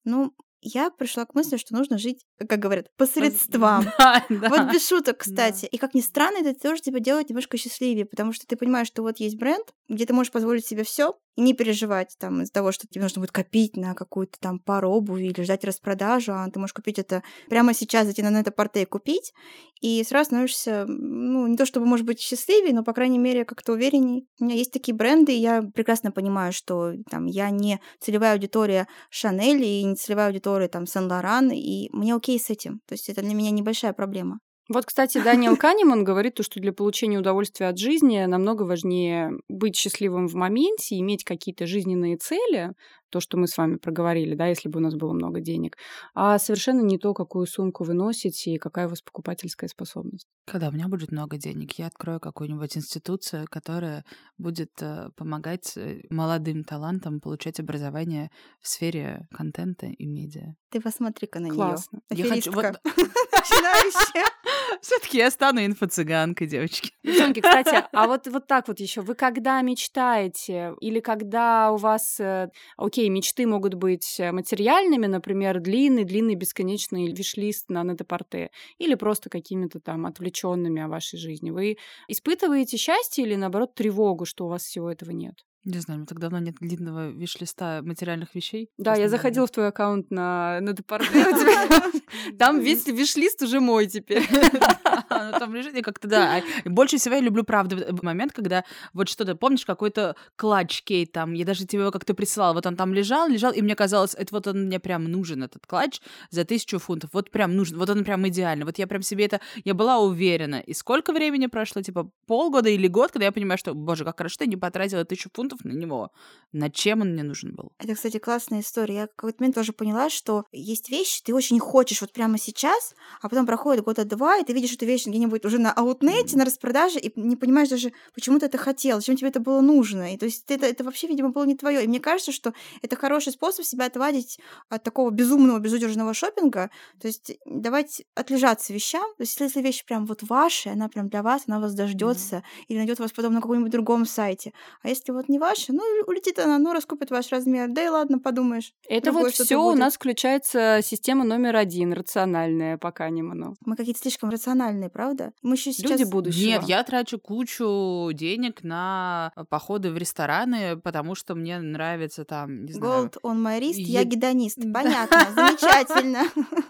Ну, 0.06 0.34
я 0.68 0.90
пришла 0.90 1.26
к 1.26 1.36
мысли, 1.36 1.58
что 1.58 1.76
нужно 1.76 1.98
жить, 1.98 2.26
как 2.38 2.60
говорят, 2.60 2.88
по 2.98 3.06
средствам. 3.06 3.86
Да, 3.98 4.26
да. 4.30 4.50
Вот 4.50 4.74
без 4.74 4.88
шуток, 4.88 5.20
кстати. 5.20 5.66
И 5.66 5.78
как 5.78 5.94
ни 5.94 6.02
странно, 6.02 6.38
это 6.38 6.60
тоже 6.60 6.82
тебя 6.82 7.00
делает 7.00 7.30
немножко 7.30 7.58
счастливее, 7.58 8.06
потому 8.06 8.34
что 8.34 8.46
ты 8.48 8.56
понимаешь, 8.56 8.88
что 8.88 9.02
вот 9.02 9.20
есть 9.20 9.38
бренд, 9.38 9.74
где 9.88 10.06
ты 10.06 10.14
можешь 10.14 10.32
позволить 10.32 10.66
себе 10.66 10.84
все 10.84 11.16
и 11.36 11.42
не 11.42 11.54
переживать 11.54 12.16
там 12.20 12.42
из-за 12.42 12.54
того, 12.54 12.72
что 12.72 12.88
тебе 12.88 13.02
нужно 13.02 13.20
будет 13.20 13.32
копить 13.32 13.76
на 13.76 13.94
какую-то 13.94 14.40
там 14.40 14.60
пару 14.60 14.90
обуви 14.90 15.26
или 15.26 15.44
ждать 15.44 15.64
распродажу, 15.64 16.34
а 16.34 16.50
ты 16.50 16.60
можешь 16.60 16.74
купить 16.74 17.00
это 17.00 17.24
прямо 17.50 17.74
сейчас, 17.74 18.06
зайти 18.06 18.22
на 18.22 18.30
нетопорте 18.30 18.84
и 18.84 18.86
купить, 18.86 19.34
и 19.82 20.04
сразу 20.04 20.28
становишься, 20.28 20.86
ну, 20.88 21.48
не 21.48 21.58
то 21.58 21.66
чтобы, 21.66 21.86
может 21.86 22.06
быть, 22.06 22.20
счастливее, 22.20 22.74
но, 22.74 22.84
по 22.84 22.94
крайней 22.94 23.20
мере, 23.20 23.46
как-то 23.46 23.74
уверенней. 23.74 24.28
У 24.40 24.46
меня 24.46 24.56
есть 24.56 24.72
такие 24.72 24.96
бренды, 24.96 25.34
и 25.34 25.40
я 25.40 25.62
прекрасно 25.62 26.12
понимаю, 26.12 26.54
что 26.54 26.94
там 27.10 27.26
я 27.26 27.50
не 27.50 27.80
целевая 28.00 28.34
аудитория 28.34 28.88
Шанель 29.10 29.64
и 29.64 29.84
не 29.84 29.96
целевая 29.96 30.28
аудитория 30.28 30.68
там 30.68 30.88
Сен-Лоран, 30.88 31.52
и 31.52 31.90
мне 31.92 32.16
окей 32.16 32.40
с 32.40 32.50
этим. 32.50 32.80
То 32.88 32.94
есть 32.94 33.10
это 33.10 33.22
для 33.22 33.34
меня 33.34 33.52
небольшая 33.52 33.94
проблема. 33.94 34.40
Вот, 34.68 34.86
кстати, 34.86 35.22
Даниэл 35.22 35.58
Канеман 35.58 36.04
говорит, 36.04 36.36
то, 36.36 36.44
что 36.44 36.60
для 36.60 36.74
получения 36.74 37.20
удовольствия 37.20 37.68
от 37.68 37.78
жизни 37.78 38.26
намного 38.26 38.64
важнее 38.64 39.32
быть 39.48 39.76
счастливым 39.76 40.28
в 40.28 40.34
моменте, 40.34 40.98
иметь 41.00 41.24
какие-то 41.24 41.68
жизненные 41.68 42.18
цели, 42.18 42.72
то, 43.10 43.20
что 43.20 43.38
мы 43.38 43.48
с 43.48 43.58
вами 43.58 43.76
проговорили, 43.78 44.36
да, 44.36 44.48
если 44.48 44.70
бы 44.70 44.80
у 44.80 44.82
нас 44.84 44.96
было 44.96 45.14
много 45.14 45.40
денег, 45.42 45.78
а 46.14 46.38
совершенно 46.40 46.82
не 46.82 46.98
то, 46.98 47.14
какую 47.14 47.46
сумку 47.48 47.84
вы 47.84 47.94
носите 47.94 48.52
и 48.52 48.58
какая 48.58 48.88
у 48.88 48.90
вас 48.90 49.02
покупательская 49.02 49.68
способность. 49.70 50.28
Когда 50.46 50.70
у 50.70 50.72
меня 50.72 50.88
будет 50.88 51.12
много 51.12 51.38
денег, 51.38 51.74
я 51.80 51.88
открою 51.88 52.20
какую-нибудь 52.20 52.78
институцию, 52.78 53.48
которая 53.50 54.04
будет 54.38 54.72
э, 54.82 55.10
помогать 55.16 55.74
э, 55.78 56.02
молодым 56.10 56.64
талантам 56.64 57.20
получать 57.20 57.60
образование 57.60 58.30
в 58.62 58.68
сфере 58.68 59.28
контента 59.32 59.88
и 59.88 60.06
медиа. 60.06 60.56
Ты 60.72 60.82
посмотри-ка 60.82 61.40
на 61.40 61.46
нее. 61.46 61.56
Классно. 61.56 62.00
Я 62.10 62.26
хочу- 62.28 62.52
вот- 62.52 62.66
Начинающая. 63.32 64.26
Все-таки 64.82 65.18
я 65.18 65.32
стану 65.32 65.60
инфо-цыганкой, 65.66 66.48
девочки. 66.48 66.92
Девчонки, 67.04 67.42
кстати, 67.42 67.84
а 67.94 68.08
вот, 68.08 68.28
вот 68.28 68.48
так 68.48 68.68
вот 68.68 68.80
еще. 68.80 69.02
Вы 69.02 69.16
когда 69.16 69.62
мечтаете? 69.62 70.74
Или 70.82 71.00
когда 71.00 71.72
у 71.72 71.78
вас, 71.78 72.20
э, 72.20 72.50
окей, 72.96 73.10
мечты 73.10 73.46
могут 73.46 73.74
быть 73.74 74.16
э, 74.20 74.32
материальными, 74.32 75.08
например, 75.08 75.60
длинный-длинный 75.60 76.36
бесконечный 76.36 77.12
виш-лист 77.12 77.70
на 77.70 77.84
Нетопорте, 77.84 78.52
или 78.78 78.96
просто 78.96 79.30
какими-то 79.30 79.82
там 79.82 80.06
отвлеченными 80.06 80.82
о 80.82 80.88
вашей 80.88 81.20
жизни. 81.20 81.52
Вы 81.52 81.76
испытываете 82.08 82.78
счастье 82.78 83.26
или, 83.26 83.36
наоборот, 83.36 83.76
тревогу, 83.76 84.24
что 84.26 84.46
у 84.46 84.48
вас 84.50 84.64
всего 84.64 84.90
этого 84.90 85.12
нет? 85.12 85.36
Не 85.66 85.80
знаю, 85.80 85.98
у 85.98 86.00
меня 86.02 86.08
так 86.08 86.20
давно 86.20 86.40
нет 86.40 86.56
длинного 86.62 87.10
виш-листа 87.10 87.82
материальных 87.82 88.34
вещей. 88.34 88.70
Да, 88.78 88.96
я 88.96 89.10
заходила 89.10 89.46
в 89.48 89.52
твой 89.52 89.68
аккаунт 89.68 90.10
на 90.12 90.60
у 90.62 90.74
тебя- 90.74 92.38
Там 92.40 92.62
весь 92.62 92.86
виш-лист 92.88 93.42
уже 93.42 93.60
мой 93.60 93.88
теперь. 93.88 94.24
Ну, 95.16 95.40
Там 95.40 95.56
лежит, 95.56 95.76
и 95.76 95.82
как-то, 95.82 96.08
да. 96.08 96.40
И 96.40 96.70
Больше 96.70 96.98
всего 96.98 97.16
я 97.16 97.22
люблю, 97.22 97.44
правда, 97.44 97.96
момент, 98.02 98.34
когда 98.34 98.64
вот 98.94 99.10
что-то, 99.10 99.36
помнишь, 99.36 99.66
какой-то 99.66 100.16
клатч 100.36 100.84
Кейт 100.84 101.12
там, 101.12 101.34
я 101.34 101.46
даже 101.46 101.66
тебе 101.66 101.82
его 101.82 101.92
как-то 101.92 102.14
присылала, 102.14 102.54
вот 102.54 102.66
он 102.66 102.76
там 102.76 102.94
лежал, 102.94 103.28
лежал, 103.28 103.52
и 103.52 103.62
мне 103.62 103.76
казалось, 103.76 104.16
это 104.16 104.34
вот 104.34 104.48
он 104.48 104.66
мне 104.66 104.80
прям 104.80 105.06
нужен, 105.06 105.44
этот 105.44 105.66
клатч, 105.66 106.02
за 106.30 106.46
тысячу 106.46 106.80
фунтов, 106.80 107.12
вот 107.14 107.32
прям 107.32 107.56
нужен, 107.56 107.78
вот 107.78 107.90
он 107.90 108.04
прям 108.04 108.28
идеальный, 108.28 108.66
вот 108.66 108.78
я 108.78 108.88
прям 108.88 109.02
себе 109.02 109.26
это, 109.26 109.42
я 109.64 109.74
была 109.74 110.00
уверена. 110.00 110.62
И 110.66 110.74
сколько 110.74 111.14
времени 111.14 111.48
прошло, 111.48 111.82
типа 111.82 112.10
полгода 112.28 112.70
или 112.70 112.88
год, 112.88 113.12
когда 113.12 113.26
я 113.26 113.32
понимаю, 113.32 113.58
что, 113.58 113.74
боже, 113.74 114.04
как 114.04 114.18
хорошо, 114.18 114.36
что 114.36 114.44
я 114.44 114.50
не 114.50 114.58
потратила 114.58 115.06
тысячу 115.06 115.30
фунтов 115.34 115.64
на 115.64 115.72
него. 115.72 116.12
На 116.52 116.70
чем 116.70 117.02
он 117.02 117.14
мне 117.14 117.24
нужен 117.24 117.56
был? 117.56 117.72
Это, 117.80 117.96
кстати, 117.96 118.20
классная 118.20 118.62
история. 118.62 118.96
Я 118.96 119.08
в 119.08 119.16
какой-то 119.16 119.38
момент 119.42 119.56
тоже 119.56 119.74
поняла, 119.74 120.10
что 120.10 120.44
есть 120.52 120.90
вещи, 120.90 121.22
ты 121.24 121.34
очень 121.34 121.60
хочешь 121.60 122.02
вот 122.02 122.12
прямо 122.12 122.38
сейчас, 122.38 122.96
а 123.22 123.30
потом 123.30 123.46
проходит 123.46 123.84
года 123.84 124.06
два, 124.06 124.38
и 124.38 124.44
ты 124.44 124.54
видишь 124.54 124.74
эту 124.74 124.86
вещь 124.86 125.05
где-нибудь 125.12 125.46
уже 125.46 125.60
на 125.60 125.72
аутнете, 125.72 126.38
на 126.38 126.46
распродаже, 126.46 127.00
и 127.00 127.12
не 127.20 127.36
понимаешь 127.36 127.70
даже, 127.70 127.92
почему 128.14 128.40
ты 128.40 128.48
это 128.48 128.58
хотел, 128.58 128.98
зачем 128.98 129.18
тебе 129.18 129.30
это 129.30 129.40
было 129.40 129.62
нужно. 129.62 130.14
И 130.14 130.18
то 130.18 130.26
есть 130.26 130.50
это, 130.50 130.66
это 130.66 130.84
вообще, 130.84 131.08
видимо, 131.08 131.30
было 131.30 131.46
не 131.46 131.56
твое. 131.56 131.84
И 131.84 131.88
мне 131.88 132.00
кажется, 132.00 132.32
что 132.32 132.54
это 132.82 132.96
хороший 132.96 133.34
способ 133.34 133.66
себя 133.66 133.86
отвадить 133.86 134.40
от 134.70 134.84
такого 134.84 135.10
безумного, 135.10 135.60
безудержного 135.60 136.14
шопинга. 136.14 136.70
То 137.02 137.08
есть 137.08 137.38
давать 137.46 138.04
отлежаться 138.16 138.74
вещам. 138.74 139.06
То 139.18 139.24
есть 139.24 139.40
если 139.40 139.62
вещь 139.62 139.86
прям 139.86 140.06
вот 140.06 140.24
ваша, 140.24 140.72
она 140.72 140.88
прям 140.88 141.10
для 141.10 141.22
вас, 141.22 141.44
она 141.48 141.60
вас 141.60 141.74
дождется 141.74 142.44
или 142.68 142.78
найдет 142.78 143.00
вас 143.00 143.12
потом 143.12 143.34
на 143.34 143.42
каком-нибудь 143.42 143.72
другом 143.72 144.06
сайте. 144.06 144.54
А 144.82 144.90
если 144.90 145.12
вот 145.12 145.30
не 145.30 145.40
ваша, 145.40 145.74
ну, 145.74 145.84
улетит 146.08 146.40
она, 146.40 146.58
ну, 146.58 146.74
раскупит 146.74 147.12
ваш 147.12 147.32
размер. 147.32 147.70
Да 147.70 147.84
и 147.84 147.88
ладно, 147.88 148.20
подумаешь. 148.20 148.74
Это 148.88 149.12
вот 149.12 149.32
все 149.32 149.58
у 149.58 149.76
нас 149.76 149.96
включается 149.96 150.80
система 150.84 151.24
номер 151.24 151.56
один, 151.56 151.94
рациональная 151.94 152.78
по 152.78 152.92
Канеману. 152.92 153.56
Мы 153.66 153.76
какие-то 153.76 154.00
слишком 154.02 154.30
рациональные, 154.30 154.90
правда? 154.96 155.34
Мы 155.42 155.56
еще 155.56 155.74
сейчас... 155.74 155.92
Люди 155.92 156.10
будущего. 156.10 156.46
Нет, 156.48 156.64
я 156.64 156.82
трачу 156.82 157.20
кучу 157.20 158.12
денег 158.14 158.64
на 158.64 159.34
походы 159.50 159.92
в 159.92 159.98
рестораны, 159.98 160.78
потому 160.78 161.16
что 161.16 161.36
мне 161.36 161.60
нравится 161.60 162.24
там, 162.24 162.64
не 162.64 162.72
знаю... 162.72 163.08
Gold 163.08 163.18
on 163.24 163.44
my 163.44 163.60
wrist, 163.60 163.74
я 163.76 164.00
Е- 164.00 164.06
гедонист. 164.06 164.58
Понятно, 164.74 165.20
замечательно. 165.36 166.24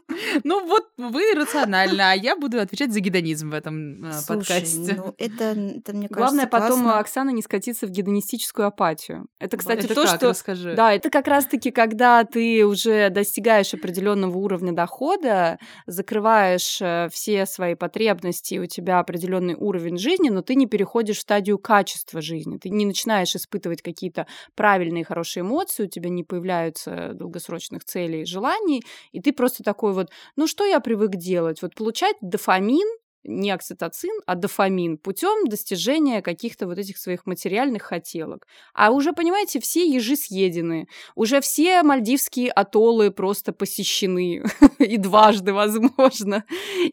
Ну 0.46 0.66
вот 0.66 0.86
вы 0.98 1.34
рационально, 1.36 2.12
а 2.12 2.16
я 2.16 2.38
буду 2.38 2.62
отвечать 2.62 2.94
за 2.94 3.02
гедонизм 3.02 3.50
в 3.50 3.54
этом 3.54 4.06
э, 4.06 4.14
Слушай, 4.14 4.28
подкасте. 4.28 4.94
ну 4.96 5.14
это, 5.18 5.44
это 5.44 5.94
мне 5.94 6.08
кажется, 6.08 6.16
Главное 6.16 6.48
потом 6.48 6.84
классно. 6.84 7.00
Оксана 7.00 7.30
не 7.32 7.42
скатиться 7.42 7.86
в 7.86 7.90
гедонистическую 7.90 8.66
апатию. 8.66 9.28
Это, 9.40 9.58
кстати, 9.58 9.84
Это 9.86 9.94
то, 9.94 10.06
как? 10.06 10.16
что... 10.16 10.30
Расскажи. 10.30 10.74
Да, 10.74 10.94
это 10.94 11.10
как 11.10 11.28
раз-таки, 11.28 11.70
когда 11.72 12.24
ты 12.24 12.66
уже 12.66 13.10
достигаешь 13.10 13.74
определенного 13.74 14.38
уровня 14.38 14.72
дохода, 14.72 15.60
закрываешь 15.86 16.78
э, 16.82 17.10
все 17.12 17.46
свои 17.46 17.76
потребности, 17.76 18.15
у 18.60 18.66
тебя 18.66 19.00
определенный 19.00 19.56
уровень 19.56 19.98
жизни, 19.98 20.30
но 20.30 20.42
ты 20.42 20.56
не 20.56 20.68
переходишь 20.68 21.18
в 21.18 21.22
стадию 21.22 21.58
качества 21.58 22.22
жизни. 22.22 22.58
Ты 22.58 22.70
не 22.70 22.86
начинаешь 22.86 23.36
испытывать 23.36 23.82
какие-то 23.82 24.28
правильные, 24.56 25.04
хорошие 25.04 25.42
эмоции, 25.42 25.86
у 25.86 25.90
тебя 25.90 26.10
не 26.10 26.24
появляются 26.24 27.12
долгосрочных 27.14 27.84
целей 27.84 28.22
и 28.22 28.26
желаний, 28.26 28.84
и 29.12 29.22
ты 29.22 29.34
просто 29.34 29.64
такой 29.64 29.94
вот, 29.94 30.10
ну 30.36 30.48
что 30.48 30.66
я 30.66 30.80
привык 30.80 31.12
делать? 31.12 31.62
Вот 31.62 31.76
получать 31.76 32.16
дофамин, 32.22 32.88
не 33.28 33.52
окситоцин, 33.52 34.12
а 34.26 34.36
дофамин 34.36 34.98
путем 34.98 35.48
достижения 35.48 36.22
каких-то 36.22 36.68
вот 36.68 36.78
этих 36.78 36.98
своих 36.98 37.26
материальных 37.26 37.84
хотелок. 37.84 38.48
А 38.74 38.92
уже, 38.92 39.14
понимаете, 39.14 39.60
все 39.60 39.86
ежи 39.86 40.16
съедены, 40.16 40.88
уже 41.16 41.42
все 41.42 41.84
мальдивские 41.84 42.52
атоллы 42.52 43.12
просто 43.12 43.54
посещены, 43.54 44.44
и 44.80 44.98
дважды, 44.98 45.54
возможно, 45.54 46.44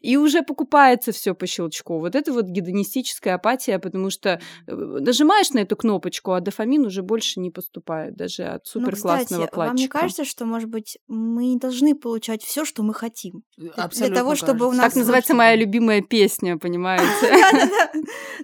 и 0.01 0.17
уже 0.17 0.41
покупается 0.43 1.11
все 1.11 1.33
по 1.35 1.47
щелчку. 1.47 1.99
Вот 1.99 2.15
это 2.15 2.33
вот 2.33 2.45
гедонистическая 2.45 3.35
апатия, 3.35 3.79
потому 3.79 4.09
что 4.09 4.41
э, 4.67 4.73
нажимаешь 4.73 5.51
на 5.51 5.59
эту 5.59 5.75
кнопочку, 5.75 6.31
а 6.33 6.41
дофамин 6.41 6.85
уже 6.85 7.03
больше 7.03 7.39
не 7.39 7.51
поступает 7.51 8.15
даже 8.15 8.43
от 8.43 8.63
Ну, 8.73 8.81
суперклассного 8.81 9.45
кстати, 9.45 9.57
вам 9.57 9.75
не 9.75 9.87
платчика. 9.87 9.99
кажется, 9.99 10.25
что, 10.25 10.45
может 10.45 10.69
быть, 10.69 10.97
мы 11.07 11.45
не 11.47 11.57
должны 11.57 11.95
получать 11.95 12.43
все, 12.43 12.65
что 12.65 12.83
мы 12.83 12.93
хотим? 12.93 13.43
Абсолютно 13.75 14.15
того, 14.15 14.35
чтобы 14.35 14.67
у 14.67 14.71
нас 14.71 14.85
Так 14.85 14.95
называется 14.95 15.33
моя 15.33 15.55
любимая 15.55 16.01
песня, 16.01 16.22
понимаете? 16.57 17.05
Да-да-да. 17.21 17.91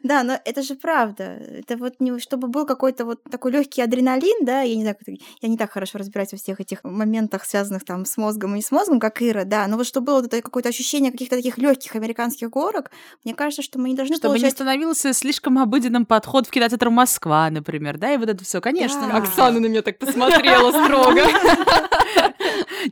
Да, 0.04 0.24
но 0.24 0.40
это 0.46 0.62
же 0.62 0.76
правда. 0.76 1.24
Это 1.24 1.78
вот 1.78 1.96
не 2.00 2.20
чтобы 2.20 2.48
был 2.48 2.66
какой-то 2.66 3.06
вот 3.06 3.24
такой 3.24 3.52
легкий 3.52 3.82
адреналин, 3.82 4.46
да, 4.46 4.62
я 4.62 4.76
не 4.76 4.82
знаю, 4.82 4.98
я 5.42 5.50
не 5.50 5.58
так 5.58 5.72
хорошо 5.72 5.98
разбираюсь 5.98 6.32
во 6.32 6.38
всех 6.38 6.60
этих 6.60 6.84
моментах, 6.84 7.46
связанных 7.46 7.86
там 7.86 8.06
с 8.06 8.18
мозгом 8.18 8.54
и 8.54 8.58
не 8.58 8.62
с 8.62 8.72
мозгом, 8.72 9.00
как 9.00 9.22
Ира, 9.22 9.44
да, 9.44 9.68
но 9.68 9.78
вот 9.78 9.86
чтобы 9.86 10.08
было 10.08 10.26
это 10.26 10.42
какое-то 10.42 10.70
ощущение 10.70 11.12
каких-то 11.12 11.36
таких 11.36 11.58
легких 11.58 11.96
американских 11.96 12.50
горок, 12.50 12.92
мне 13.24 13.34
кажется, 13.34 13.62
что 13.62 13.80
мы 13.80 13.90
не 13.90 13.96
должны 13.96 14.16
Чтобы 14.16 14.40
не 14.40 14.50
становился 14.50 15.14
слишком 15.14 15.60
обыденным 15.60 16.06
подход 16.06 16.48
в 16.48 16.52
кинотеатр 16.52 16.90
Москва, 16.90 17.50
например, 17.50 17.98
да, 17.98 18.14
и 18.14 18.18
вот 18.18 18.30
это 18.30 18.44
все, 18.44 18.62
конечно. 18.62 19.16
Оксана 19.16 19.60
на 19.60 19.68
меня 19.68 19.82
так 19.82 19.98
посмотрела 20.00 20.72
строго. 20.72 21.22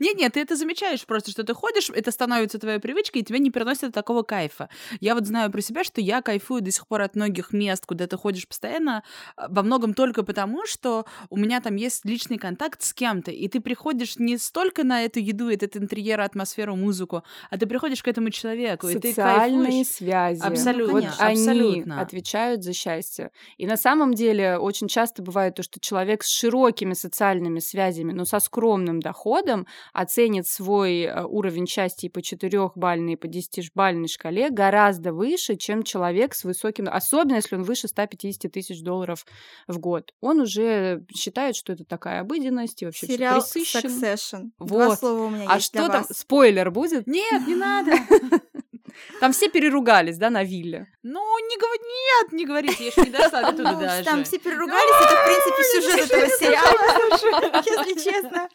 Нет-нет, 0.08 0.34
ты 0.34 0.40
это 0.40 0.56
замечаешь 0.56 1.06
просто, 1.06 1.32
что 1.32 1.44
ты 1.44 1.54
ходишь, 1.54 1.90
это 1.90 2.12
становится 2.12 2.60
твоей 2.60 2.80
привычкой, 2.80 3.22
и 3.22 3.26
тебе 3.26 3.40
не 3.40 3.52
приносит 3.52 3.94
такого 3.94 4.24
кайфа. 4.24 4.70
Я 5.02 5.16
вот 5.16 5.26
знаю 5.26 5.52
про 5.52 5.60
себя, 5.60 5.84
что 5.84 6.00
я 6.00 6.22
кайфую 6.22 6.62
до 6.62 6.72
сих 6.72 6.88
пор 6.88 7.02
от 7.02 7.16
многих 7.16 7.52
мест, 7.52 7.86
куда 7.86 8.08
ты 8.08 8.16
ходишь 8.16 8.48
постоянно, 8.48 9.04
а, 9.36 9.50
во 9.50 9.64
многом 9.64 9.94
только 9.94 10.24
потому, 10.24 10.66
что 10.66 11.06
у 11.30 11.36
меня 11.36 11.60
там 11.60 11.76
есть 11.76 12.06
личный 12.06 12.38
контакт 12.38 12.82
с 12.84 12.94
кем-то, 12.94 13.32
и 13.32 13.50
ты 13.50 13.60
приходишь 13.60 14.18
не 14.18 14.38
столько 14.38 14.86
на 14.86 15.04
эту 15.04 15.20
еду, 15.20 15.50
этот 15.50 15.76
интерьер, 15.76 16.22
атмосферу, 16.22 16.78
музыку, 16.78 17.24
а 17.50 17.58
ты 17.58 17.66
приходишь 17.66 18.02
к 18.02 18.08
этому 18.08 18.30
человеку, 18.30 18.88
Социальные 18.88 19.02
и 19.12 19.14
ты 19.14 19.22
кайфуешь. 19.22 19.88
связи. 19.88 20.42
Абсолютно, 20.42 20.94
вот 20.94 21.04
абсолютно. 21.20 21.96
они 21.96 22.02
отвечают 22.02 22.64
за 22.64 22.72
счастье. 22.72 23.32
И 23.58 23.68
на 23.68 23.76
самом 23.76 24.14
деле 24.14 24.58
очень 24.58 24.88
часто 24.88 25.22
бывает 25.22 25.56
то, 25.56 25.64
что 25.64 25.82
человек 25.82 26.24
с 26.24 26.30
широкими 26.30 26.94
социальными 26.94 27.60
связями, 27.60 28.14
но 28.14 28.24
со 28.24 28.40
скромным 28.40 29.02
доходом 29.02 29.68
оценит 29.98 30.48
свой 30.48 31.02
э, 31.02 31.24
уровень 31.24 31.66
счастья 31.66 32.08
по 32.10 32.22
четырехбальной, 32.22 33.14
и 33.14 33.16
по 33.16 33.28
десятибальной 33.28 34.08
шкале 34.08 34.52
гораздо 34.52 35.12
выше, 35.12 35.56
чем 35.56 35.82
человек 35.82 36.36
с 36.36 36.44
высоким... 36.44 36.88
Особенно, 36.88 37.38
если 37.38 37.56
он 37.56 37.64
выше 37.64 37.88
150 37.88 38.52
тысяч 38.52 38.84
долларов 38.84 39.26
в 39.68 39.80
год. 39.80 40.14
Он 40.22 40.42
уже 40.42 41.04
считает, 41.16 41.56
что 41.56 41.74
это 41.74 41.84
такая 41.84 42.22
обыденность 42.22 42.82
и 42.84 42.86
вообще 42.86 43.08
Сериал. 43.08 43.40
Succession. 43.40 44.52
Два 44.60 44.90
Вот. 44.90 45.00
слова 45.00 45.24
у 45.26 45.30
меня 45.32 45.46
А 45.50 45.56
есть 45.56 45.68
что 45.68 45.88
там? 45.88 46.04
вас. 46.04 46.16
Спойлер 46.16 46.70
будет? 46.70 47.08
Нет, 47.08 47.48
не 47.48 47.56
надо. 47.56 47.94
Там 49.20 49.32
все 49.32 49.50
переругались, 49.50 50.18
да, 50.18 50.30
на 50.30 50.44
вилле. 50.44 50.88
Ну, 51.04 51.22
не 51.40 51.58
говори, 51.58 51.80
нет, 51.84 52.34
не 52.34 52.46
говорите, 52.46 52.76
я 52.80 52.88
еще 52.88 53.02
не 53.02 53.10
дошла 53.10 53.52
до 53.52 53.58
туда 53.58 53.72
Ну, 53.72 53.80
даже. 53.80 54.04
Там 54.04 54.24
все 54.24 54.38
переругались, 54.38 55.02
это, 55.02 55.16
в 55.16 55.26
принципе, 55.26 55.64
сюжет 55.72 56.12
этого 56.12 56.28
сериала, 56.38 57.64
если 57.66 58.04
честно. 58.04 58.50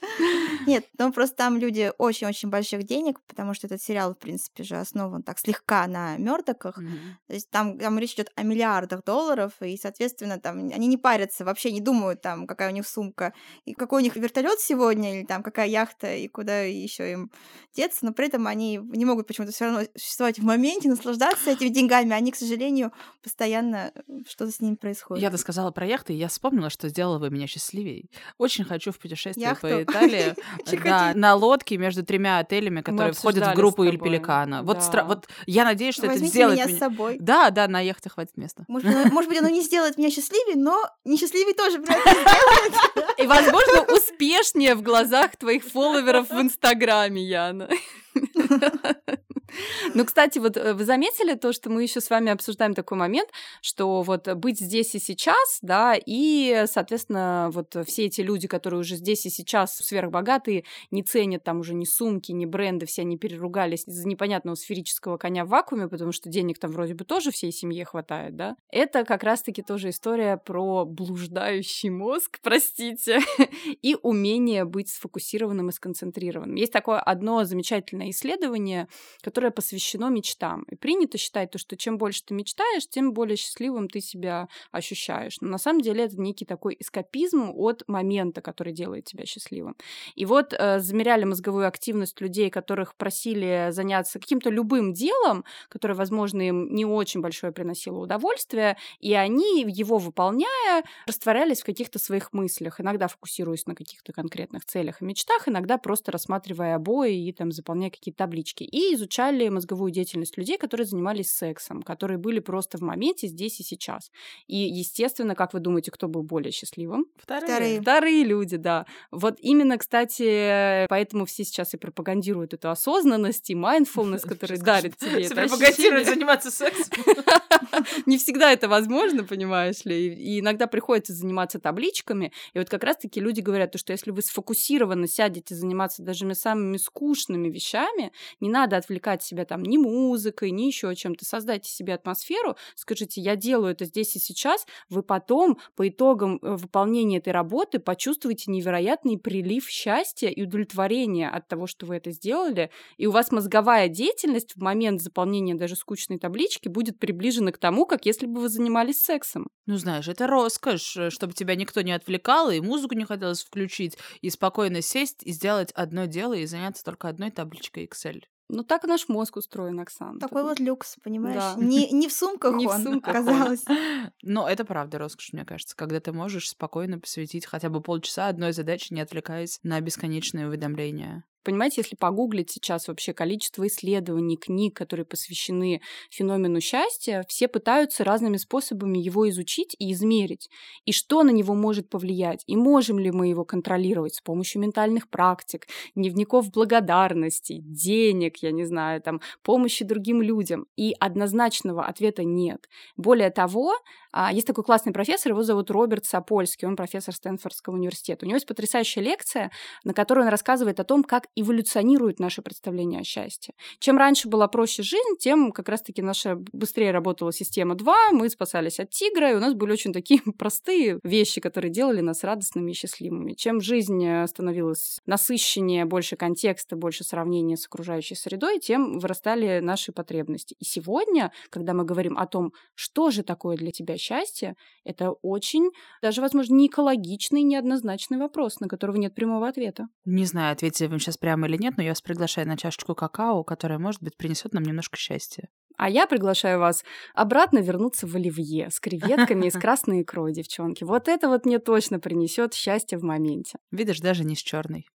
Нет, 0.67 0.87
ну 0.99 1.13
просто 1.13 1.37
там 1.37 1.57
люди 1.57 1.93
очень-очень 1.99 2.51
больших 2.51 2.85
денег, 2.85 3.21
потому 3.27 3.55
что 3.55 3.67
этот 3.67 3.83
сериал, 3.83 4.15
в 4.15 4.19
принципе, 4.19 4.65
же 4.65 4.77
основан 4.77 5.23
так 5.23 5.39
слегка 5.39 5.87
на 5.87 6.17
Мёрдоках. 6.19 6.77
Мгм. 6.77 7.19
То 7.27 7.35
есть 7.35 7.51
там, 7.51 7.79
там 7.79 7.99
речь 7.99 8.15
идет 8.15 8.31
о 8.37 8.43
миллиардах 8.43 9.05
долларов, 9.05 9.53
и, 9.61 9.77
соответственно, 9.77 10.39
там 10.39 10.59
они 10.59 10.87
не 10.87 10.99
парятся, 10.99 11.45
вообще 11.45 11.73
не 11.73 11.81
думают, 11.81 12.21
там, 12.21 12.47
какая 12.47 12.71
у 12.71 12.73
них 12.73 12.87
сумка, 12.87 13.33
и 13.65 13.75
какой 13.75 14.03
у 14.03 14.05
них 14.05 14.17
вертолет 14.17 14.61
сегодня, 14.61 15.19
или 15.19 15.27
там 15.27 15.43
какая 15.43 15.69
яхта, 15.69 16.15
и 16.15 16.29
куда 16.29 16.61
еще 16.61 17.13
им 17.13 17.31
деться, 17.75 18.05
но 18.05 18.13
при 18.13 18.27
этом 18.27 18.47
они 18.47 18.77
не 18.77 19.05
могут 19.05 19.27
почему-то 19.27 19.53
все 19.53 19.65
равно 19.65 19.83
существовать 20.23 20.39
в 20.39 20.45
моменте, 20.45 20.89
наслаждаться 20.89 21.51
этими 21.51 21.69
деньгами, 21.69 22.13
они, 22.13 22.31
к 22.31 22.37
сожалению, 22.37 22.93
постоянно 23.23 23.93
э, 23.95 24.01
что-то 24.29 24.53
с 24.53 24.61
ними 24.61 24.77
происходит. 24.77 25.23
Я 25.23 25.37
сказала 25.37 25.71
про 25.71 25.87
яхты, 25.87 26.13
и 26.13 26.17
я 26.17 26.29
вспомнила, 26.29 26.71
что 26.71 26.89
сделала 26.89 27.19
вы 27.19 27.31
меня 27.31 27.47
счастливее. 27.47 28.05
Очень 28.39 28.65
хочу 28.65 28.93
в 28.93 28.99
путешествие 28.99 29.49
Яхту? 29.49 29.69
по 29.69 29.83
Италии. 29.83 30.35
Очень 30.67 30.83
Да, 30.83 31.13
на 31.15 31.35
лодке 31.35 31.77
между 31.77 32.05
тремя 32.05 32.39
отелями, 32.39 32.83
которые 32.83 33.13
входят 33.13 33.47
в 33.47 33.55
группу 33.55 33.85
Иль. 33.85 33.99
Пеликана. 33.99 34.63
Вот, 34.63 34.79
Да. 34.79 34.83
стра- 34.83 35.07
вот 35.07 35.29
я 35.47 35.65
надеюсь, 35.65 35.95
что 35.95 36.05
это 36.05 36.13
Возьмите 36.15 36.33
сделает 36.33 36.57
меня 36.59 36.67
меня... 36.67 36.77
с 36.77 36.79
собой. 36.79 37.17
Да, 37.21 37.51
да, 37.51 37.69
на 37.69 37.81
яхте 37.81 38.11
хватит 38.11 38.37
места. 38.37 38.65
Может 38.69 38.89
быть, 38.89 38.97
оно, 38.97 39.13
может 39.13 39.29
быть, 39.31 39.39
оно 39.39 39.49
не 39.49 39.63
сделает 39.63 39.99
меня 39.99 40.11
счастливее, 40.11 40.57
но 40.57 40.79
несчастливее 41.05 41.55
тоже 41.55 41.79
при 41.81 41.95
этом 41.95 42.13
сделает. 42.13 43.19
И, 43.19 43.27
возможно, 43.27 43.95
успешнее 43.95 44.75
в 44.75 44.83
глазах 44.83 45.37
твоих 45.37 45.65
фолловеров 45.65 46.31
в 46.31 46.41
Инстаграме, 46.41 47.23
Яна. 47.23 47.69
Ну, 49.95 50.05
кстати, 50.05 50.39
вот 50.39 50.57
э, 50.57 50.75
вы 50.75 50.85
заметили 50.85 51.35
то, 51.35 51.53
что 51.53 51.71
мы 51.71 51.83
еще 51.83 52.01
с 52.01 52.11
вами 52.11 52.31
обсуждаем 52.33 52.75
такой 52.75 52.99
момент, 52.99 53.31
что 53.61 54.03
вот 54.03 54.33
быть 54.35 54.61
здесь 54.61 54.95
и 54.95 54.99
сейчас, 54.99 55.59
да, 55.63 55.95
и, 55.95 56.65
соответственно, 56.67 57.51
вот 57.53 57.77
все 57.87 58.07
эти 58.07 58.21
люди, 58.21 58.49
которые 58.49 58.81
уже 58.81 58.97
здесь 58.97 59.27
и 59.27 59.31
сейчас 59.31 59.77
сверхбогатые, 59.77 60.65
не 60.91 61.03
ценят 61.03 61.45
там 61.45 61.61
уже 61.61 61.75
ни 61.75 61.85
сумки, 61.85 62.33
ни 62.33 62.47
бренды, 62.47 62.87
все 62.87 63.03
они 63.03 63.19
переругались 63.19 63.87
из-за 63.87 64.07
непонятного 64.09 64.55
сферического 64.55 65.17
коня 65.17 65.45
в 65.45 65.49
вакууме, 65.49 65.89
потому 65.89 66.13
что 66.13 66.29
денег 66.29 66.59
там 66.59 66.71
вроде 66.73 66.95
бы 66.95 67.05
тоже 67.05 67.31
всей 67.31 67.53
семье 67.53 67.85
хватает, 67.85 68.37
да. 68.37 68.57
Это 68.71 69.05
как 69.05 69.23
раз-таки 69.23 69.63
тоже 69.63 69.91
история 69.91 70.37
про 70.37 70.85
блуждающий 70.85 71.91
мозг, 71.91 72.39
простите, 72.43 73.21
и 73.83 73.97
умение 74.03 74.65
быть 74.65 74.89
сфокусированным 74.89 75.69
и 75.69 75.73
сконцентрированным. 75.73 76.57
Есть 76.57 76.73
такое 76.73 77.01
одно 77.01 77.45
замечательное 77.45 78.11
исследование, 78.11 78.89
которое 79.21 79.42
посвящено 79.51 80.09
мечтам. 80.09 80.65
И 80.71 80.77
принято 80.77 81.19
считать 81.19 81.51
то, 81.51 81.59
что 81.59 81.77
чем 81.77 81.99
больше 81.99 82.23
ты 82.25 82.35
мечтаешь, 82.35 82.89
тем 82.89 83.13
более 83.13 83.37
счастливым 83.37 83.89
ты 83.89 84.01
себя 84.01 84.49
ощущаешь. 84.71 85.37
Но 85.41 85.49
на 85.49 85.59
самом 85.59 85.81
деле 85.81 86.05
это 86.05 86.21
некий 86.21 86.45
такой 86.45 86.77
эскапизм 86.79 87.53
от 87.55 87.85
момента, 87.89 88.41
который 88.41 88.73
делает 88.73 89.05
тебя 89.05 89.27
счастливым. 89.27 89.77
И 90.15 90.25
вот 90.25 90.53
э, 90.53 90.81
замеряли 90.81 91.25
мозговую 91.25 91.67
активность 91.67 92.21
людей, 92.21 92.51
которых 92.51 92.95
просили 92.97 93.69
заняться 93.71 94.19
каким-то 94.19 94.51
любым 94.51 94.93
делом, 94.93 95.45
которое, 95.69 95.95
возможно, 95.95 96.43
им 96.43 96.75
не 96.75 96.85
очень 96.85 97.21
большое 97.21 97.53
приносило 97.53 97.99
удовольствие, 97.99 98.77
и 99.01 99.15
они, 99.15 99.63
его 99.63 99.99
выполняя, 99.99 100.85
растворялись 101.07 101.63
в 101.63 101.65
каких-то 101.65 101.99
своих 101.99 102.33
мыслях, 102.33 102.81
иногда 102.81 103.09
фокусируясь 103.09 103.67
на 103.67 103.75
каких-то 103.75 104.13
конкретных 104.13 104.65
целях 104.65 105.01
и 105.01 105.05
мечтах, 105.05 105.49
иногда 105.49 105.79
просто 105.79 106.13
рассматривая 106.13 106.77
обои 106.77 107.29
и 107.29 107.33
там 107.33 107.53
заполняя 107.53 107.91
какие-то 107.91 108.19
таблички. 108.19 108.65
И 108.65 108.95
изучали 108.95 109.32
мозговую 109.51 109.91
деятельность 109.91 110.37
людей, 110.37 110.59
которые 110.59 110.87
занимались 110.87 111.31
сексом, 111.31 111.83
которые 111.83 112.19
были 112.19 112.41
просто 112.41 112.79
в 112.79 112.81
моменте 112.83 113.27
здесь 113.27 113.61
и 113.61 113.63
сейчас. 113.63 114.11
И, 114.47 114.57
естественно, 114.57 115.35
как 115.35 115.53
вы 115.53 115.61
думаете, 115.61 115.91
кто 115.91 116.09
был 116.09 116.23
более 116.23 116.53
счастливым? 116.53 117.07
Вторые. 117.17 117.81
Вторые 117.81 118.25
люди, 118.25 118.57
да. 118.57 118.87
Вот 119.11 119.37
именно, 119.39 119.79
кстати, 119.79 120.87
поэтому 120.89 121.25
все 121.27 121.45
сейчас 121.45 121.75
и 121.75 121.77
пропагандируют 121.77 122.55
эту 122.55 122.71
осознанность 122.71 123.51
и 123.51 123.55
mindfulness, 123.55 124.21
который 124.29 124.59
дарит 124.59 124.97
тебе 124.97 125.23
это 125.25 125.35
Пропагандирует 125.35 125.79
ощущение. 125.79 126.05
заниматься 126.05 126.51
сексом. 126.51 127.05
Не 128.07 128.19
всегда 128.19 128.53
это 128.53 128.69
возможно, 128.69 129.25
понимаешь 129.25 129.85
ли. 129.85 130.15
И 130.15 130.41
иногда 130.41 130.67
приходится 130.67 131.13
заниматься 131.13 131.59
табличками. 131.59 132.33
И 132.55 132.59
вот 132.59 132.69
как 132.69 132.85
раз-таки 132.85 133.21
люди 133.21 133.41
говорят, 133.41 133.73
то, 133.73 133.79
что 133.79 133.93
если 133.93 134.11
вы 134.11 134.23
сфокусированно 134.23 135.07
сядете 135.07 135.55
заниматься 135.55 136.03
даже 136.03 136.33
самыми 136.35 136.77
скучными 136.77 137.49
вещами, 137.49 138.13
не 138.41 138.49
надо 138.49 138.77
отвлекать 138.77 139.23
себя 139.23 139.45
там 139.45 139.63
ни 139.63 139.77
музыкой, 139.77 140.51
ни 140.51 140.63
еще 140.63 140.95
чем-то. 140.95 141.25
Создайте 141.25 141.71
себе 141.71 141.95
атмосферу, 141.95 142.57
скажите, 142.75 143.21
я 143.21 143.37
делаю 143.37 143.73
это 143.73 143.85
здесь 143.85 144.17
и 144.17 144.19
сейчас. 144.19 144.67
Вы 144.89 145.03
потом, 145.03 145.59
по 145.77 145.89
итогам 145.89 146.39
э, 146.43 146.57
выполнения 146.57 147.19
этой 147.19 147.33
работы, 147.33 147.79
почувствуете 147.79 148.51
невероятный 148.51 149.19
прилив 149.19 149.69
счастья 149.69 150.29
и 150.29 150.43
удовлетворения 150.43 151.29
от 151.29 151.49
того, 151.49 151.67
что 151.67 151.87
вы 151.87 151.97
это 151.97 152.11
сделали. 152.11 152.71
И 152.97 153.07
у 153.07 153.11
вас 153.11 153.33
мозговая 153.33 153.89
деятельность 153.89 154.55
в 154.55 154.63
момент 154.63 155.03
заполнения 155.03 155.55
даже 155.55 155.77
скучной 155.77 156.19
таблички 156.19 156.69
будет 156.69 156.99
приближена 156.99 157.42
к 157.51 157.59
тому, 157.59 157.87
как 157.87 158.07
если 158.07 158.27
бы 158.27 158.43
вы 158.43 158.49
занимались 158.49 159.03
сексом. 159.03 159.49
Ну, 159.67 159.77
знаешь, 159.77 160.07
это 160.07 160.27
роскошь, 160.29 160.97
э, 160.97 161.11
чтобы 161.11 161.33
тебя 161.33 161.57
никто 161.57 161.81
не 161.81 161.93
отвлекал, 161.93 162.51
и 162.51 162.61
музыку 162.61 162.95
не 162.95 163.05
хотелось 163.05 163.43
включить, 163.43 163.99
и 164.21 164.31
спокойно 164.31 164.83
сесть 164.83 165.23
и 165.25 165.33
сделать 165.33 165.73
одно 165.73 166.05
дело 166.05 166.35
и 166.35 166.47
заняться 166.47 166.85
только 166.85 167.09
одной 167.09 167.31
табличкой 167.31 167.87
Excel. 167.87 168.21
Ну, 168.55 168.65
так 168.65 168.85
наш 168.85 169.09
мозг 169.09 169.37
устроен, 169.37 169.81
Оксана. 169.81 170.21
Такой 170.21 170.43
вот 170.43 170.61
люкс, 170.61 170.97
понимаешь? 171.03 171.37
Да. 171.37 171.55
Не, 171.57 171.91
не 171.91 172.07
в 172.07 172.13
сумках 172.13 172.55
Не 172.57 172.67
в 172.67 172.71
он, 172.71 172.83
сумках 172.83 173.15
он. 173.15 173.21
оказалось. 173.23 173.65
Но 174.23 174.47
это 174.47 174.67
правда 174.67 174.99
роскошь, 174.99 175.33
мне 175.33 175.47
кажется, 175.47 175.75
когда 175.75 176.01
ты 176.01 176.13
можешь 176.13 176.51
спокойно 176.51 176.99
посвятить 176.99 177.47
хотя 177.47 177.71
бы 177.71 177.81
полчаса 177.81 178.29
одной 178.29 178.53
задаче, 178.53 178.95
не 178.95 179.01
отвлекаясь 179.01 179.59
на 179.63 179.81
бесконечные 179.81 180.49
уведомления. 180.49 181.25
Понимаете, 181.45 181.81
если 181.81 181.97
погуглить 181.97 182.51
сейчас 182.51 182.89
вообще 182.89 183.13
количество 183.13 183.67
исследований, 183.67 184.37
книг, 184.37 184.77
которые 184.77 185.05
посвящены 185.05 185.81
феномену 186.11 186.61
счастья, 186.61 187.25
все 187.29 187.49
пытаются 187.49 188.05
разными 188.05 188.37
способами 188.37 188.99
его 188.99 189.29
изучить 189.31 189.75
и 189.79 189.93
измерить. 189.93 190.49
И 190.85 190.93
что 190.93 191.23
на 191.23 191.31
него 191.31 191.55
может 191.55 191.89
повлиять? 191.89 192.43
И 192.47 192.57
можем 192.57 192.99
ли 192.99 193.11
мы 193.11 193.29
его 193.29 193.45
контролировать 193.45 194.15
с 194.15 194.21
помощью 194.21 194.63
ментальных 194.63 195.09
практик, 195.09 195.67
дневников 195.95 196.51
благодарности, 196.51 197.59
денег, 197.61 198.39
я 198.39 198.53
не 198.53 198.65
знаю, 198.65 199.01
там, 199.03 199.21
помощи 199.43 199.85
другим 199.85 200.23
людям? 200.23 200.67
И 200.77 200.95
однозначного 201.01 201.85
ответа 201.85 202.25
нет. 202.25 202.69
Более 202.97 203.31
того, 203.31 203.75
а, 204.13 204.33
есть 204.33 204.47
такой 204.47 204.63
классный 204.63 204.93
профессор, 204.93 205.33
его 205.33 205.43
зовут 205.43 205.71
Роберт 205.71 206.05
Сапольский, 206.05 206.69
он 206.69 206.77
профессор 206.77 207.15
Стэнфордского 207.15 207.75
университета. 207.75 208.25
У 208.25 208.29
него 208.29 208.37
есть 208.37 208.47
потрясающая 208.47 209.03
лекция, 209.03 209.51
на 209.85 209.95
которой 209.95 210.21
он 210.21 210.29
рассказывает 210.29 210.81
о 210.81 210.85
том, 210.85 211.03
как 211.03 211.29
эволюционирует 211.37 212.19
наше 212.19 212.43
представление 212.43 213.01
о 213.01 213.05
счастье. 213.05 213.55
Чем 213.79 213.99
раньше 213.99 214.29
была 214.29 214.49
проще 214.49 214.83
жизнь, 214.83 215.17
тем 215.19 215.53
как 215.53 215.69
раз-таки 215.69 216.03
наша 216.03 216.37
быстрее 216.53 216.91
работала 216.91 217.33
система 217.33 217.75
2, 217.75 218.11
мы 218.13 218.29
спасались 218.29 218.81
от 218.81 218.91
тигра, 218.91 219.33
и 219.33 219.35
у 219.35 219.41
нас 219.41 219.55
были 219.55 219.73
очень 219.73 219.93
такие 219.93 220.21
простые 220.39 220.99
вещи, 221.03 221.41
которые 221.41 221.71
делали 221.71 222.01
нас 222.01 222.25
радостными 222.25 222.71
и 222.71 222.75
счастливыми. 222.75 223.33
Чем 223.35 223.61
жизнь 223.61 224.05
э, 224.05 224.27
становилась 224.27 225.01
насыщеннее, 225.07 225.85
больше 225.85 226.17
контекста, 226.17 226.77
больше 226.77 227.05
сравнения 227.05 227.57
с 227.57 227.67
окружающей 227.67 228.15
средой, 228.15 228.59
тем 228.59 228.99
вырастали 228.99 229.61
наши 229.61 229.93
потребности. 229.93 230.57
И 230.59 230.65
сегодня, 230.65 231.33
когда 231.51 231.75
мы 231.75 231.85
говорим 231.85 232.19
о 232.19 232.27
том, 232.27 232.53
что 232.75 233.11
же 233.11 233.23
такое 233.23 233.57
для 233.57 233.71
тебя 233.71 233.97
счастье, 233.97 234.57
это 234.85 235.13
очень, 235.23 235.71
даже, 236.03 236.21
возможно, 236.21 236.55
не 236.55 236.67
экологичный, 236.67 237.43
неоднозначный 237.43 238.19
вопрос, 238.19 238.61
на 238.61 238.69
которого 238.69 238.97
нет 238.97 239.15
прямого 239.15 239.49
ответа. 239.49 239.89
Не 240.05 240.25
знаю, 240.25 240.53
ответили 240.53 240.89
вам 240.89 240.99
сейчас 240.99 241.17
прямо 241.23 241.47
или 241.47 241.57
нет, 241.57 241.77
но 241.77 241.85
я 241.85 241.91
вас 241.91 242.03
приглашаю 242.03 242.49
на 242.49 242.59
чашечку 242.59 242.97
какао, 242.97 243.45
которая, 243.45 243.79
может 243.79 244.03
быть, 244.03 244.17
принесет 244.17 244.53
нам 244.53 244.65
немножко 244.65 244.99
счастья. 244.99 245.49
А 245.79 245.89
я 245.89 246.07
приглашаю 246.07 246.59
вас 246.59 246.85
обратно 247.15 247.61
вернуться 247.61 248.09
в 248.09 248.17
оливье 248.17 248.71
с 248.71 248.81
креветками 248.81 249.47
и 249.47 249.51
с 249.51 249.55
красной 249.59 250.03
икрой, 250.03 250.33
девчонки. 250.33 250.83
Вот 250.83 251.07
это 251.07 251.29
вот 251.29 251.47
мне 251.47 251.61
точно 251.61 252.01
принесет 252.01 252.55
счастье 252.55 252.99
в 252.99 253.05
моменте. 253.05 253.59
Видишь, 253.71 254.01
даже 254.01 254.25
не 254.25 254.35
с 254.35 254.41
черной. 254.41 254.89